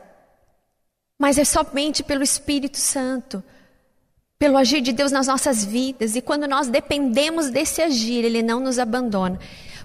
mas 1.20 1.38
é 1.38 1.46
somente 1.46 2.02
pelo 2.02 2.24
Espírito 2.24 2.78
Santo 2.78 3.44
pelo 4.42 4.58
agir 4.58 4.82
de 4.82 4.92
Deus 4.92 5.12
nas 5.12 5.28
nossas 5.28 5.64
vidas. 5.64 6.16
E 6.16 6.22
quando 6.22 6.48
nós 6.48 6.68
dependemos 6.68 7.52
desse 7.52 7.80
agir, 7.80 8.26
Ele 8.26 8.42
não 8.42 8.60
nos 8.60 8.80
abandona, 8.80 9.38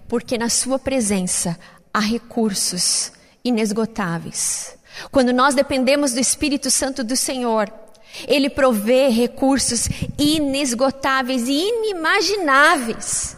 porque 0.08 0.38
na 0.38 0.48
Sua 0.48 0.78
presença 0.78 1.58
há 1.92 2.00
recursos 2.00 3.12
inesgotáveis. 3.44 4.78
Quando 5.10 5.30
nós 5.30 5.54
dependemos 5.54 6.14
do 6.14 6.20
Espírito 6.20 6.70
Santo 6.70 7.04
do 7.04 7.14
Senhor, 7.14 7.70
Ele 8.26 8.48
provê 8.48 9.08
recursos 9.08 9.90
inesgotáveis 10.18 11.46
e 11.48 11.52
inimagináveis. 11.52 13.36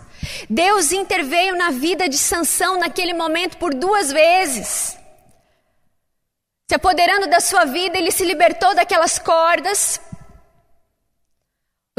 Deus 0.48 0.92
interveio 0.92 1.56
na 1.56 1.70
vida 1.72 2.08
de 2.08 2.16
Sansão 2.16 2.78
naquele 2.78 3.12
momento 3.12 3.56
por 3.56 3.74
duas 3.74 4.12
vezes. 4.12 4.96
Se 6.68 6.76
apoderando 6.76 7.26
da 7.28 7.40
sua 7.40 7.64
vida, 7.64 7.98
ele 7.98 8.12
se 8.12 8.24
libertou 8.24 8.72
daquelas 8.72 9.18
cordas, 9.18 9.98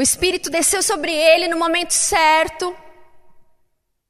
o 0.00 0.02
Espírito 0.02 0.48
desceu 0.48 0.82
sobre 0.82 1.12
ele 1.12 1.46
no 1.46 1.58
momento 1.58 1.92
certo, 1.92 2.74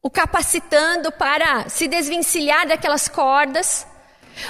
o 0.00 0.08
capacitando 0.08 1.10
para 1.10 1.68
se 1.68 1.88
desvencilhar 1.88 2.64
daquelas 2.68 3.08
cordas, 3.08 3.84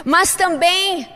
mas 0.05 0.35
também 0.35 1.09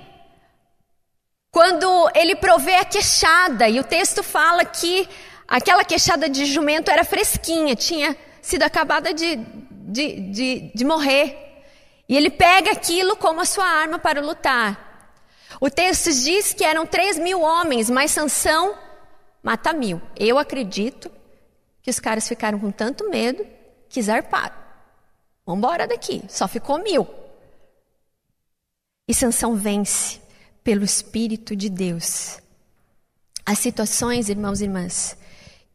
quando 1.50 2.10
ele 2.14 2.34
provê 2.37 2.76
a 2.76 2.87
queixada, 2.87 3.68
e 3.68 3.78
o 3.78 3.84
texto 3.84 4.22
fala 4.22 4.64
que 4.64 5.06
aquela 5.46 5.84
queixada 5.84 6.26
de 6.26 6.46
jumento 6.46 6.90
era 6.90 7.04
fresquinha, 7.04 7.76
tinha 7.76 8.16
sido 8.40 8.62
acabada 8.62 9.12
de, 9.12 9.37
de, 9.37 10.20
de, 10.30 10.72
de 10.74 10.84
morrer. 10.87 11.66
E 12.08 12.16
ele 12.16 12.30
pega 12.30 12.70
aquilo 12.72 13.14
como 13.18 13.42
a 13.42 13.44
sua 13.44 13.66
arma 13.66 13.98
para 13.98 14.22
lutar. 14.22 15.12
O 15.60 15.68
texto 15.68 16.10
diz 16.10 16.54
que 16.54 16.64
eram 16.64 16.87
três 16.87 17.18
mil 17.18 17.42
homens, 17.42 17.90
mas 17.90 18.10
Sansão 18.10 18.83
mata 19.44 19.72
mil. 19.74 20.00
Eu 20.16 20.38
acredito 20.38 21.11
que 21.83 21.90
os 21.90 22.00
caras 22.00 22.26
ficaram 22.26 22.59
com 22.59 22.72
tanto 22.72 23.09
medo 23.11 23.46
que 23.88 24.02
zarparam. 24.02 24.57
Vamos 25.44 25.59
embora 25.59 25.87
daqui. 25.87 26.22
Só 26.28 26.48
ficou 26.48 26.83
mil. 26.83 27.07
E 29.07 29.12
Sansão 29.12 29.54
vence 29.54 30.18
pelo 30.64 30.83
Espírito 30.83 31.54
de 31.54 31.68
Deus. 31.68 32.38
As 33.44 33.59
situações, 33.59 34.30
irmãos 34.30 34.62
e 34.62 34.64
irmãs, 34.64 35.14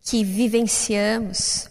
que 0.01 0.23
vivenciamos 0.23 1.69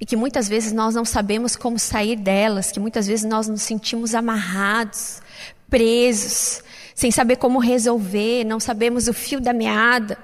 e 0.00 0.06
que 0.06 0.16
muitas 0.16 0.48
vezes 0.48 0.72
nós 0.72 0.94
não 0.94 1.04
sabemos 1.04 1.54
como 1.54 1.78
sair 1.78 2.16
delas, 2.16 2.72
que 2.72 2.80
muitas 2.80 3.06
vezes 3.06 3.26
nós 3.26 3.46
nos 3.46 3.60
sentimos 3.60 4.14
amarrados, 4.14 5.20
presos, 5.68 6.62
sem 6.94 7.10
saber 7.10 7.36
como 7.36 7.58
resolver, 7.58 8.44
não 8.44 8.58
sabemos 8.58 9.06
o 9.06 9.12
fio 9.12 9.38
da 9.38 9.52
meada. 9.52 10.16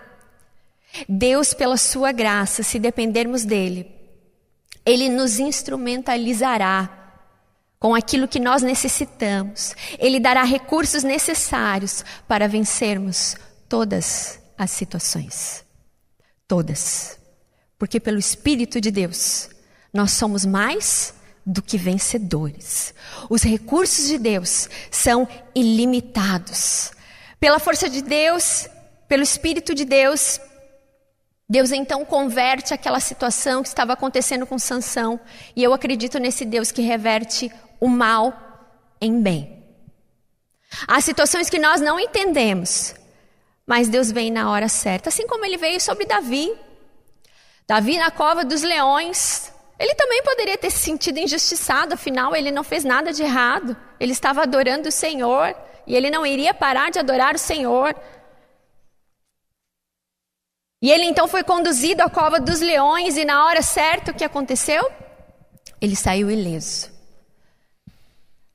Deus, 1.09 1.55
pela 1.55 1.77
sua 1.77 2.13
graça, 2.13 2.63
se 2.63 2.79
dependermos 2.79 3.45
dele, 3.45 3.91
ele 4.85 5.09
nos 5.09 5.39
instrumentalizará 5.39 7.03
com 7.79 7.95
aquilo 7.95 8.29
que 8.29 8.39
nós 8.39 8.63
necessitamos. 8.63 9.75
Ele 9.99 10.21
dará 10.21 10.45
recursos 10.45 11.03
necessários 11.03 12.05
para 12.29 12.47
vencermos 12.47 13.37
todas 13.69 14.39
as 14.57 14.71
situações. 14.71 15.65
Todas. 16.47 17.19
Porque 17.79 17.99
pelo 17.99 18.19
Espírito 18.19 18.81
de 18.81 18.91
Deus, 18.91 19.51
nós 19.93 20.13
somos 20.13 20.47
mais 20.47 21.15
do 21.45 21.61
que 21.61 21.77
vencedores. 21.77 22.95
Os 23.29 23.43
recursos 23.43 24.07
de 24.07 24.19
Deus 24.19 24.69
são 24.91 25.27
ilimitados. 25.55 26.93
Pela 27.41 27.59
força 27.59 27.91
de 27.91 28.01
Deus, 28.01 28.69
pelo 29.09 29.25
Espírito 29.25 29.75
de 29.75 29.85
Deus, 29.85 30.41
Deus 31.53 31.71
então 31.71 32.03
converte 32.03 32.73
aquela 32.73 32.99
situação 32.99 33.63
que 33.63 33.69
estava 33.69 33.93
acontecendo 33.93 34.47
com 34.47 34.59
Sansão, 34.59 35.21
e 35.55 35.63
eu 35.63 35.75
acredito 35.75 36.19
nesse 36.19 36.47
Deus 36.47 36.73
que 36.73 36.81
reverte 36.81 37.53
o 37.79 37.89
mal 37.89 38.33
em 38.99 39.21
bem. 39.21 39.63
Há 40.89 40.99
situações 41.03 41.51
que 41.51 41.59
nós 41.59 41.79
não 41.83 42.01
entendemos, 42.01 42.95
mas 43.67 43.91
Deus 43.91 44.11
vem 44.11 44.31
na 44.31 44.51
hora 44.51 44.67
certa, 44.67 45.11
assim 45.11 45.27
como 45.27 45.45
ele 45.45 45.59
veio 45.59 45.79
sobre 45.79 46.07
Davi. 46.07 46.51
Davi 47.69 47.99
na 47.99 48.11
cova 48.11 48.47
dos 48.47 48.63
leões, 48.63 49.53
ele 49.79 49.95
também 49.95 50.23
poderia 50.23 50.57
ter 50.57 50.71
se 50.71 50.79
sentido 50.79 51.19
injustiçado, 51.19 51.93
afinal 51.93 52.35
ele 52.35 52.51
não 52.51 52.65
fez 52.65 52.83
nada 52.83 53.13
de 53.13 53.23
errado. 53.23 53.77
Ele 54.01 54.13
estava 54.13 54.41
adorando 54.41 54.89
o 54.89 54.93
Senhor 54.93 55.55
e 55.87 55.95
ele 55.95 56.11
não 56.11 56.25
iria 56.25 56.55
parar 56.55 56.91
de 56.91 56.99
adorar 56.99 57.35
o 57.35 57.39
Senhor. 57.39 57.95
E 60.83 60.91
ele 60.91 61.05
então 61.05 61.29
foi 61.29 61.45
conduzido 61.45 62.03
à 62.03 62.11
cova 62.11 62.41
dos 62.41 62.61
leões, 62.61 63.17
e 63.17 63.25
na 63.25 63.47
hora 63.47 63.63
certa 63.63 64.11
o 64.11 64.15
que 64.15 64.25
aconteceu? 64.25 64.91
Ele 65.81 65.97
saiu 65.97 66.31
ileso. 66.31 66.91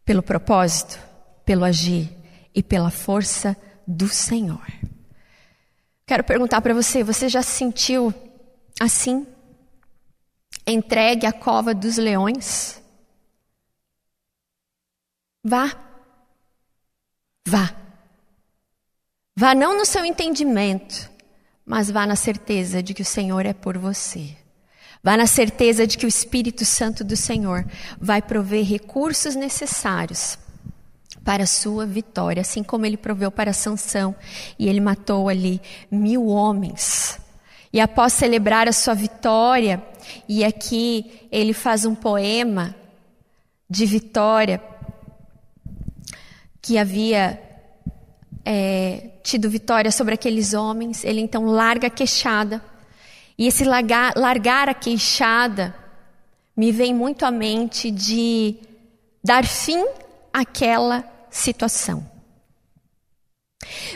Pelo 0.04 0.22
propósito, 0.22 1.00
pelo 1.46 1.64
agir 1.64 2.10
e 2.54 2.62
pela 2.62 2.92
força 2.92 3.56
do 3.88 4.10
Senhor. 4.10 4.66
Quero 6.06 6.24
perguntar 6.24 6.62
para 6.62 6.74
você: 6.74 7.04
você 7.04 7.30
já 7.30 7.42
se 7.42 7.52
sentiu 7.52 8.14
assim? 8.80 9.26
entregue 10.68 11.26
à 11.26 11.32
cova 11.32 11.74
dos 11.74 11.98
leões? 11.98 12.82
Vá. 15.44 15.72
Vá. 17.48 17.74
Vá 19.36 19.56
não 19.56 19.78
no 19.78 19.86
seu 19.86 20.04
entendimento, 20.04 21.10
mas 21.68 21.92
vá 21.92 22.08
na 22.08 22.16
certeza 22.16 22.82
de 22.82 22.94
que 22.94 23.02
o 23.02 23.06
Senhor 23.06 23.46
é 23.46 23.52
por 23.52 23.78
você. 23.78 24.30
Vá 25.04 25.18
na 25.18 25.28
certeza 25.28 25.86
de 25.86 25.98
que 25.98 26.06
o 26.06 26.08
Espírito 26.08 26.64
Santo 26.64 27.04
do 27.04 27.18
Senhor 27.18 27.66
vai 28.00 28.22
prover 28.22 28.66
recursos 28.66 29.36
necessários 29.36 30.40
para 31.26 31.44
a 31.44 31.48
sua 31.48 31.86
vitória, 31.86 32.40
assim 32.40 32.64
como 32.64 32.86
ele 32.86 32.96
proveu 32.96 33.30
para 33.30 33.52
Sansão 33.52 34.16
e 34.58 34.70
ele 34.70 34.80
matou 34.80 35.28
ali 35.28 35.62
mil 35.92 36.28
homens. 36.28 37.20
E 37.74 37.82
após 37.82 38.14
celebrar 38.14 38.70
a 38.70 38.72
sua 38.72 38.94
vitória, 38.94 39.84
e 40.28 40.46
aqui 40.46 41.28
ele 41.30 41.52
faz 41.52 41.84
um 41.84 41.94
poema 41.94 42.74
de 43.70 43.86
vitória 43.86 44.64
que 46.62 46.78
havia 46.78 47.47
é, 48.50 49.10
tido 49.22 49.50
vitória 49.50 49.92
sobre 49.92 50.14
aqueles 50.14 50.54
homens, 50.54 51.04
ele 51.04 51.20
então 51.20 51.48
larga 51.48 51.88
a 51.88 51.90
queixada. 51.90 52.64
E 53.38 53.46
esse 53.46 53.66
largar, 53.66 54.14
largar 54.16 54.70
a 54.70 54.74
queixada 54.74 55.76
me 56.56 56.72
vem 56.72 56.94
muito 56.94 57.26
à 57.26 57.30
mente 57.30 57.92
de 57.92 58.56
dar 59.22 59.46
fim 59.46 59.86
àquela 60.32 61.04
situação. 61.30 62.10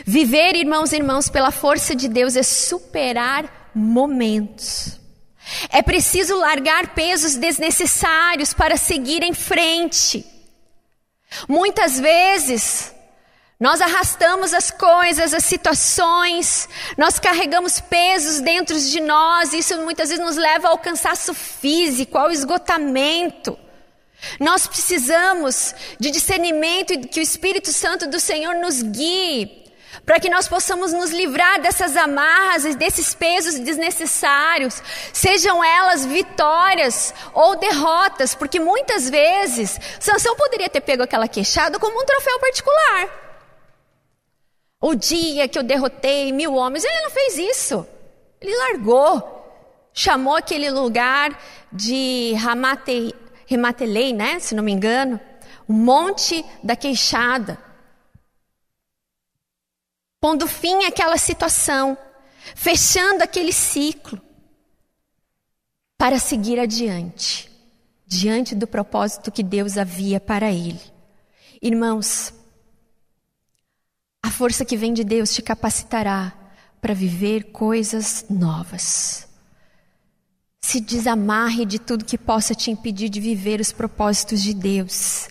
Viver, 0.04 0.54
irmãos 0.54 0.92
e 0.92 0.96
irmãos, 0.96 1.30
pela 1.30 1.50
força 1.50 1.96
de 1.96 2.06
Deus 2.06 2.36
é 2.36 2.42
superar 2.42 3.70
momentos. 3.74 5.00
É 5.70 5.80
preciso 5.80 6.36
largar 6.36 6.94
pesos 6.94 7.36
desnecessários 7.36 8.52
para 8.52 8.76
seguir 8.76 9.22
em 9.22 9.32
frente. 9.32 10.26
Muitas 11.48 11.98
vezes, 11.98 12.92
nós 13.62 13.80
arrastamos 13.80 14.52
as 14.52 14.72
coisas, 14.72 15.32
as 15.32 15.44
situações, 15.44 16.68
nós 16.98 17.20
carregamos 17.20 17.78
pesos 17.78 18.40
dentro 18.40 18.76
de 18.76 18.98
nós, 18.98 19.52
e 19.52 19.58
isso 19.58 19.80
muitas 19.82 20.08
vezes 20.08 20.24
nos 20.24 20.36
leva 20.36 20.66
ao 20.66 20.78
cansaço 20.78 21.32
físico, 21.32 22.18
ao 22.18 22.32
esgotamento. 22.32 23.56
Nós 24.40 24.66
precisamos 24.66 25.76
de 25.96 26.10
discernimento 26.10 26.92
e 26.92 27.06
que 27.06 27.20
o 27.20 27.22
Espírito 27.22 27.72
Santo 27.72 28.08
do 28.08 28.18
Senhor 28.18 28.56
nos 28.56 28.82
guie, 28.82 29.70
para 30.04 30.18
que 30.18 30.28
nós 30.28 30.48
possamos 30.48 30.92
nos 30.92 31.12
livrar 31.12 31.60
dessas 31.60 31.96
amarras 31.96 32.64
e 32.64 32.74
desses 32.74 33.14
pesos 33.14 33.60
desnecessários, 33.60 34.82
sejam 35.12 35.62
elas 35.62 36.04
vitórias 36.04 37.14
ou 37.32 37.54
derrotas, 37.54 38.34
porque 38.34 38.58
muitas 38.58 39.08
vezes 39.08 39.78
Sansão 40.00 40.34
poderia 40.34 40.68
ter 40.68 40.80
pego 40.80 41.04
aquela 41.04 41.28
queixada 41.28 41.78
como 41.78 42.02
um 42.02 42.04
troféu 42.04 42.40
particular. 42.40 43.21
O 44.84 44.96
dia 44.96 45.46
que 45.46 45.56
eu 45.56 45.62
derrotei 45.62 46.32
mil 46.32 46.54
homens, 46.54 46.82
ele 46.82 47.02
não 47.02 47.10
fez 47.10 47.38
isso. 47.38 47.86
Ele 48.40 48.56
largou, 48.56 49.46
chamou 49.94 50.34
aquele 50.34 50.68
lugar 50.68 51.40
de 51.72 52.34
Ramate, 52.34 53.14
Rematelei, 53.46 54.12
né? 54.12 54.40
Se 54.40 54.56
não 54.56 54.64
me 54.64 54.72
engano, 54.72 55.20
o 55.68 55.72
monte 55.72 56.44
da 56.64 56.74
queixada. 56.74 57.56
Pondo 60.20 60.48
fim 60.48 60.84
àquela 60.84 61.16
situação, 61.16 61.96
fechando 62.56 63.22
aquele 63.22 63.52
ciclo, 63.52 64.20
para 65.96 66.18
seguir 66.18 66.58
adiante, 66.58 67.48
diante 68.04 68.56
do 68.56 68.66
propósito 68.66 69.30
que 69.30 69.44
Deus 69.44 69.78
havia 69.78 70.18
para 70.18 70.50
ele. 70.50 70.80
Irmãos, 71.60 72.34
a 74.22 74.30
força 74.30 74.64
que 74.64 74.76
vem 74.76 74.92
de 74.92 75.02
Deus 75.02 75.34
te 75.34 75.42
capacitará 75.42 76.32
para 76.80 76.94
viver 76.94 77.50
coisas 77.52 78.24
novas. 78.30 79.28
Se 80.60 80.80
desamarre 80.80 81.66
de 81.66 81.78
tudo 81.78 82.04
que 82.04 82.16
possa 82.16 82.54
te 82.54 82.70
impedir 82.70 83.08
de 83.08 83.20
viver 83.20 83.60
os 83.60 83.72
propósitos 83.72 84.40
de 84.42 84.54
Deus. 84.54 85.28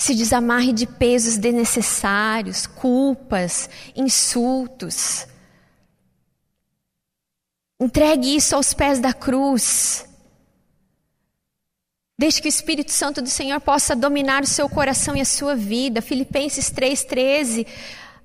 Se 0.00 0.14
desamarre 0.14 0.72
de 0.72 0.86
pesos 0.86 1.36
desnecessários, 1.36 2.66
culpas, 2.66 3.70
insultos. 3.94 5.26
Entregue 7.80 8.36
isso 8.36 8.56
aos 8.56 8.74
pés 8.74 8.98
da 8.98 9.12
cruz. 9.12 10.04
Deixe 12.20 12.42
que 12.42 12.48
o 12.48 12.50
Espírito 12.50 12.90
Santo 12.90 13.22
do 13.22 13.28
Senhor 13.28 13.60
possa 13.60 13.94
dominar 13.94 14.42
o 14.42 14.46
seu 14.46 14.68
coração 14.68 15.16
e 15.16 15.20
a 15.20 15.24
sua 15.24 15.54
vida. 15.54 16.02
Filipenses 16.02 16.68
3,13, 16.68 17.64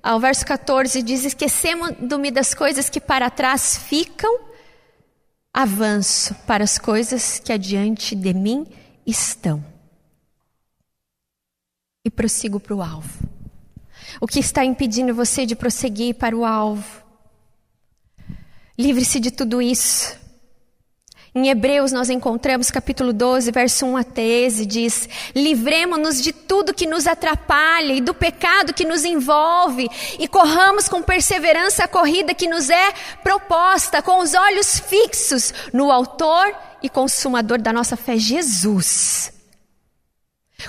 ao 0.02 0.18
verso 0.18 0.44
14, 0.44 1.00
diz: 1.00 1.24
Esquecendo-me 1.24 2.32
das 2.32 2.52
coisas 2.54 2.90
que 2.90 3.00
para 3.00 3.30
trás 3.30 3.78
ficam, 3.78 4.40
avanço 5.52 6.34
para 6.44 6.64
as 6.64 6.76
coisas 6.76 7.38
que 7.38 7.52
adiante 7.52 8.16
de 8.16 8.34
mim 8.34 8.66
estão. 9.06 9.64
E 12.04 12.10
prossigo 12.10 12.58
para 12.58 12.74
o 12.74 12.82
alvo. 12.82 13.28
O 14.20 14.26
que 14.26 14.40
está 14.40 14.64
impedindo 14.64 15.14
você 15.14 15.46
de 15.46 15.54
prosseguir 15.54 16.16
para 16.16 16.36
o 16.36 16.44
alvo? 16.44 17.00
Livre-se 18.76 19.20
de 19.20 19.30
tudo 19.30 19.62
isso. 19.62 20.23
Em 21.36 21.48
Hebreus 21.48 21.90
nós 21.90 22.10
encontramos 22.10 22.70
capítulo 22.70 23.12
12, 23.12 23.50
verso 23.50 23.84
1 23.84 23.96
a 23.96 24.04
13, 24.04 24.64
diz: 24.64 25.08
Livremos-nos 25.34 26.22
de 26.22 26.32
tudo 26.32 26.72
que 26.72 26.86
nos 26.86 27.08
atrapalha 27.08 27.92
e 27.92 28.00
do 28.00 28.14
pecado 28.14 28.72
que 28.72 28.84
nos 28.84 29.04
envolve, 29.04 29.90
e 30.16 30.28
corramos 30.28 30.88
com 30.88 31.02
perseverança 31.02 31.82
a 31.82 31.88
corrida 31.88 32.34
que 32.34 32.46
nos 32.46 32.70
é 32.70 32.92
proposta, 33.24 34.00
com 34.00 34.20
os 34.20 34.32
olhos 34.32 34.78
fixos 34.78 35.52
no 35.72 35.90
Autor 35.90 36.54
e 36.80 36.88
Consumador 36.88 37.60
da 37.60 37.72
nossa 37.72 37.96
fé, 37.96 38.16
Jesus. 38.16 39.33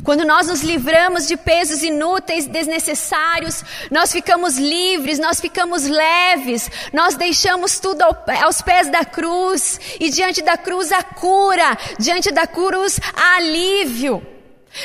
Quando 0.03 0.25
nós 0.25 0.47
nos 0.47 0.61
livramos 0.61 1.27
de 1.27 1.37
pesos 1.37 1.83
inúteis, 1.83 2.45
desnecessários, 2.45 3.63
nós 3.89 4.11
ficamos 4.11 4.57
livres, 4.57 5.19
nós 5.19 5.39
ficamos 5.39 5.83
leves, 5.83 6.69
nós 6.91 7.15
deixamos 7.15 7.79
tudo 7.79 8.03
aos 8.43 8.61
pés 8.61 8.89
da 8.89 9.05
cruz, 9.05 9.79
e 9.99 10.09
diante 10.09 10.41
da 10.41 10.57
cruz 10.57 10.91
a 10.91 11.03
cura, 11.03 11.77
diante 11.97 12.31
da 12.31 12.45
cruz 12.45 12.99
a 13.15 13.37
alívio. 13.37 14.34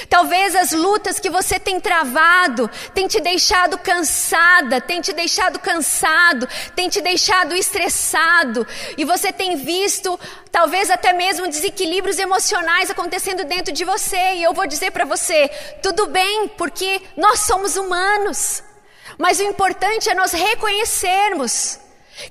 Talvez 0.08 0.54
as 0.54 0.72
lutas 0.72 1.18
que 1.18 1.30
você 1.30 1.58
tem 1.58 1.80
travado 1.80 2.70
tem 2.94 3.06
te 3.08 3.20
deixado 3.20 3.78
cansada, 3.78 4.80
tem 4.80 5.00
te 5.00 5.12
deixado 5.12 5.58
cansado, 5.58 6.48
tem 6.74 6.88
te 6.88 7.00
deixado 7.00 7.54
estressado, 7.54 8.66
e 8.96 9.04
você 9.04 9.32
tem 9.32 9.56
visto 9.56 10.18
talvez 10.50 10.90
até 10.90 11.12
mesmo 11.12 11.48
desequilíbrios 11.48 12.18
emocionais 12.18 12.90
acontecendo 12.90 13.44
dentro 13.44 13.72
de 13.72 13.84
você. 13.84 14.34
E 14.34 14.42
eu 14.42 14.52
vou 14.52 14.66
dizer 14.66 14.90
para 14.90 15.04
você, 15.04 15.48
tudo 15.82 16.06
bem, 16.06 16.48
porque 16.48 17.00
nós 17.16 17.40
somos 17.40 17.76
humanos. 17.76 18.62
Mas 19.18 19.38
o 19.38 19.42
importante 19.42 20.08
é 20.08 20.14
nós 20.14 20.32
reconhecermos 20.32 21.78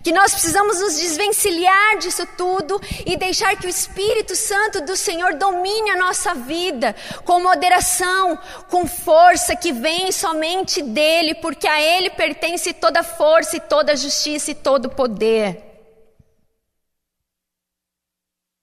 que 0.04 0.12
nós 0.12 0.32
precisamos 0.32 0.80
nos 0.80 1.00
desvencilhar 1.00 1.98
disso 1.98 2.26
tudo 2.38 2.80
e 3.06 3.16
deixar 3.16 3.56
que 3.58 3.68
o 3.68 3.70
Espírito 3.70 4.36
Santo 4.36 4.82
do 4.82 4.96
Senhor 4.96 5.36
domine 5.36 5.92
a 5.92 5.98
nossa 5.98 6.34
vida 6.34 6.96
com 7.26 7.40
moderação, 7.40 8.38
com 8.70 8.88
força 8.88 9.56
que 9.56 9.72
vem 9.72 10.12
somente 10.12 10.82
dele, 10.82 11.36
porque 11.36 11.68
a 11.68 11.82
ele 11.82 12.10
pertence 12.10 12.74
toda 12.74 13.04
força 13.04 13.58
e 13.58 13.60
toda 13.60 13.96
justiça 13.96 14.52
e 14.52 14.56
todo 14.56 14.90
poder. 14.90 15.69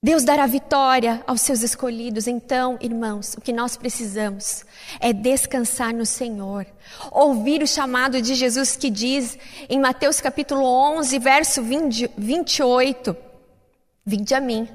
Deus 0.07 0.23
dará 0.23 0.47
vitória 0.47 1.21
aos 1.27 1.41
seus 1.41 1.65
escolhidos. 1.65 2.29
Então, 2.29 2.79
irmãos, 2.81 3.35
o 3.37 3.41
que 3.41 3.53
nós 3.53 3.77
precisamos 3.77 4.65
é 5.01 5.13
descansar 5.13 5.93
no 5.93 6.07
Senhor. 6.07 6.65
Ouvir 7.11 7.61
o 7.61 7.67
chamado 7.67 8.23
de 8.23 8.37
Jesus 8.37 8.77
que 8.77 8.89
diz 8.89 9.37
em 9.69 9.81
Mateus 9.81 10.21
capítulo 10.21 10.63
11, 10.63 11.19
verso 11.19 11.61
20, 11.61 12.11
28: 12.17 13.17
Vinde 14.05 14.33
a 14.33 14.41
mim, 14.41 14.69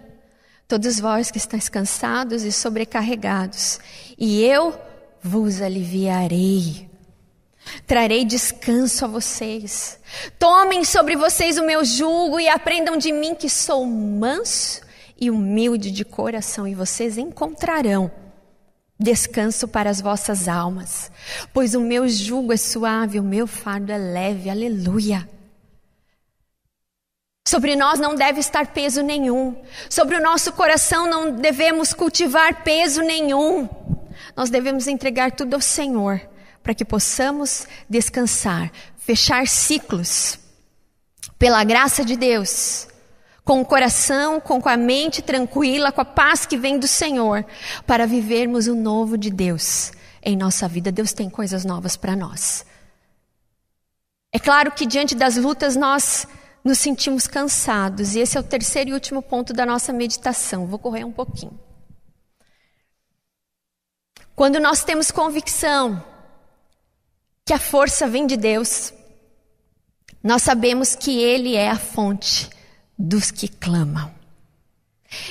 todos 0.67 0.99
vós 0.99 1.31
que 1.31 1.37
estáis 1.37 1.69
cansados 1.69 2.43
e 2.43 2.51
sobrecarregados, 2.51 3.79
e 4.17 4.43
eu 4.43 4.77
vos 5.23 5.61
aliviarei. 5.61 6.89
Trarei 7.87 8.25
descanso 8.25 9.05
a 9.05 9.07
vocês. 9.07 9.97
Tomem 10.37 10.83
sobre 10.83 11.15
vocês 11.15 11.57
o 11.57 11.65
meu 11.65 11.85
jugo 11.85 12.37
e 12.37 12.49
aprendam 12.49 12.97
de 12.97 13.13
mim 13.13 13.33
que 13.33 13.49
sou 13.49 13.85
manso 13.85 14.90
e 15.21 15.29
humilde 15.29 15.91
de 15.91 16.03
coração, 16.03 16.67
e 16.67 16.73
vocês 16.73 17.17
encontrarão 17.19 18.11
descanso 18.99 19.67
para 19.67 19.89
as 19.89 20.01
vossas 20.01 20.47
almas, 20.47 21.11
pois 21.53 21.73
o 21.73 21.81
meu 21.81 22.07
jugo 22.07 22.53
é 22.53 22.57
suave, 22.57 23.19
o 23.19 23.23
meu 23.23 23.47
fardo 23.47 23.91
é 23.91 23.97
leve, 23.97 24.49
aleluia. 24.49 25.27
Sobre 27.47 27.75
nós 27.75 27.99
não 27.99 28.15
deve 28.15 28.39
estar 28.39 28.67
peso 28.67 29.01
nenhum. 29.01 29.61
Sobre 29.89 30.15
o 30.15 30.21
nosso 30.21 30.53
coração 30.53 31.09
não 31.09 31.31
devemos 31.31 31.91
cultivar 31.91 32.63
peso 32.63 33.01
nenhum. 33.01 33.67
Nós 34.35 34.49
devemos 34.49 34.87
entregar 34.87 35.31
tudo 35.31 35.55
ao 35.55 35.61
Senhor 35.61 36.21
para 36.61 36.75
que 36.75 36.85
possamos 36.85 37.67
descansar, 37.89 38.71
fechar 38.97 39.47
ciclos. 39.47 40.39
Pela 41.37 41.63
graça 41.63 42.05
de 42.05 42.15
Deus, 42.15 42.87
com 43.43 43.61
o 43.61 43.65
coração, 43.65 44.39
com 44.39 44.61
a 44.67 44.77
mente 44.77 45.21
tranquila, 45.21 45.91
com 45.91 46.01
a 46.01 46.05
paz 46.05 46.45
que 46.45 46.57
vem 46.57 46.77
do 46.77 46.87
Senhor, 46.87 47.45
para 47.85 48.05
vivermos 48.05 48.67
o 48.67 48.75
novo 48.75 49.17
de 49.17 49.29
Deus 49.29 49.91
em 50.21 50.37
nossa 50.37 50.67
vida. 50.67 50.91
Deus 50.91 51.13
tem 51.13 51.29
coisas 51.29 51.65
novas 51.65 51.97
para 51.97 52.15
nós. 52.15 52.65
É 54.31 54.39
claro 54.39 54.71
que 54.71 54.85
diante 54.85 55.15
das 55.15 55.35
lutas 55.35 55.75
nós 55.75 56.27
nos 56.63 56.77
sentimos 56.77 57.25
cansados, 57.25 58.15
e 58.15 58.19
esse 58.19 58.37
é 58.37 58.39
o 58.39 58.43
terceiro 58.43 58.91
e 58.91 58.93
último 58.93 59.21
ponto 59.21 59.51
da 59.51 59.65
nossa 59.65 59.91
meditação. 59.91 60.67
Vou 60.67 60.77
correr 60.77 61.03
um 61.03 61.11
pouquinho. 61.11 61.59
Quando 64.35 64.59
nós 64.59 64.83
temos 64.83 65.11
convicção 65.11 66.03
que 67.43 67.53
a 67.53 67.59
força 67.59 68.07
vem 68.07 68.27
de 68.27 68.37
Deus, 68.37 68.93
nós 70.23 70.43
sabemos 70.43 70.95
que 70.95 71.19
Ele 71.19 71.55
é 71.55 71.69
a 71.69 71.77
fonte 71.77 72.49
dos 73.01 73.31
que 73.31 73.47
clamam. 73.47 74.13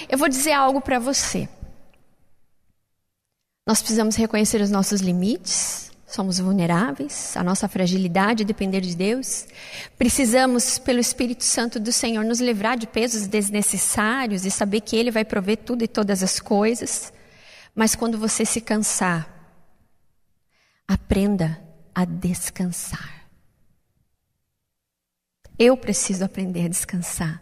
Eu 0.09 0.19
vou 0.19 0.29
dizer 0.29 0.53
algo 0.53 0.81
para 0.81 0.99
você. 0.99 1.49
Nós 3.67 3.81
precisamos 3.81 4.17
reconhecer 4.17 4.61
os 4.61 4.71
nossos 4.71 5.01
limites, 5.01 5.93
somos 6.07 6.41
vulneráveis, 6.41 7.37
a 7.37 7.45
nossa 7.45 7.69
fragilidade 7.69 8.45
depender 8.45 8.81
de 8.81 8.97
Deus. 8.97 9.47
Precisamos, 9.97 10.79
pelo 10.79 10.99
Espírito 10.99 11.45
Santo 11.45 11.79
do 11.79 11.93
Senhor, 11.93 12.25
nos 12.25 12.41
livrar 12.41 12.77
de 12.77 12.87
pesos 12.87 13.29
desnecessários 13.29 14.45
e 14.45 14.51
saber 14.51 14.81
que 14.81 14.97
Ele 14.97 15.11
vai 15.11 15.25
prover 15.25 15.59
tudo 15.59 15.85
e 15.85 15.89
todas 15.89 16.23
as 16.23 16.41
coisas. 16.41 17.13
Mas 17.75 17.95
quando 17.95 18.19
você 18.19 18.45
se 18.45 18.61
cansar, 18.61 19.29
aprenda 20.89 21.63
a 21.95 22.05
descansar. 22.05 23.21
Eu 25.57 25.77
preciso 25.77 26.25
aprender 26.25 26.65
a 26.65 26.69
descansar, 26.69 27.41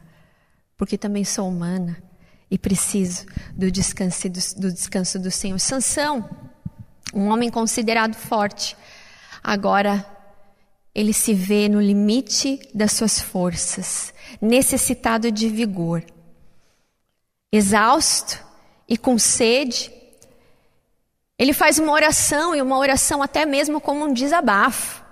porque 0.79 0.97
também 0.97 1.25
sou 1.25 1.49
humana 1.49 2.01
e 2.49 2.57
preciso 2.57 3.27
do 3.53 3.71
descanso 3.71 4.29
do, 4.31 4.41
do 4.61 4.73
descanso 4.73 5.19
do 5.19 5.31
Senhor. 5.31 5.59
Sansão, 5.59 6.31
um 7.13 7.29
homem 7.29 7.51
considerado 7.51 8.15
forte, 8.15 8.77
agora 9.43 10.07
ele 10.95 11.13
se 11.13 11.35
vê 11.35 11.69
no 11.69 11.81
limite 11.81 12.61
das 12.73 12.93
suas 12.93 13.21
forças, 13.21 14.15
necessitado 14.41 15.31
de 15.31 15.49
vigor. 15.49 16.03
Exausto 17.51 18.39
e 18.89 18.97
com 18.97 19.19
sede, 19.19 19.93
ele 21.39 21.53
faz 21.53 21.79
uma 21.79 21.93
oração 21.93 22.55
e 22.55 22.63
uma 22.63 22.79
oração 22.79 23.23
até 23.23 23.45
mesmo 23.45 23.81
como 23.81 24.05
um 24.05 24.13
desabafo. 24.13 25.08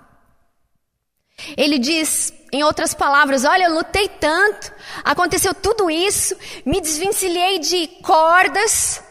Ele 1.56 1.78
diz, 1.78 2.32
em 2.52 2.64
outras 2.64 2.94
palavras, 2.94 3.44
olha, 3.44 3.64
eu 3.64 3.74
lutei 3.74 4.08
tanto, 4.08 4.72
aconteceu 5.04 5.54
tudo 5.54 5.90
isso, 5.90 6.36
me 6.64 6.80
desvencilhei 6.80 7.58
de 7.58 7.86
cordas, 8.02 9.02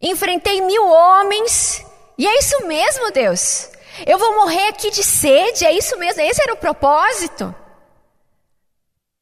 enfrentei 0.00 0.60
mil 0.60 0.86
homens, 0.86 1.84
e 2.18 2.26
é 2.26 2.38
isso 2.38 2.66
mesmo, 2.66 3.10
Deus. 3.12 3.68
Eu 4.06 4.18
vou 4.18 4.34
morrer 4.34 4.68
aqui 4.68 4.90
de 4.90 5.04
sede, 5.04 5.64
é 5.64 5.72
isso 5.72 5.96
mesmo, 5.98 6.20
esse 6.20 6.42
era 6.42 6.54
o 6.54 6.56
propósito. 6.56 7.54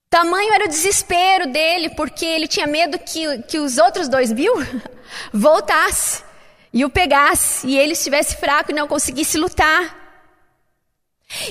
Tamanho 0.09 0.53
era 0.53 0.65
o 0.65 0.69
desespero 0.69 1.47
dele, 1.47 1.91
porque 1.91 2.25
ele 2.25 2.47
tinha 2.47 2.67
medo 2.67 2.99
que, 2.99 3.43
que 3.43 3.59
os 3.59 3.79
outros 3.79 4.09
dois 4.09 4.33
mil 4.33 4.55
voltassem 5.33 6.25
e 6.73 6.85
o 6.85 6.91
pegasse, 6.91 7.67
e 7.67 7.79
ele 7.79 7.93
estivesse 7.93 8.37
fraco 8.37 8.71
e 8.71 8.75
não 8.75 8.89
conseguisse 8.89 9.37
lutar. 9.37 10.02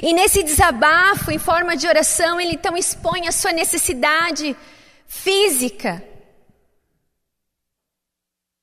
E 0.02 0.14
nesse 0.14 0.44
desabafo, 0.44 1.32
em 1.32 1.40
forma 1.40 1.76
de 1.76 1.88
oração, 1.88 2.40
ele 2.40 2.54
então 2.54 2.78
expõe 2.78 3.28
a 3.28 3.32
sua 3.32 3.52
necessidade 3.52 4.56
física. 5.08 6.04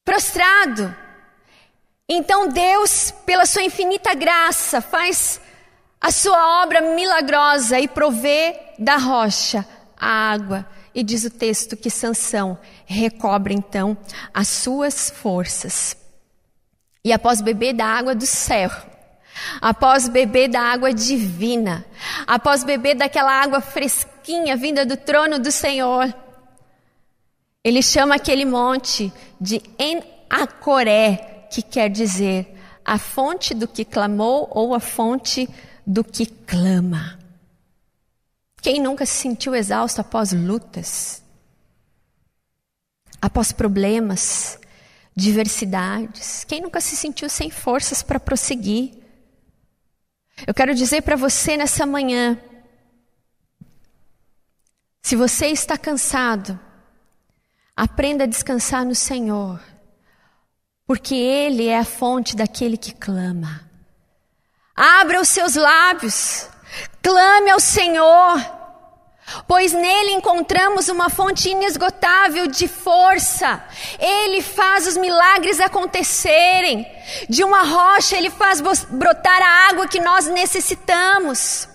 Prostrado. 0.05 0.95
Então 2.09 2.49
Deus, 2.49 3.13
pela 3.27 3.45
sua 3.45 3.63
infinita 3.63 4.15
graça, 4.15 4.81
faz 4.81 5.41
a 6.01 6.11
sua 6.11 6.63
obra 6.63 6.81
milagrosa 6.81 7.79
e 7.81 7.89
provê 7.89 8.59
da 8.79 8.97
rocha 8.97 9.67
a 9.97 10.31
água. 10.33 10.67
E 10.95 11.03
diz 11.03 11.25
o 11.25 11.31
texto 11.31 11.77
que 11.77 11.91
Sansão 11.91 12.59
recobre 12.87 13.53
então 13.55 13.97
as 14.33 14.49
suas 14.49 15.11
forças. 15.11 15.97
E 17.05 17.13
após 17.13 17.41
beber 17.41 17.75
da 17.75 17.85
água 17.85 18.15
do 18.15 18.27
céu, 18.27 18.71
após 19.61 20.09
beber 20.09 20.49
da 20.49 20.61
água 20.61 20.93
divina, 20.93 21.85
após 22.27 22.65
beber 22.65 22.95
daquela 22.95 23.33
água 23.33 23.61
fresquinha 23.61 24.57
vinda 24.57 24.85
do 24.85 24.97
trono 24.97 25.39
do 25.39 25.51
Senhor, 25.51 26.15
ele 27.63 27.83
chama 27.83 28.15
aquele 28.15 28.45
monte 28.45 29.13
de 29.41 29.63
En-Acoré, 29.79 31.47
que 31.51 31.63
quer 31.63 31.89
dizer 31.89 32.55
a 32.85 32.99
fonte 32.99 33.55
do 33.55 33.69
que 33.69 33.85
clamou 33.85 34.49
ou 34.51 34.75
a 34.75 34.81
fonte 34.81 35.49
do 35.87 36.03
que 36.05 36.27
clama. 36.27 37.19
Quem 38.61 38.81
nunca 38.81 39.07
se 39.07 39.13
sentiu 39.13 39.55
exausto 39.55 40.01
após 40.01 40.33
lutas, 40.33 41.23
após 43.21 43.53
problemas, 43.53 44.59
diversidades? 45.15 46.45
Quem 46.45 46.61
nunca 46.61 46.81
se 46.81 46.97
sentiu 46.97 47.29
sem 47.29 47.51
forças 47.51 48.03
para 48.03 48.21
prosseguir? 48.21 48.93
Eu 50.47 50.55
quero 50.55 50.75
dizer 50.75 51.03
para 51.03 51.17
você 51.17 51.57
nessa 51.57 51.87
manhã: 51.87 52.39
se 55.03 55.17
você 55.17 55.47
está 55.47 55.79
cansado, 55.79 56.59
aprenda 57.77 58.25
a 58.25 58.27
descansar 58.27 58.85
no 58.85 58.95
Senhor, 58.95 59.61
porque 60.87 61.15
Ele 61.15 61.69
é 61.69 61.79
a 61.79 61.85
fonte 61.85 62.37
daquele 62.37 62.77
que 62.77 62.93
clama. 62.93 63.69
Abra 64.75 65.21
os 65.21 65.29
seus 65.29 65.55
lábios, 65.55 66.49
clame 67.03 67.51
ao 67.51 67.61
Senhor 67.61 68.58
pois 69.47 69.73
nele 69.73 70.13
encontramos 70.13 70.89
uma 70.89 71.11
fonte 71.11 71.51
inesgotável 71.51 72.47
de 72.47 72.69
força. 72.69 73.63
Ele 73.99 74.43
faz 74.43 74.87
os 74.87 74.97
milagres 74.97 75.61
acontecerem. 75.61 76.87
De 77.29 77.43
uma 77.43 77.63
rocha, 77.63 78.17
ele 78.17 78.31
faz 78.31 78.61
brotar 78.61 79.43
a 79.43 79.69
água 79.71 79.89
que 79.89 80.01
nós 80.01 80.27
necessitamos. 80.27 81.69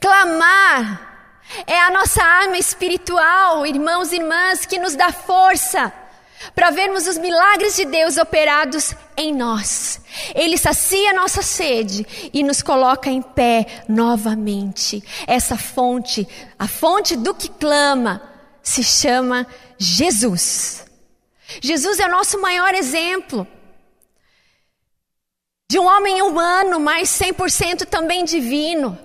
Clamar 0.00 1.40
é 1.66 1.80
a 1.80 1.90
nossa 1.90 2.22
arma 2.22 2.58
espiritual, 2.58 3.66
irmãos 3.66 4.12
e 4.12 4.16
irmãs, 4.16 4.66
que 4.66 4.78
nos 4.78 4.94
dá 4.94 5.12
força 5.12 5.92
para 6.54 6.70
vermos 6.70 7.06
os 7.06 7.18
milagres 7.18 7.76
de 7.76 7.84
Deus 7.84 8.16
operados 8.16 8.94
em 9.16 9.32
nós. 9.32 10.00
Ele 10.34 10.58
sacia 10.58 11.12
nossa 11.12 11.42
sede 11.42 12.30
e 12.32 12.42
nos 12.42 12.62
coloca 12.62 13.10
em 13.10 13.22
pé 13.22 13.84
novamente. 13.88 15.02
Essa 15.26 15.56
fonte, 15.56 16.26
a 16.58 16.66
fonte 16.66 17.16
do 17.16 17.34
que 17.34 17.48
clama, 17.48 18.22
se 18.62 18.82
chama 18.82 19.46
Jesus. 19.78 20.84
Jesus 21.60 22.00
é 22.00 22.06
o 22.06 22.10
nosso 22.10 22.40
maior 22.40 22.74
exemplo 22.74 23.46
de 25.70 25.78
um 25.78 25.86
homem 25.86 26.22
humano, 26.22 26.78
mas 26.78 27.08
100% 27.10 27.86
também 27.86 28.24
divino. 28.24 28.98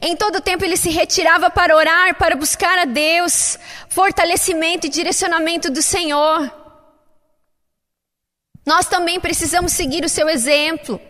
Em 0.00 0.16
todo 0.16 0.40
tempo 0.40 0.64
ele 0.64 0.76
se 0.76 0.90
retirava 0.90 1.50
para 1.50 1.74
orar, 1.74 2.14
para 2.16 2.36
buscar 2.36 2.78
a 2.78 2.84
Deus, 2.84 3.58
fortalecimento 3.88 4.86
e 4.86 4.90
direcionamento 4.90 5.70
do 5.70 5.82
Senhor. 5.82 6.61
Nós 8.64 8.86
também 8.86 9.18
precisamos 9.18 9.72
seguir 9.72 10.04
o 10.04 10.08
seu 10.08 10.28
exemplo, 10.28 11.00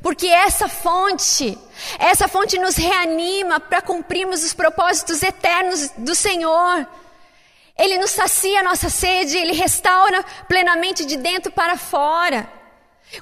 porque 0.00 0.28
essa 0.28 0.68
fonte, 0.68 1.58
essa 1.98 2.28
fonte 2.28 2.56
nos 2.56 2.76
reanima 2.76 3.58
para 3.58 3.82
cumprirmos 3.82 4.44
os 4.44 4.54
propósitos 4.54 5.20
eternos 5.20 5.90
do 5.98 6.14
Senhor. 6.14 6.86
Ele 7.76 7.98
nos 7.98 8.10
sacia 8.10 8.60
a 8.60 8.62
nossa 8.62 8.88
sede, 8.88 9.36
ele 9.36 9.52
restaura 9.52 10.24
plenamente 10.46 11.04
de 11.04 11.16
dentro 11.16 11.50
para 11.50 11.76
fora. 11.76 12.48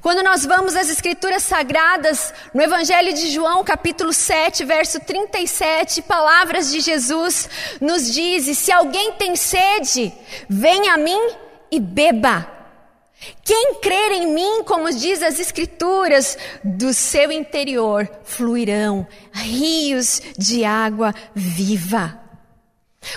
Quando 0.02 0.22
nós 0.22 0.44
vamos 0.44 0.76
às 0.76 0.90
Escrituras 0.90 1.42
Sagradas, 1.42 2.34
no 2.52 2.60
Evangelho 2.60 3.14
de 3.14 3.30
João, 3.30 3.64
capítulo 3.64 4.12
7, 4.12 4.66
verso 4.66 5.00
37, 5.00 6.02
palavras 6.02 6.70
de 6.70 6.80
Jesus 6.80 7.48
nos 7.80 8.12
diz: 8.12 8.58
Se 8.58 8.70
alguém 8.70 9.12
tem 9.12 9.34
sede, 9.34 10.12
venha 10.46 10.92
a 10.92 10.98
mim 10.98 11.30
e 11.70 11.80
beba. 11.80 12.57
Quem 13.44 13.74
crer 13.80 14.12
em 14.12 14.32
mim, 14.32 14.62
como 14.64 14.90
diz 14.92 15.22
as 15.22 15.40
Escrituras, 15.40 16.38
do 16.62 16.94
seu 16.94 17.32
interior 17.32 18.08
fluirão 18.24 19.06
rios 19.32 20.22
de 20.36 20.64
água 20.64 21.14
viva. 21.34 22.28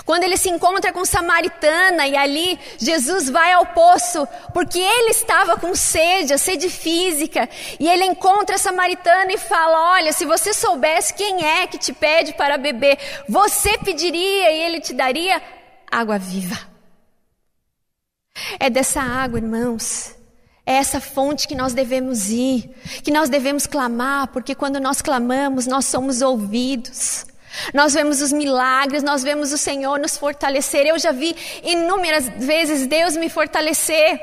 Quando 0.06 0.24
ele 0.24 0.38
se 0.38 0.49
encontra 0.49 0.93
com 0.93 1.04
Samaritana 1.04 2.08
e 2.08 2.16
ali 2.16 2.58
Jesus 2.78 3.30
vai 3.30 3.52
ao 3.52 3.66
poço, 3.68 4.28
porque 4.54 4.80
ele 4.80 5.10
estava 5.10 5.58
com 5.58 5.76
sede, 5.76 6.34
a 6.34 6.38
sede 6.38 6.70
física, 6.70 7.49
e 7.80 7.89
ele 7.89 8.06
encontra 8.06 8.56
a 8.56 8.60
Samaritana 8.60 9.34
e 9.34 9.38
fala: 9.38 9.93
Olha, 9.93 10.14
se 10.14 10.26
você 10.26 10.54
soubesse 10.54 11.14
quem 11.14 11.43
é 11.43 11.68
que 11.68 11.78
te 11.78 11.93
pede 11.93 12.34
para 12.34 12.58
beber, 12.58 12.97
você 13.28 13.78
pediria 13.80 14.52
e 14.52 14.64
ele 14.64 14.80
te 14.80 14.93
daria 14.93 15.41
água 15.91 16.18
viva. 16.18 16.70
É 18.59 18.69
dessa 18.69 19.01
água, 19.01 19.39
irmãos, 19.39 20.15
é 20.65 20.73
essa 20.73 21.01
fonte 21.01 21.47
que 21.47 21.55
nós 21.55 21.73
devemos 21.73 22.29
ir, 22.29 22.69
que 23.03 23.11
nós 23.11 23.29
devemos 23.29 23.65
clamar, 23.65 24.27
porque 24.27 24.55
quando 24.55 24.79
nós 24.79 25.01
clamamos, 25.01 25.67
nós 25.67 25.86
somos 25.86 26.21
ouvidos. 26.21 27.25
Nós 27.73 27.93
vemos 27.93 28.21
os 28.21 28.32
milagres, 28.32 29.03
nós 29.03 29.23
vemos 29.23 29.51
o 29.51 29.57
Senhor 29.57 29.99
nos 29.99 30.15
fortalecer. 30.15 30.86
Eu 30.86 30.97
já 30.97 31.11
vi 31.11 31.36
inúmeras 31.63 32.29
vezes 32.29 32.88
Deus 32.88 33.17
me 33.17 33.29
fortalecer. 33.29 34.21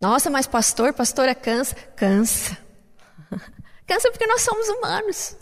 Nossa, 0.00 0.28
mas 0.28 0.46
pastor, 0.46 0.92
pastora 0.92 1.34
cansa? 1.34 1.76
Cansa. 1.94 2.58
Cansa 3.86 4.10
porque 4.10 4.26
nós 4.26 4.42
somos 4.42 4.68
humanos. 4.68 5.36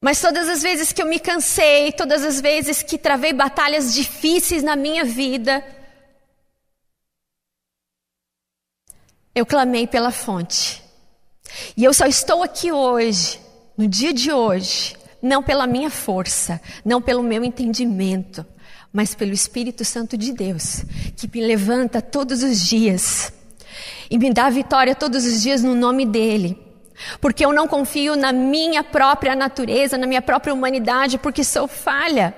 Mas 0.00 0.20
todas 0.20 0.48
as 0.48 0.62
vezes 0.62 0.92
que 0.92 1.02
eu 1.02 1.06
me 1.06 1.18
cansei, 1.18 1.90
todas 1.92 2.22
as 2.22 2.40
vezes 2.40 2.82
que 2.82 2.98
travei 2.98 3.32
batalhas 3.32 3.94
difíceis 3.94 4.62
na 4.62 4.76
minha 4.76 5.04
vida, 5.04 5.64
eu 9.34 9.44
clamei 9.46 9.86
pela 9.86 10.10
fonte. 10.10 10.82
E 11.76 11.84
eu 11.84 11.92
só 11.94 12.06
estou 12.06 12.42
aqui 12.42 12.72
hoje 12.72 13.40
no 13.76 13.86
dia 13.86 14.12
de 14.12 14.32
hoje, 14.32 14.96
não 15.20 15.42
pela 15.42 15.66
minha 15.66 15.90
força, 15.90 16.60
não 16.84 17.00
pelo 17.00 17.22
meu 17.22 17.44
entendimento, 17.44 18.44
mas 18.92 19.14
pelo 19.14 19.32
Espírito 19.32 19.84
Santo 19.84 20.16
de 20.16 20.32
Deus, 20.32 20.84
que 21.16 21.28
me 21.28 21.46
levanta 21.46 22.00
todos 22.00 22.42
os 22.42 22.60
dias 22.60 23.32
e 24.10 24.18
me 24.18 24.32
dá 24.32 24.48
vitória 24.48 24.94
todos 24.94 25.24
os 25.24 25.42
dias 25.42 25.62
no 25.62 25.74
nome 25.74 26.06
dEle. 26.06 26.65
Porque 27.20 27.44
eu 27.44 27.52
não 27.52 27.68
confio 27.68 28.16
na 28.16 28.32
minha 28.32 28.82
própria 28.82 29.34
natureza, 29.34 29.98
na 29.98 30.06
minha 30.06 30.22
própria 30.22 30.54
humanidade, 30.54 31.18
porque 31.18 31.44
sou 31.44 31.68
falha. 31.68 32.34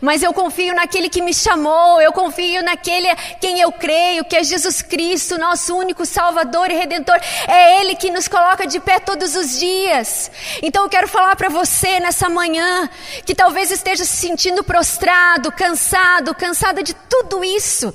Mas 0.00 0.22
eu 0.22 0.32
confio 0.32 0.74
naquele 0.74 1.08
que 1.08 1.22
me 1.22 1.32
chamou, 1.32 2.00
eu 2.00 2.12
confio 2.12 2.62
naquele 2.62 3.08
quem 3.40 3.60
eu 3.60 3.72
creio, 3.72 4.24
que 4.24 4.36
é 4.36 4.44
Jesus 4.44 4.82
Cristo, 4.82 5.38
nosso 5.38 5.76
único 5.76 6.04
Salvador 6.04 6.70
e 6.70 6.74
Redentor. 6.74 7.18
É 7.48 7.80
Ele 7.80 7.94
que 7.94 8.10
nos 8.10 8.28
coloca 8.28 8.66
de 8.66 8.78
pé 8.80 8.98
todos 8.98 9.34
os 9.34 9.58
dias. 9.58 10.30
Então 10.62 10.84
eu 10.84 10.90
quero 10.90 11.08
falar 11.08 11.36
para 11.36 11.48
você 11.48 11.98
nessa 12.00 12.28
manhã, 12.28 12.88
que 13.24 13.34
talvez 13.34 13.70
esteja 13.70 14.04
se 14.04 14.16
sentindo 14.16 14.62
prostrado, 14.62 15.52
cansado, 15.52 16.34
cansada 16.34 16.82
de 16.82 16.94
tudo 16.94 17.42
isso. 17.44 17.94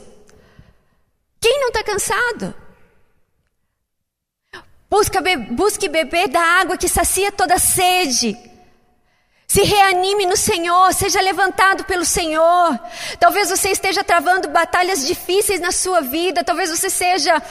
Quem 1.39 1.59
não 1.59 1.67
está 1.67 1.83
cansado? 1.83 2.64
Busca, 4.89 5.19
busque 5.51 5.89
beber 5.89 6.27
da 6.27 6.41
água 6.41 6.77
que 6.77 6.88
sacia 6.88 7.31
toda 7.31 7.57
sede. 7.57 8.38
Se 9.47 9.61
reanime 9.63 10.25
no 10.25 10.36
Senhor, 10.36 10.93
seja 10.93 11.21
levantado 11.21 11.83
pelo 11.86 12.05
Senhor. 12.05 12.79
Talvez 13.19 13.49
você 13.49 13.69
esteja 13.69 14.03
travando 14.03 14.49
batalhas 14.49 15.05
difíceis 15.05 15.59
na 15.59 15.71
sua 15.71 16.01
vida, 16.01 16.43
talvez 16.43 16.69
você 16.69 16.89
seja 16.89 17.41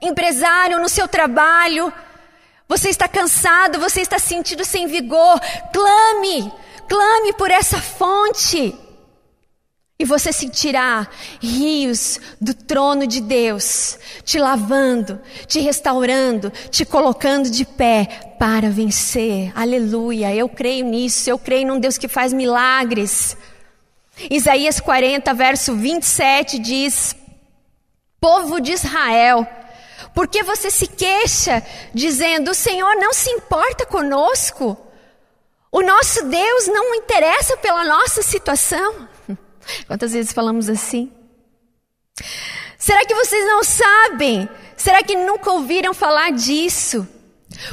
empresário 0.00 0.78
no 0.78 0.88
seu 0.88 1.06
trabalho. 1.08 1.92
Você 2.68 2.88
está 2.88 3.08
cansado, 3.08 3.80
você 3.80 4.00
está 4.00 4.18
sentindo 4.18 4.64
sem 4.64 4.86
vigor. 4.86 5.40
Clame, 5.72 6.52
clame 6.88 7.32
por 7.32 7.50
essa 7.50 7.80
fonte. 7.80 8.74
E 10.00 10.04
você 10.06 10.32
sentirá 10.32 11.06
rios 11.42 12.18
do 12.40 12.54
trono 12.54 13.06
de 13.06 13.20
Deus 13.20 13.98
te 14.24 14.38
lavando, 14.38 15.20
te 15.46 15.60
restaurando, 15.60 16.50
te 16.70 16.86
colocando 16.86 17.50
de 17.50 17.66
pé 17.66 18.32
para 18.38 18.70
vencer. 18.70 19.52
Aleluia. 19.54 20.34
Eu 20.34 20.48
creio 20.48 20.86
nisso. 20.86 21.28
Eu 21.28 21.38
creio 21.38 21.68
num 21.68 21.78
Deus 21.78 21.98
que 21.98 22.08
faz 22.08 22.32
milagres. 22.32 23.36
Isaías 24.30 24.80
40, 24.80 25.34
verso 25.34 25.76
27 25.76 26.58
diz: 26.58 27.14
Povo 28.18 28.58
de 28.58 28.72
Israel, 28.72 29.46
por 30.14 30.28
que 30.28 30.42
você 30.42 30.70
se 30.70 30.86
queixa, 30.86 31.62
dizendo: 31.92 32.52
O 32.52 32.54
Senhor 32.54 32.96
não 32.96 33.12
se 33.12 33.28
importa 33.28 33.84
conosco? 33.84 34.78
O 35.70 35.82
nosso 35.82 36.24
Deus 36.24 36.68
não 36.68 36.94
interessa 36.94 37.54
pela 37.58 37.84
nossa 37.84 38.22
situação? 38.22 39.09
Quantas 39.86 40.12
vezes 40.12 40.32
falamos 40.32 40.68
assim? 40.68 41.10
Será 42.78 43.04
que 43.04 43.14
vocês 43.14 43.44
não 43.46 43.62
sabem? 43.62 44.48
Será 44.76 45.02
que 45.02 45.16
nunca 45.16 45.50
ouviram 45.50 45.92
falar 45.92 46.32
disso? 46.32 47.06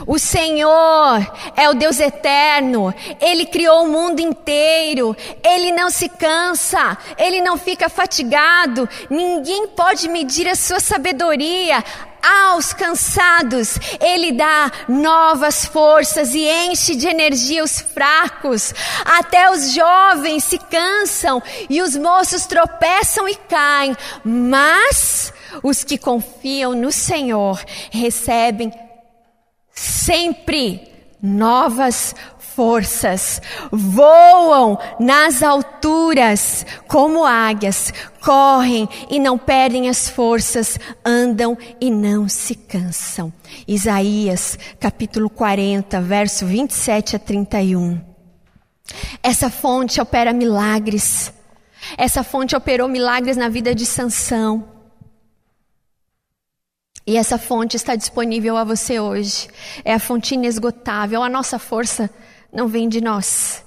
O 0.06 0.20
Senhor 0.20 1.20
é 1.56 1.70
o 1.70 1.74
Deus 1.74 2.00
eterno, 2.00 2.94
Ele 3.20 3.46
criou 3.46 3.84
o 3.84 3.92
mundo 3.92 4.20
inteiro, 4.20 5.16
Ele 5.44 5.72
não 5.72 5.90
se 5.90 6.10
cansa, 6.10 6.98
Ele 7.18 7.42
não 7.42 7.58
fica 7.58 7.90
fatigado, 7.90 8.88
ninguém 9.10 9.68
pode 9.68 10.08
medir 10.10 10.48
a 10.48 10.56
sua 10.56 10.80
sabedoria. 10.80 11.84
Aos 12.22 12.74
cansados, 12.74 13.80
Ele 14.02 14.34
dá 14.34 14.70
novas 14.90 15.66
forças 15.66 16.34
e 16.34 16.46
enche 16.46 16.96
de 16.96 17.08
energia 17.08 17.64
os 17.64 17.80
fracos. 17.80 18.74
Até 19.06 19.50
os 19.50 19.72
jovens 19.72 20.44
se 20.44 20.58
cansam 20.58 21.42
e 21.70 21.82
os 21.82 21.96
moços 21.96 22.46
tropeçam 22.46 23.30
e 23.30 23.36
caem, 23.36 23.96
mas 24.26 25.32
os 25.64 25.84
que 25.84 25.98
confiam 25.98 26.74
no 26.74 26.92
Senhor 26.92 27.64
recebem 27.92 28.74
sempre 29.78 30.92
novas 31.22 32.16
forças, 32.56 33.40
voam 33.72 34.80
nas 35.00 35.44
alturas 35.44 36.66
como 36.88 37.24
águias, 37.24 37.94
correm 38.20 38.90
e 39.10 39.20
não 39.20 39.38
perdem 39.38 39.88
as 39.88 40.10
forças, 40.10 40.80
andam 41.06 41.56
e 41.80 41.92
não 41.92 42.28
se 42.28 42.56
cansam. 42.56 43.32
Isaías 43.68 44.58
capítulo 44.80 45.30
40, 45.30 46.02
verso 46.02 46.48
27 46.48 47.16
a 47.16 47.20
31. 47.20 48.02
Essa 49.22 49.52
fonte 49.52 50.02
opera 50.02 50.34
milagres. 50.34 51.32
Essa 51.96 52.24
fonte 52.24 52.56
operou 52.56 52.88
milagres 52.88 53.38
na 53.38 53.50
vida 53.50 53.76
de 53.76 53.86
Sansão. 53.86 54.77
E 57.08 57.16
essa 57.16 57.38
fonte 57.38 57.78
está 57.78 57.96
disponível 57.96 58.58
a 58.58 58.66
você 58.66 59.00
hoje. 59.00 59.48
É 59.86 59.94
a 59.94 60.00
fonte 60.00 60.36
inesgotável. 60.36 61.24
A 61.24 61.30
nossa 61.30 61.58
força 61.58 62.10
não 62.52 62.68
vem 62.68 62.90
de 62.90 63.00
nós. 63.00 63.64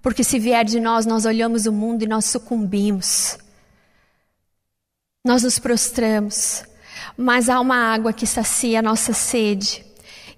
Porque 0.00 0.22
se 0.22 0.38
vier 0.38 0.64
de 0.64 0.78
nós, 0.78 1.04
nós 1.04 1.24
olhamos 1.24 1.66
o 1.66 1.72
mundo 1.72 2.04
e 2.04 2.06
nós 2.06 2.26
sucumbimos. 2.26 3.36
Nós 5.24 5.42
nos 5.42 5.58
prostramos. 5.58 6.62
Mas 7.16 7.48
há 7.48 7.58
uma 7.58 7.92
água 7.92 8.12
que 8.12 8.28
sacia 8.28 8.78
a 8.78 8.82
nossa 8.82 9.12
sede. 9.12 9.84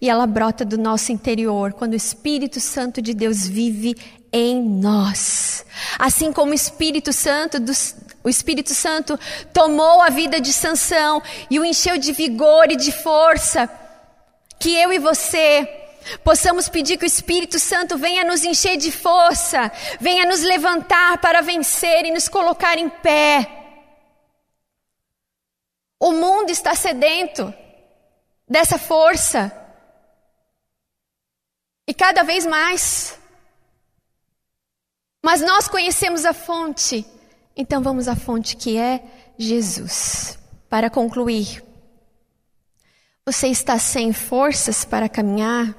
E 0.01 0.09
ela 0.09 0.27
brota 0.27 0.65
do 0.65 0.79
nosso 0.79 1.13
interior 1.13 1.75
quando 1.75 1.93
o 1.93 1.97
Espírito 1.97 2.59
Santo 2.59 3.03
de 3.03 3.13
Deus 3.13 3.47
vive 3.47 3.95
em 4.33 4.63
nós. 4.63 5.65
Assim 5.99 6.33
como 6.33 6.53
o 6.53 6.55
Espírito 6.55 7.13
Santo 7.13 7.61
dos, 7.61 7.95
o 8.27 8.29
Espírito 8.29 8.75
Santo 8.75 9.17
tomou 9.53 10.03
a 10.03 10.09
vida 10.09 10.41
de 10.41 10.53
Sansão 10.53 11.23
e 11.49 11.61
o 11.61 11.65
encheu 11.65 11.97
de 11.97 12.11
vigor 12.11 12.73
e 12.73 12.75
de 12.75 12.91
força. 12.91 13.71
Que 14.59 14.77
eu 14.77 14.93
e 14.93 14.99
você 14.99 15.65
possamos 16.25 16.69
pedir 16.69 16.99
que 16.99 17.05
o 17.05 17.07
Espírito 17.07 17.61
Santo 17.61 17.97
venha 17.97 18.25
nos 18.25 18.43
encher 18.43 18.79
de 18.79 18.91
força, 18.91 19.71
venha 20.01 20.27
nos 20.27 20.43
levantar 20.43 21.19
para 21.19 21.41
vencer 21.41 22.05
e 22.05 22.11
nos 22.11 22.27
colocar 22.27 22.77
em 22.77 22.89
pé. 22.89 23.49
O 26.01 26.11
mundo 26.11 26.51
está 26.51 26.75
sedento 26.75 27.55
dessa 28.49 28.77
força. 28.77 29.53
E 31.87 31.95
cada 31.95 32.25
vez 32.25 32.45
mais. 32.45 33.17
Mas 35.25 35.41
nós 35.43 35.69
conhecemos 35.69 36.25
a 36.25 36.33
fonte 36.33 37.07
então 37.57 37.83
vamos 37.83 38.07
à 38.07 38.15
fonte 38.15 38.55
que 38.55 38.77
é 38.77 39.03
Jesus. 39.39 40.39
Para 40.69 40.91
concluir, 40.91 41.65
você 43.25 43.49
está 43.49 43.79
sem 43.79 44.13
forças 44.13 44.85
para 44.85 45.09
caminhar? 45.09 45.75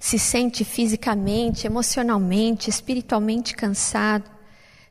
Se 0.00 0.18
sente 0.18 0.64
fisicamente, 0.64 1.66
emocionalmente, 1.66 2.68
espiritualmente 2.68 3.54
cansado? 3.54 4.28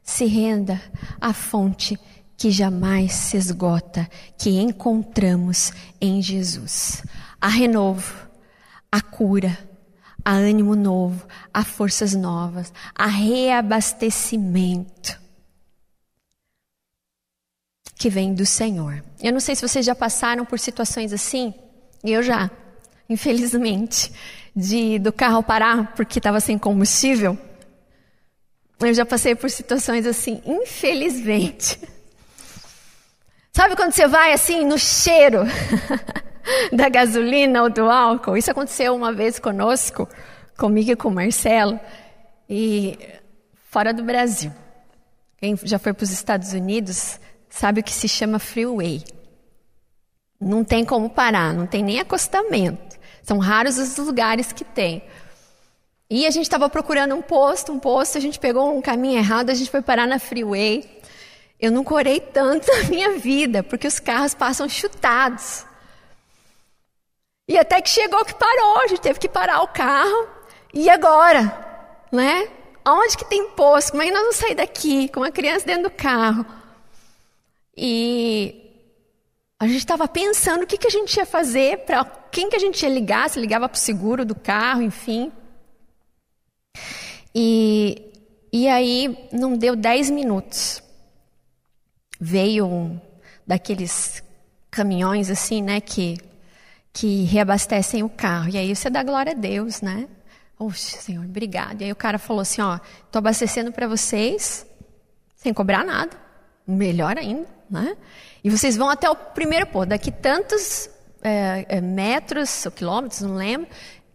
Se 0.01 0.25
renda 0.25 0.81
à 1.19 1.33
fonte 1.33 1.99
que 2.37 2.49
jamais 2.49 3.13
se 3.13 3.37
esgota, 3.37 4.09
que 4.37 4.59
encontramos 4.59 5.73
em 5.99 6.21
Jesus. 6.21 7.03
A 7.39 7.47
renovo, 7.47 8.29
a 8.91 9.01
cura, 9.01 9.57
a 10.23 10.31
ânimo 10.31 10.75
novo, 10.75 11.25
a 11.53 11.63
forças 11.63 12.15
novas, 12.15 12.73
a 12.95 13.07
reabastecimento 13.07 15.20
que 18.01 18.09
vem 18.09 18.33
do 18.33 18.47
Senhor. 18.47 19.03
Eu 19.21 19.31
não 19.31 19.39
sei 19.39 19.55
se 19.55 19.61
vocês 19.61 19.85
já 19.85 19.93
passaram 19.93 20.43
por 20.43 20.57
situações 20.57 21.13
assim, 21.13 21.53
eu 22.03 22.23
já, 22.23 22.49
infelizmente, 23.07 24.11
de 24.55 24.97
do 24.97 25.13
carro 25.13 25.43
parar 25.43 25.93
porque 25.95 26.17
estava 26.17 26.39
sem 26.39 26.57
combustível. 26.57 27.37
Eu 28.79 28.93
já 28.95 29.05
passei 29.05 29.35
por 29.35 29.51
situações 29.51 30.07
assim, 30.07 30.41
infelizmente. 30.43 31.79
Sabe 33.53 33.75
quando 33.75 33.91
você 33.91 34.07
vai 34.07 34.33
assim 34.33 34.65
no 34.65 34.79
cheiro 34.79 35.41
da 36.73 36.89
gasolina 36.89 37.61
ou 37.61 37.69
do 37.69 37.87
álcool? 37.87 38.35
Isso 38.35 38.49
aconteceu 38.49 38.95
uma 38.95 39.13
vez 39.13 39.37
conosco, 39.37 40.09
comigo 40.57 40.89
e 40.89 40.95
com 40.95 41.09
o 41.09 41.11
Marcelo, 41.11 41.79
e 42.49 42.97
fora 43.69 43.93
do 43.93 44.03
Brasil. 44.03 44.51
Quem 45.37 45.55
já 45.61 45.77
foi 45.77 45.93
para 45.93 46.03
os 46.03 46.11
Estados 46.11 46.51
Unidos 46.53 47.19
sabe 47.51 47.81
o 47.81 47.83
que 47.83 47.93
se 47.93 48.07
chama 48.07 48.39
freeway. 48.39 49.03
Não 50.39 50.63
tem 50.63 50.83
como 50.83 51.07
parar, 51.07 51.53
não 51.53 51.67
tem 51.67 51.83
nem 51.83 51.99
acostamento. 51.99 52.97
São 53.21 53.37
raros 53.37 53.77
os 53.77 53.95
lugares 53.97 54.51
que 54.51 54.63
tem. 54.63 55.03
E 56.09 56.25
a 56.25 56.31
gente 56.31 56.43
estava 56.43 56.67
procurando 56.67 57.13
um 57.13 57.21
posto, 57.21 57.71
um 57.71 57.79
posto, 57.79 58.17
a 58.17 58.21
gente 58.21 58.39
pegou 58.39 58.75
um 58.75 58.81
caminho 58.81 59.19
errado, 59.19 59.51
a 59.51 59.53
gente 59.53 59.69
foi 59.69 59.81
parar 59.81 60.07
na 60.07 60.17
freeway. 60.17 60.99
Eu 61.59 61.71
nunca 61.71 61.93
orei 61.93 62.19
tanto 62.19 62.67
na 62.75 62.89
minha 62.89 63.11
vida, 63.19 63.61
porque 63.61 63.85
os 63.85 63.99
carros 63.99 64.33
passam 64.33 64.67
chutados. 64.67 65.65
E 67.47 67.57
até 67.57 67.81
que 67.81 67.89
chegou 67.89 68.25
que 68.25 68.33
parou, 68.33 68.79
a 68.79 68.87
gente 68.87 69.01
teve 69.01 69.19
que 69.19 69.29
parar 69.29 69.61
o 69.61 69.67
carro. 69.67 70.27
E 70.73 70.89
agora? 70.89 72.05
Né? 72.11 72.47
Onde 72.85 73.17
que 73.17 73.25
tem 73.25 73.49
posto? 73.51 73.91
Como 73.91 74.01
é 74.01 74.07
que 74.07 74.11
nós 74.11 74.21
vamos 74.21 74.35
sair 74.37 74.55
daqui 74.55 75.07
com 75.09 75.19
uma 75.19 75.31
criança 75.31 75.65
dentro 75.65 75.83
do 75.83 75.91
carro? 75.91 76.45
E 77.75 78.61
a 79.59 79.67
gente 79.67 79.77
estava 79.77 80.07
pensando 80.07 80.63
o 80.63 80.67
que, 80.67 80.77
que 80.77 80.87
a 80.87 80.91
gente 80.91 81.15
ia 81.15 81.25
fazer, 81.25 81.85
para 81.85 82.03
quem 82.31 82.49
que 82.49 82.55
a 82.55 82.59
gente 82.59 82.81
ia 82.81 82.89
ligar, 82.89 83.29
se 83.29 83.39
ligava 83.39 83.69
para 83.69 83.75
o 83.75 83.79
seguro 83.79 84.25
do 84.25 84.35
carro, 84.35 84.81
enfim. 84.81 85.31
E, 87.33 88.11
e 88.51 88.67
aí 88.67 89.29
não 89.31 89.55
deu 89.55 89.75
10 89.75 90.09
minutos. 90.09 90.81
Veio 92.19 92.65
um 92.65 92.99
daqueles 93.45 94.23
caminhões 94.69 95.29
assim, 95.29 95.61
né, 95.61 95.81
que, 95.81 96.17
que 96.93 97.23
reabastecem 97.23 98.03
o 98.03 98.09
carro. 98.09 98.49
E 98.49 98.57
aí 98.57 98.75
você 98.75 98.89
dá 98.89 99.03
glória 99.03 99.33
a 99.33 99.35
Deus, 99.35 99.81
né? 99.81 100.07
Oxe, 100.57 100.97
Senhor, 100.97 101.25
obrigado. 101.25 101.81
E 101.81 101.85
aí 101.85 101.91
o 101.91 101.95
cara 101.95 102.19
falou 102.19 102.41
assim, 102.41 102.61
ó, 102.61 102.79
tô 103.11 103.19
abastecendo 103.19 103.71
para 103.71 103.87
vocês 103.87 104.65
sem 105.35 105.53
cobrar 105.53 105.83
nada. 105.83 106.15
Melhor 106.67 107.17
ainda, 107.17 107.47
né? 107.71 107.95
E 108.43 108.49
vocês 108.49 108.75
vão 108.75 108.89
até 108.89 109.09
o 109.09 109.15
primeiro 109.15 109.65
posto. 109.67 109.89
Daqui 109.89 110.11
tantos 110.11 110.89
é, 111.23 111.65
é, 111.69 111.81
metros 111.81 112.65
ou 112.65 112.71
quilômetros, 112.71 113.21
não 113.21 113.35
lembro, 113.35 113.67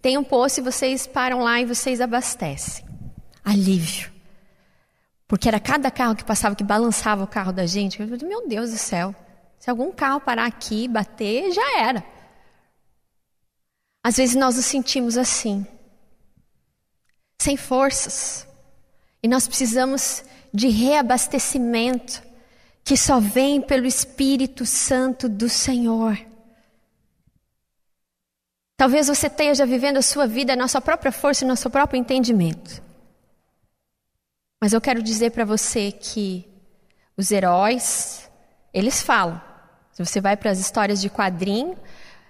tem 0.02 0.18
um 0.18 0.24
posto 0.24 0.58
e 0.58 0.62
vocês 0.62 1.06
param 1.06 1.40
lá 1.42 1.60
e 1.60 1.64
vocês 1.64 2.00
abastecem. 2.00 2.84
Alívio. 3.42 4.12
Porque 5.26 5.48
era 5.48 5.58
cada 5.58 5.90
carro 5.90 6.14
que 6.14 6.24
passava 6.24 6.54
que 6.54 6.62
balançava 6.62 7.24
o 7.24 7.26
carro 7.26 7.52
da 7.52 7.66
gente. 7.66 8.00
Eu 8.00 8.06
falei, 8.06 8.28
meu 8.28 8.46
Deus 8.46 8.70
do 8.70 8.78
céu. 8.78 9.14
Se 9.58 9.70
algum 9.70 9.90
carro 9.90 10.20
parar 10.20 10.46
aqui 10.46 10.84
e 10.84 10.88
bater, 10.88 11.50
já 11.50 11.80
era. 11.80 12.04
Às 14.04 14.18
vezes 14.18 14.36
nós 14.36 14.54
nos 14.54 14.66
sentimos 14.66 15.16
assim, 15.16 15.66
sem 17.40 17.56
forças. 17.56 18.46
E 19.20 19.26
nós 19.26 19.48
precisamos 19.48 20.22
de 20.54 20.68
reabastecimento 20.68 22.22
que 22.86 22.96
só 22.96 23.18
vem 23.18 23.60
pelo 23.60 23.84
Espírito 23.84 24.64
Santo 24.64 25.28
do 25.28 25.48
Senhor. 25.48 26.16
Talvez 28.76 29.08
você 29.08 29.26
esteja 29.26 29.66
vivendo 29.66 29.96
a 29.96 30.02
sua 30.02 30.24
vida 30.24 30.54
na 30.54 30.68
sua 30.68 30.80
própria 30.80 31.10
força 31.10 31.44
e 31.44 31.48
no 31.48 31.56
seu 31.56 31.68
próprio 31.68 31.98
entendimento. 31.98 32.80
Mas 34.60 34.72
eu 34.72 34.80
quero 34.80 35.02
dizer 35.02 35.32
para 35.32 35.44
você 35.44 35.90
que 35.90 36.46
os 37.16 37.32
heróis, 37.32 38.30
eles 38.72 39.02
falam. 39.02 39.42
Se 39.90 40.04
você 40.04 40.20
vai 40.20 40.36
para 40.36 40.52
as 40.52 40.60
histórias 40.60 41.00
de 41.00 41.10
quadrinho, 41.10 41.76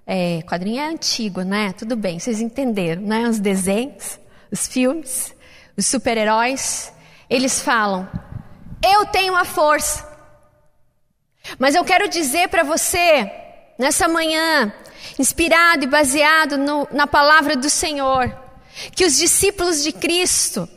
é, 0.07 0.41
quadrinho 0.41 0.81
é 0.81 0.89
antigo, 0.89 1.43
né? 1.43 1.75
Tudo 1.75 1.95
bem, 1.97 2.19
vocês 2.19 2.41
entenderam, 2.41 3.03
né? 3.03 3.29
Os 3.29 3.39
desenhos, 3.39 4.19
os 4.51 4.67
filmes, 4.67 5.35
os 5.77 5.85
super-heróis, 5.85 6.95
eles 7.29 7.61
falam: 7.61 8.09
Eu 8.83 9.05
tenho 9.05 9.37
a 9.37 9.45
força. 9.45 10.06
Mas 11.59 11.75
eu 11.75 11.85
quero 11.85 12.09
dizer 12.09 12.49
para 12.49 12.63
você, 12.63 13.31
nessa 13.79 14.09
manhã, 14.09 14.73
inspirado 15.19 15.85
e 15.85 15.89
baseado 15.89 16.59
no, 16.59 16.89
na 16.91 17.07
palavra 17.07 17.57
do 17.57 17.71
Senhor, 17.71 18.35
que 18.95 19.05
os 19.05 19.17
discípulos 19.17 19.83
de 19.83 19.93
Cristo 19.93 20.69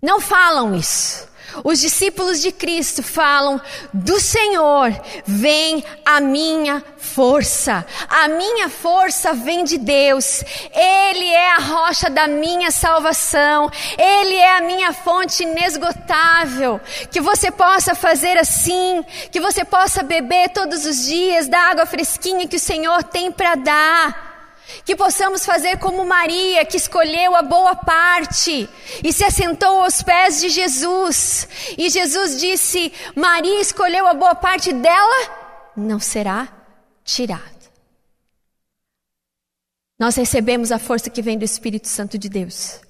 não 0.00 0.20
falam 0.20 0.74
isso. 0.74 1.28
Os 1.64 1.80
discípulos 1.80 2.40
de 2.40 2.50
Cristo 2.52 3.02
falam: 3.02 3.60
do 3.92 4.20
Senhor 4.20 4.90
vem 5.26 5.84
a 6.04 6.20
minha 6.20 6.82
força. 6.96 7.84
A 8.08 8.28
minha 8.28 8.68
força 8.68 9.32
vem 9.34 9.64
de 9.64 9.78
Deus. 9.78 10.42
Ele 10.72 11.26
é 11.26 11.50
a 11.56 11.58
rocha 11.58 12.08
da 12.08 12.26
minha 12.26 12.70
salvação. 12.70 13.70
Ele 13.98 14.34
é 14.34 14.56
a 14.56 14.62
minha 14.62 14.92
fonte 14.92 15.42
inesgotável. 15.42 16.80
Que 17.10 17.20
você 17.20 17.50
possa 17.50 17.94
fazer 17.94 18.38
assim, 18.38 19.04
que 19.30 19.40
você 19.40 19.64
possa 19.64 20.02
beber 20.02 20.50
todos 20.50 20.86
os 20.86 21.04
dias 21.04 21.48
da 21.48 21.58
água 21.58 21.86
fresquinha 21.86 22.48
que 22.48 22.56
o 22.56 22.60
Senhor 22.60 23.02
tem 23.02 23.30
para 23.30 23.54
dar. 23.54 24.31
Que 24.84 24.96
possamos 24.96 25.44
fazer 25.44 25.78
como 25.78 26.04
Maria, 26.04 26.64
que 26.64 26.76
escolheu 26.76 27.34
a 27.34 27.42
boa 27.42 27.74
parte 27.74 28.68
e 29.02 29.12
se 29.12 29.24
assentou 29.24 29.82
aos 29.82 30.02
pés 30.02 30.40
de 30.40 30.48
Jesus. 30.48 31.48
E 31.76 31.88
Jesus 31.88 32.40
disse: 32.40 32.92
Maria 33.14 33.60
escolheu 33.60 34.06
a 34.06 34.14
boa 34.14 34.34
parte 34.34 34.72
dela, 34.72 35.70
não 35.76 36.00
será 36.00 36.48
tirada. 37.04 37.62
Nós 39.98 40.16
recebemos 40.16 40.72
a 40.72 40.78
força 40.78 41.08
que 41.08 41.22
vem 41.22 41.38
do 41.38 41.44
Espírito 41.44 41.86
Santo 41.86 42.18
de 42.18 42.28
Deus 42.28 42.80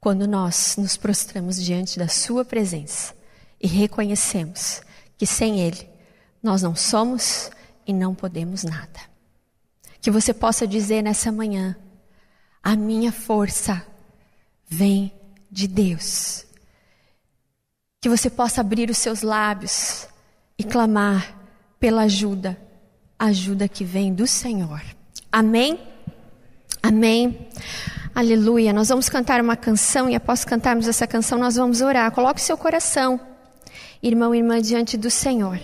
quando 0.00 0.26
nós 0.26 0.76
nos 0.78 0.96
prostramos 0.96 1.62
diante 1.62 1.98
da 1.98 2.08
Sua 2.08 2.44
presença 2.44 3.14
e 3.60 3.66
reconhecemos 3.66 4.80
que 5.18 5.26
sem 5.26 5.60
Ele 5.60 5.88
nós 6.42 6.62
não 6.62 6.76
somos 6.76 7.50
e 7.86 7.92
não 7.92 8.14
podemos 8.14 8.62
nada. 8.62 9.15
Que 10.06 10.10
você 10.12 10.32
possa 10.32 10.68
dizer 10.68 11.02
nessa 11.02 11.32
manhã: 11.32 11.76
a 12.62 12.76
minha 12.76 13.10
força 13.10 13.84
vem 14.68 15.12
de 15.50 15.66
Deus. 15.66 16.46
Que 18.00 18.08
você 18.08 18.30
possa 18.30 18.60
abrir 18.60 18.88
os 18.88 18.98
seus 18.98 19.22
lábios 19.22 20.06
e 20.56 20.62
clamar 20.62 21.36
pela 21.80 22.02
ajuda, 22.02 22.56
ajuda 23.18 23.66
que 23.66 23.82
vem 23.82 24.14
do 24.14 24.28
Senhor. 24.28 24.80
Amém? 25.32 25.80
Amém. 26.80 27.48
Aleluia. 28.14 28.72
Nós 28.72 28.90
vamos 28.90 29.08
cantar 29.08 29.40
uma 29.40 29.56
canção 29.56 30.08
e 30.08 30.14
após 30.14 30.44
cantarmos 30.44 30.86
essa 30.86 31.08
canção, 31.08 31.36
nós 31.36 31.56
vamos 31.56 31.80
orar. 31.80 32.12
Coloque 32.12 32.40
seu 32.40 32.56
coração, 32.56 33.18
irmão 34.00 34.32
e 34.32 34.38
irmã, 34.38 34.62
diante 34.62 34.96
do 34.96 35.10
Senhor. 35.10 35.58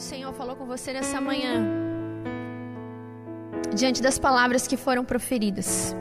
Do 0.00 0.04
Senhor 0.04 0.32
falou 0.32 0.56
com 0.56 0.64
você 0.64 0.94
nessa 0.94 1.20
manhã, 1.20 1.62
diante 3.74 4.00
das 4.00 4.18
palavras 4.18 4.66
que 4.66 4.74
foram 4.74 5.04
proferidas. 5.04 5.94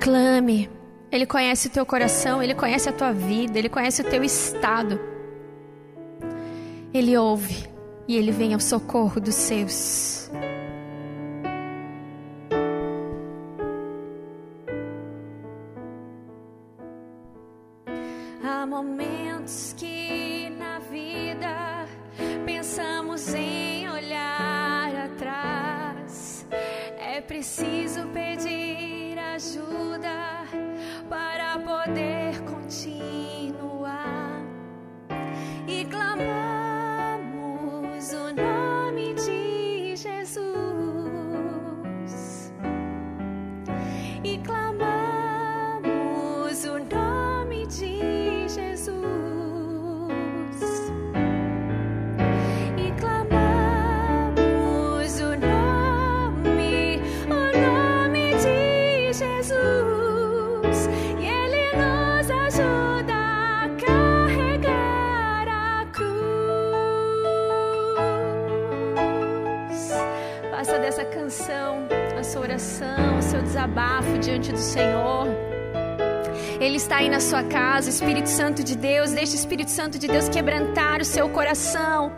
Clame, 0.00 0.70
Ele 1.10 1.26
conhece 1.26 1.66
o 1.66 1.70
teu 1.72 1.84
coração, 1.84 2.40
Ele 2.40 2.54
conhece 2.54 2.88
a 2.88 2.92
tua 2.92 3.10
vida, 3.12 3.58
Ele 3.58 3.68
conhece 3.68 4.02
o 4.02 4.04
teu 4.04 4.22
estado. 4.22 5.00
Ele 6.94 7.18
ouve 7.18 7.68
e 8.06 8.16
Ele 8.16 8.30
vem 8.30 8.54
ao 8.54 8.60
socorro 8.60 9.20
dos 9.20 9.34
seus. 9.34 10.30
Há 18.44 18.64
momentos 18.64 19.74
que 19.76 20.50
na 20.50 20.78
vida 20.78 21.27
pensamos 23.18 23.34
em 23.34 23.88
olhar 23.90 24.94
atrás. 24.94 26.46
É 26.98 27.20
preciso 27.20 28.06
pedir 28.08 29.18
ajuda 29.18 30.44
para 31.08 31.58
poder 31.58 32.17
desabafo 73.58 74.16
diante 74.18 74.52
do 74.52 74.58
Senhor. 74.58 75.26
Ele 76.60 76.76
está 76.76 76.98
aí 76.98 77.08
na 77.08 77.18
sua 77.18 77.42
casa, 77.42 77.90
Espírito 77.90 78.28
Santo 78.28 78.62
de 78.62 78.76
Deus. 78.76 79.10
Deixe 79.10 79.32
o 79.32 79.34
Espírito 79.34 79.70
Santo 79.70 79.98
de 79.98 80.06
Deus 80.06 80.28
quebrantar 80.28 81.00
o 81.00 81.04
seu 81.04 81.28
coração. 81.28 82.12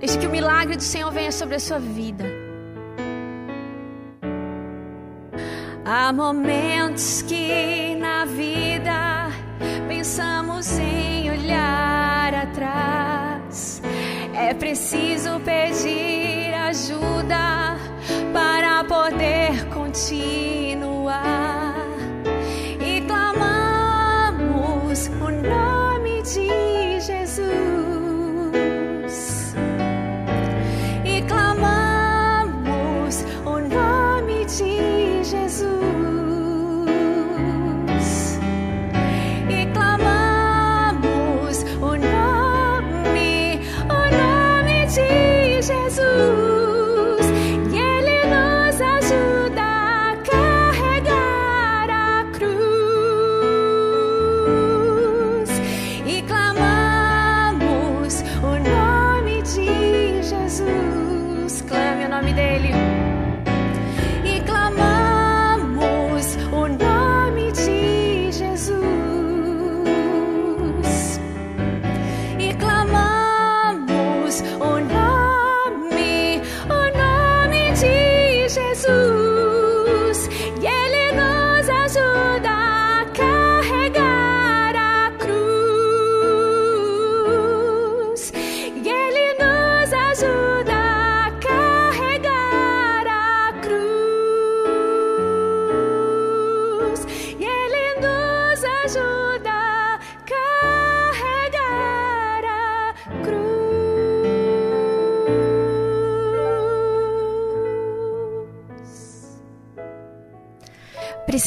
Deixe 0.00 0.18
que 0.18 0.26
o 0.26 0.30
milagre 0.30 0.74
do 0.76 0.82
Senhor 0.82 1.12
venha 1.12 1.30
sobre 1.30 1.54
a 1.54 1.60
sua 1.60 1.78
vida. 1.78 2.24
Há 5.84 6.12
momentos 6.12 7.22
que 7.22 7.94
na 7.94 8.24
vida 8.24 9.28
pensamos 9.86 10.76
em 10.76 11.30
olhar 11.30 12.34
atrás. 12.34 13.80
É 14.34 14.52
preciso 14.52 15.40
pedir 15.40 16.52
ajuda 16.52 17.85
poder 19.96 20.75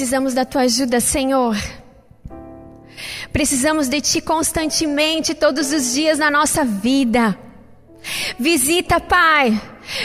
Precisamos 0.09 0.33
da 0.33 0.43
tua 0.43 0.61
ajuda, 0.61 0.99
Senhor. 0.99 1.55
Precisamos 3.31 3.87
de 3.87 4.01
ti 4.01 4.19
constantemente, 4.19 5.35
todos 5.35 5.71
os 5.71 5.93
dias 5.93 6.17
na 6.17 6.31
nossa 6.31 6.65
vida. 6.65 7.37
Visita, 8.39 8.99
Pai. 8.99 9.61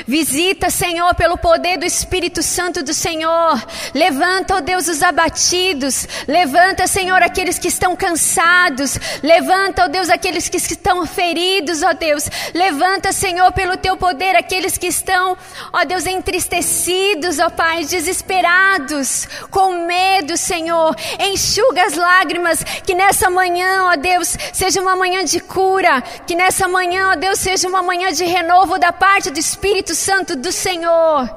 Visita, 0.06 0.68
Senhor, 0.68 1.14
pelo 1.14 1.38
poder 1.38 1.78
do 1.78 1.86
Espírito 1.86 2.42
Santo 2.42 2.82
do 2.82 2.92
Senhor. 2.92 3.62
Levanta, 3.94 4.56
ó 4.56 4.60
Deus, 4.60 4.86
os 4.86 5.02
abatidos. 5.02 6.06
Levanta, 6.28 6.86
Senhor, 6.86 7.22
aqueles 7.22 7.58
que 7.58 7.68
estão 7.68 7.96
cansados. 7.96 8.98
Levanta, 9.22 9.84
ó 9.84 9.88
Deus, 9.88 10.10
aqueles 10.10 10.48
que 10.48 10.58
estão 10.58 11.06
feridos, 11.06 11.82
ó 11.82 11.94
Deus. 11.94 12.28
Levanta, 12.52 13.12
Senhor, 13.12 13.50
pelo 13.52 13.78
teu 13.78 13.96
poder, 13.96 14.36
aqueles 14.36 14.76
que 14.76 14.88
estão, 14.88 15.38
ó 15.72 15.84
Deus, 15.84 16.06
entristecidos, 16.06 17.38
ó 17.38 17.48
Pai, 17.48 17.84
desesperados, 17.84 19.26
com 19.50 19.86
medo, 19.86 20.36
Senhor. 20.36 20.94
Enxuga 21.18 21.86
as 21.86 21.94
lágrimas. 21.94 22.62
Que 22.84 22.94
nessa 22.94 23.30
manhã, 23.30 23.84
ó 23.84 23.96
Deus, 23.96 24.36
seja 24.52 24.82
uma 24.82 24.96
manhã 24.96 25.24
de 25.24 25.40
cura. 25.40 26.02
Que 26.26 26.34
nessa 26.34 26.68
manhã, 26.68 27.12
ó 27.12 27.16
Deus, 27.16 27.38
seja 27.38 27.66
uma 27.68 27.82
manhã 27.82 28.12
de 28.12 28.24
renovo 28.24 28.78
da 28.78 28.92
parte 28.92 29.30
do 29.30 29.38
Espírito 29.38 29.93
Santo 29.94 30.36
do 30.36 30.52
Senhor. 30.52 31.28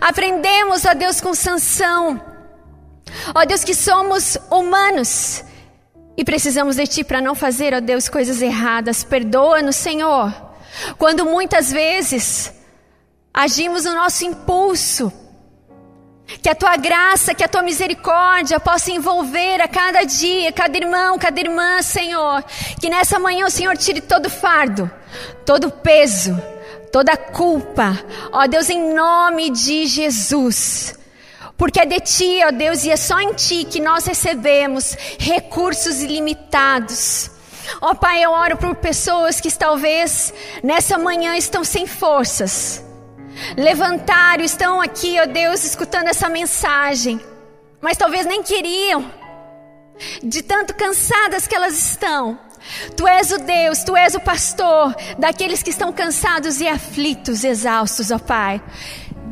Aprendemos, 0.00 0.84
ó 0.84 0.94
Deus, 0.94 1.20
com 1.20 1.34
Sansão. 1.34 2.20
Ó 3.34 3.44
Deus, 3.44 3.64
que 3.64 3.74
somos 3.74 4.36
humanos 4.50 5.44
e 6.16 6.24
precisamos 6.24 6.76
de 6.76 6.86
Ti 6.86 7.04
para 7.04 7.20
não 7.20 7.34
fazer, 7.34 7.74
ó 7.74 7.80
Deus, 7.80 8.08
coisas 8.08 8.42
erradas. 8.42 9.02
Perdoa-nos, 9.02 9.76
Senhor. 9.76 10.32
Quando 10.98 11.24
muitas 11.24 11.72
vezes 11.72 12.52
agimos 13.32 13.84
no 13.84 13.94
nosso 13.94 14.24
impulso. 14.24 15.12
Que 16.42 16.48
a 16.48 16.54
tua 16.54 16.76
graça, 16.76 17.34
que 17.34 17.42
a 17.42 17.48
tua 17.48 17.62
misericórdia 17.62 18.60
possa 18.60 18.92
envolver 18.92 19.60
a 19.60 19.66
cada 19.66 20.04
dia, 20.04 20.52
cada 20.52 20.76
irmão, 20.76 21.18
cada 21.18 21.40
irmã, 21.40 21.82
Senhor. 21.82 22.44
Que 22.80 22.88
nessa 22.88 23.18
manhã 23.18 23.46
o 23.46 23.50
Senhor 23.50 23.76
tire 23.76 24.00
todo 24.00 24.30
fardo, 24.30 24.88
todo 25.44 25.72
peso, 25.72 26.40
toda 26.92 27.16
culpa. 27.16 27.98
Ó 28.32 28.46
Deus, 28.46 28.68
em 28.68 28.92
nome 28.94 29.50
de 29.50 29.86
Jesus. 29.86 30.98
Porque 31.56 31.80
é 31.80 31.86
de 31.86 32.00
Ti, 32.00 32.40
ó 32.46 32.50
Deus, 32.50 32.84
e 32.84 32.90
é 32.90 32.96
só 32.96 33.20
em 33.20 33.34
Ti 33.34 33.64
que 33.64 33.80
nós 33.80 34.06
recebemos 34.06 34.96
recursos 35.18 36.02
ilimitados. 36.02 37.30
Ó 37.80 37.94
Pai, 37.94 38.24
eu 38.24 38.30
oro 38.30 38.56
por 38.56 38.74
pessoas 38.76 39.40
que 39.40 39.50
talvez 39.52 40.32
nessa 40.62 40.96
manhã 40.98 41.36
estão 41.36 41.62
sem 41.62 41.86
forças. 41.86 42.82
Levantaram, 43.56 44.42
estão 44.42 44.80
aqui, 44.80 45.18
ó 45.20 45.26
Deus, 45.26 45.64
escutando 45.64 46.08
essa 46.08 46.28
mensagem. 46.28 47.20
Mas 47.80 47.96
talvez 47.96 48.26
nem 48.26 48.42
queriam. 48.42 49.10
De 50.22 50.42
tanto 50.42 50.74
cansadas 50.74 51.46
que 51.46 51.54
elas 51.54 51.74
estão. 51.74 52.38
Tu 52.96 53.06
és 53.06 53.30
o 53.30 53.38
Deus, 53.38 53.84
tu 53.84 53.96
és 53.96 54.14
o 54.14 54.20
pastor 54.20 54.94
daqueles 55.18 55.62
que 55.62 55.70
estão 55.70 55.92
cansados 55.92 56.60
e 56.60 56.68
aflitos, 56.68 57.44
exaustos, 57.44 58.10
ó 58.10 58.18
Pai. 58.18 58.62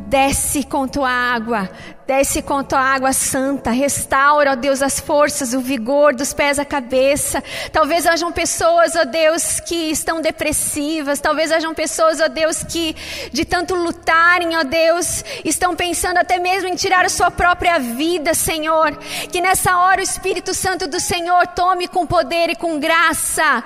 Desce 0.08 0.64
com 0.64 0.88
tua 0.88 1.10
água, 1.10 1.68
desce 2.08 2.40
com 2.40 2.64
tua 2.64 2.80
água 2.80 3.12
santa, 3.12 3.70
restaura, 3.70 4.52
ó 4.52 4.54
Deus, 4.54 4.80
as 4.80 4.98
forças, 4.98 5.52
o 5.52 5.60
vigor 5.60 6.14
dos 6.14 6.32
pés 6.32 6.58
à 6.58 6.64
cabeça. 6.64 7.44
Talvez 7.70 8.06
hajam 8.06 8.32
pessoas, 8.32 8.96
ó 8.96 9.04
Deus, 9.04 9.60
que 9.60 9.90
estão 9.90 10.22
depressivas, 10.22 11.20
talvez 11.20 11.52
hajam 11.52 11.74
pessoas, 11.74 12.18
ó 12.18 12.26
Deus, 12.26 12.62
que 12.62 12.96
de 13.30 13.44
tanto 13.44 13.74
lutarem, 13.74 14.56
ó 14.56 14.64
Deus, 14.64 15.22
estão 15.44 15.76
pensando 15.76 16.16
até 16.16 16.38
mesmo 16.38 16.70
em 16.70 16.76
tirar 16.76 17.04
a 17.04 17.10
sua 17.10 17.30
própria 17.30 17.78
vida, 17.78 18.32
Senhor. 18.32 18.96
Que 19.30 19.42
nessa 19.42 19.76
hora 19.76 20.00
o 20.00 20.04
Espírito 20.04 20.54
Santo 20.54 20.86
do 20.86 20.98
Senhor 20.98 21.46
tome 21.48 21.88
com 21.88 22.06
poder 22.06 22.48
e 22.48 22.56
com 22.56 22.80
graça 22.80 23.62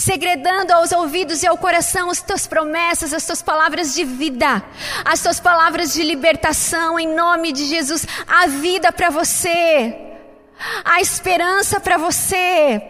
segredando 0.00 0.72
aos 0.72 0.92
ouvidos 0.92 1.42
e 1.42 1.46
ao 1.46 1.58
coração 1.58 2.08
as 2.08 2.22
tuas 2.22 2.46
promessas, 2.46 3.12
as 3.12 3.26
tuas 3.26 3.42
palavras 3.42 3.94
de 3.94 4.02
vida, 4.02 4.64
as 5.04 5.20
tuas 5.20 5.38
palavras 5.38 5.92
de 5.92 6.02
libertação, 6.02 6.98
em 6.98 7.06
nome 7.06 7.52
de 7.52 7.66
Jesus, 7.66 8.06
a 8.26 8.46
vida 8.46 8.90
para 8.90 9.10
você, 9.10 9.94
a 10.82 11.02
esperança 11.02 11.78
para 11.78 11.98
você. 11.98 12.82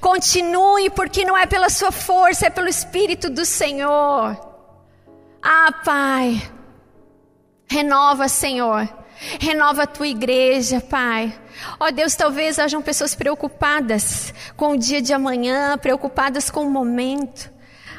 Continue, 0.00 0.88
porque 0.88 1.26
não 1.26 1.36
é 1.36 1.44
pela 1.44 1.68
sua 1.68 1.92
força, 1.92 2.46
é 2.46 2.50
pelo 2.50 2.68
Espírito 2.68 3.28
do 3.28 3.44
Senhor. 3.44 4.34
Ah, 5.42 5.72
Pai, 5.84 6.40
renova, 7.66 8.28
Senhor. 8.28 8.88
Renova 9.40 9.84
a 9.84 9.86
tua 9.86 10.06
igreja, 10.06 10.80
Pai. 10.80 11.32
Ó 11.78 11.90
Deus, 11.90 12.14
talvez 12.14 12.58
hajam 12.58 12.82
pessoas 12.82 13.14
preocupadas 13.14 14.34
com 14.56 14.72
o 14.72 14.78
dia 14.78 15.00
de 15.00 15.12
amanhã, 15.12 15.78
preocupadas 15.78 16.50
com 16.50 16.66
o 16.66 16.70
momento. 16.70 17.50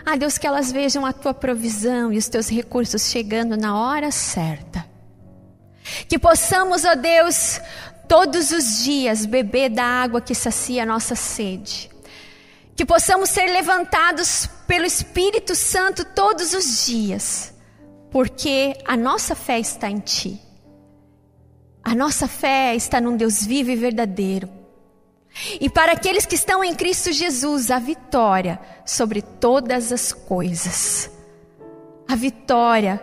Ah, 0.05 0.15
Deus, 0.15 0.37
que 0.37 0.45
elas 0.45 0.71
vejam 0.71 1.05
a 1.05 1.13
tua 1.13 1.33
provisão 1.33 2.13
e 2.13 2.17
os 2.17 2.27
teus 2.27 2.49
recursos 2.49 3.09
chegando 3.09 3.57
na 3.57 3.77
hora 3.77 4.11
certa. 4.11 4.85
Que 6.07 6.19
possamos, 6.19 6.85
ó 6.85 6.95
Deus, 6.95 7.59
todos 8.07 8.51
os 8.51 8.83
dias 8.83 9.25
beber 9.25 9.69
da 9.69 9.83
água 9.83 10.21
que 10.21 10.35
sacia 10.35 10.83
a 10.83 10.85
nossa 10.85 11.15
sede. 11.15 11.89
Que 12.75 12.85
possamos 12.85 13.29
ser 13.29 13.45
levantados 13.45 14.49
pelo 14.67 14.85
Espírito 14.85 15.55
Santo 15.55 16.03
todos 16.05 16.53
os 16.53 16.85
dias 16.85 17.55
porque 18.15 18.77
a 18.85 18.95
nossa 18.95 19.35
fé 19.35 19.59
está 19.59 19.89
em 19.89 19.99
Ti. 19.99 20.41
A 21.85 21.93
nossa 21.93 22.27
fé 22.27 22.75
está 22.75 22.99
num 22.99 23.15
Deus 23.15 23.45
vivo 23.45 23.69
e 23.69 23.75
verdadeiro. 23.75 24.49
E 25.61 25.69
para 25.69 25.91
aqueles 25.91 26.25
que 26.25 26.33
estão 26.33 26.63
em 26.63 26.73
Cristo 26.73 27.11
Jesus, 27.11 27.69
a 27.69 27.77
vitória 27.77 28.59
sobre 28.83 29.21
todas 29.21 29.91
as 29.91 30.11
coisas. 30.11 31.11
A 32.07 32.15
vitória 32.15 32.99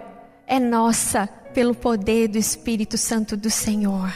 é 0.49 0.59
nossa 0.59 1.29
pelo 1.55 1.77
poder 1.77 2.27
do 2.27 2.39
Espírito 2.39 2.99
Santo 2.99 3.37
do 3.37 3.51
Senhor. 3.51 4.13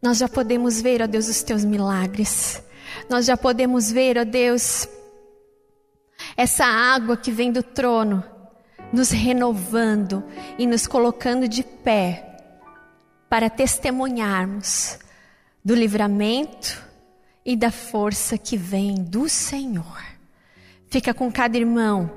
Nós 0.00 0.16
já 0.16 0.28
podemos 0.30 0.80
ver, 0.80 1.02
ó 1.02 1.06
Deus, 1.06 1.28
os 1.28 1.42
teus 1.42 1.62
milagres. 1.62 2.62
Nós 3.10 3.26
já 3.26 3.36
podemos 3.36 3.92
ver, 3.92 4.16
ó 4.16 4.24
Deus, 4.24 4.88
essa 6.38 6.64
água 6.64 7.18
que 7.18 7.30
vem 7.30 7.52
do 7.52 7.62
trono, 7.62 8.24
nos 8.90 9.10
renovando 9.10 10.24
e 10.58 10.66
nos 10.66 10.86
colocando 10.86 11.46
de 11.46 11.62
pé 11.62 12.27
para 13.28 13.50
testemunharmos 13.50 14.98
do 15.64 15.74
livramento 15.74 16.82
e 17.44 17.56
da 17.56 17.70
força 17.70 18.38
que 18.38 18.56
vem 18.56 18.94
do 18.94 19.28
Senhor. 19.28 20.02
Fica 20.90 21.12
com 21.12 21.30
cada 21.30 21.56
irmão, 21.56 22.10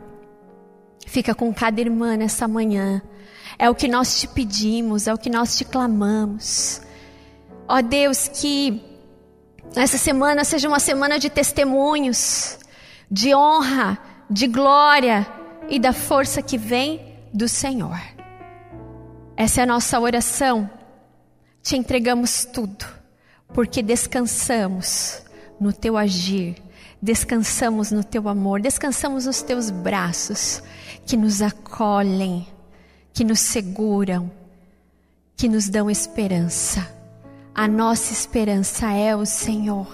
fica 1.05 1.35
com 1.35 1.53
cada 1.53 1.81
irmã 1.81 2.15
nessa 2.15 2.47
manhã. 2.47 3.01
É 3.59 3.69
o 3.69 3.75
que 3.75 3.87
nós 3.87 4.19
te 4.19 4.27
pedimos, 4.27 5.07
é 5.07 5.13
o 5.13 5.17
que 5.17 5.29
nós 5.29 5.57
te 5.57 5.65
clamamos. 5.65 6.81
Ó 7.67 7.81
Deus, 7.81 8.27
que 8.27 8.81
essa 9.75 9.97
semana 9.97 10.43
seja 10.43 10.67
uma 10.67 10.79
semana 10.79 11.19
de 11.19 11.29
testemunhos, 11.29 12.57
de 13.09 13.35
honra, 13.35 13.97
de 14.29 14.47
glória 14.47 15.27
e 15.69 15.79
da 15.79 15.93
força 15.93 16.41
que 16.41 16.57
vem 16.57 17.15
do 17.33 17.47
Senhor. 17.47 17.99
Essa 19.35 19.61
é 19.61 19.63
a 19.63 19.67
nossa 19.67 19.99
oração. 19.99 20.69
Te 21.61 21.75
entregamos 21.75 22.45
tudo, 22.45 22.85
porque 23.53 23.83
descansamos 23.83 25.21
no 25.59 25.71
teu 25.71 25.95
agir, 25.95 26.55
descansamos 27.01 27.91
no 27.91 28.03
teu 28.03 28.27
amor, 28.27 28.61
descansamos 28.61 29.25
nos 29.25 29.41
teus 29.41 29.69
braços 29.69 30.63
que 31.05 31.15
nos 31.15 31.41
acolhem, 31.41 32.47
que 33.13 33.23
nos 33.23 33.39
seguram, 33.39 34.31
que 35.35 35.47
nos 35.47 35.69
dão 35.69 35.89
esperança. 35.89 36.87
A 37.53 37.67
nossa 37.67 38.13
esperança 38.13 38.91
é 38.91 39.15
o 39.15 39.25
Senhor. 39.25 39.87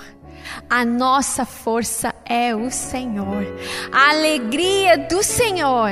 A 0.69 0.85
nossa 0.85 1.45
força 1.45 2.13
é 2.23 2.55
o 2.55 2.71
Senhor. 2.71 3.45
A 3.91 4.11
alegria 4.11 4.97
do 4.97 5.21
Senhor 5.21 5.91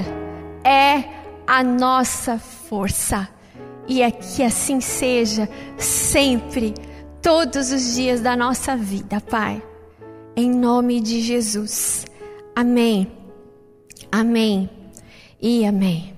é 0.63 1.03
a 1.45 1.63
nossa 1.63 2.37
força. 2.37 3.34
E 3.87 4.01
é 4.01 4.09
que 4.09 4.41
assim 4.41 4.81
seja 4.81 5.47
sempre, 5.77 6.73
todos 7.21 7.71
os 7.71 7.95
dias 7.95 8.21
da 8.21 8.35
nossa 8.35 8.75
vida, 8.75 9.21
Pai. 9.21 9.61
Em 10.35 10.49
nome 10.49 10.99
de 10.99 11.21
Jesus. 11.21 12.05
Amém. 12.55 13.11
Amém. 14.11 14.69
E 15.41 15.65
amém. 15.65 16.14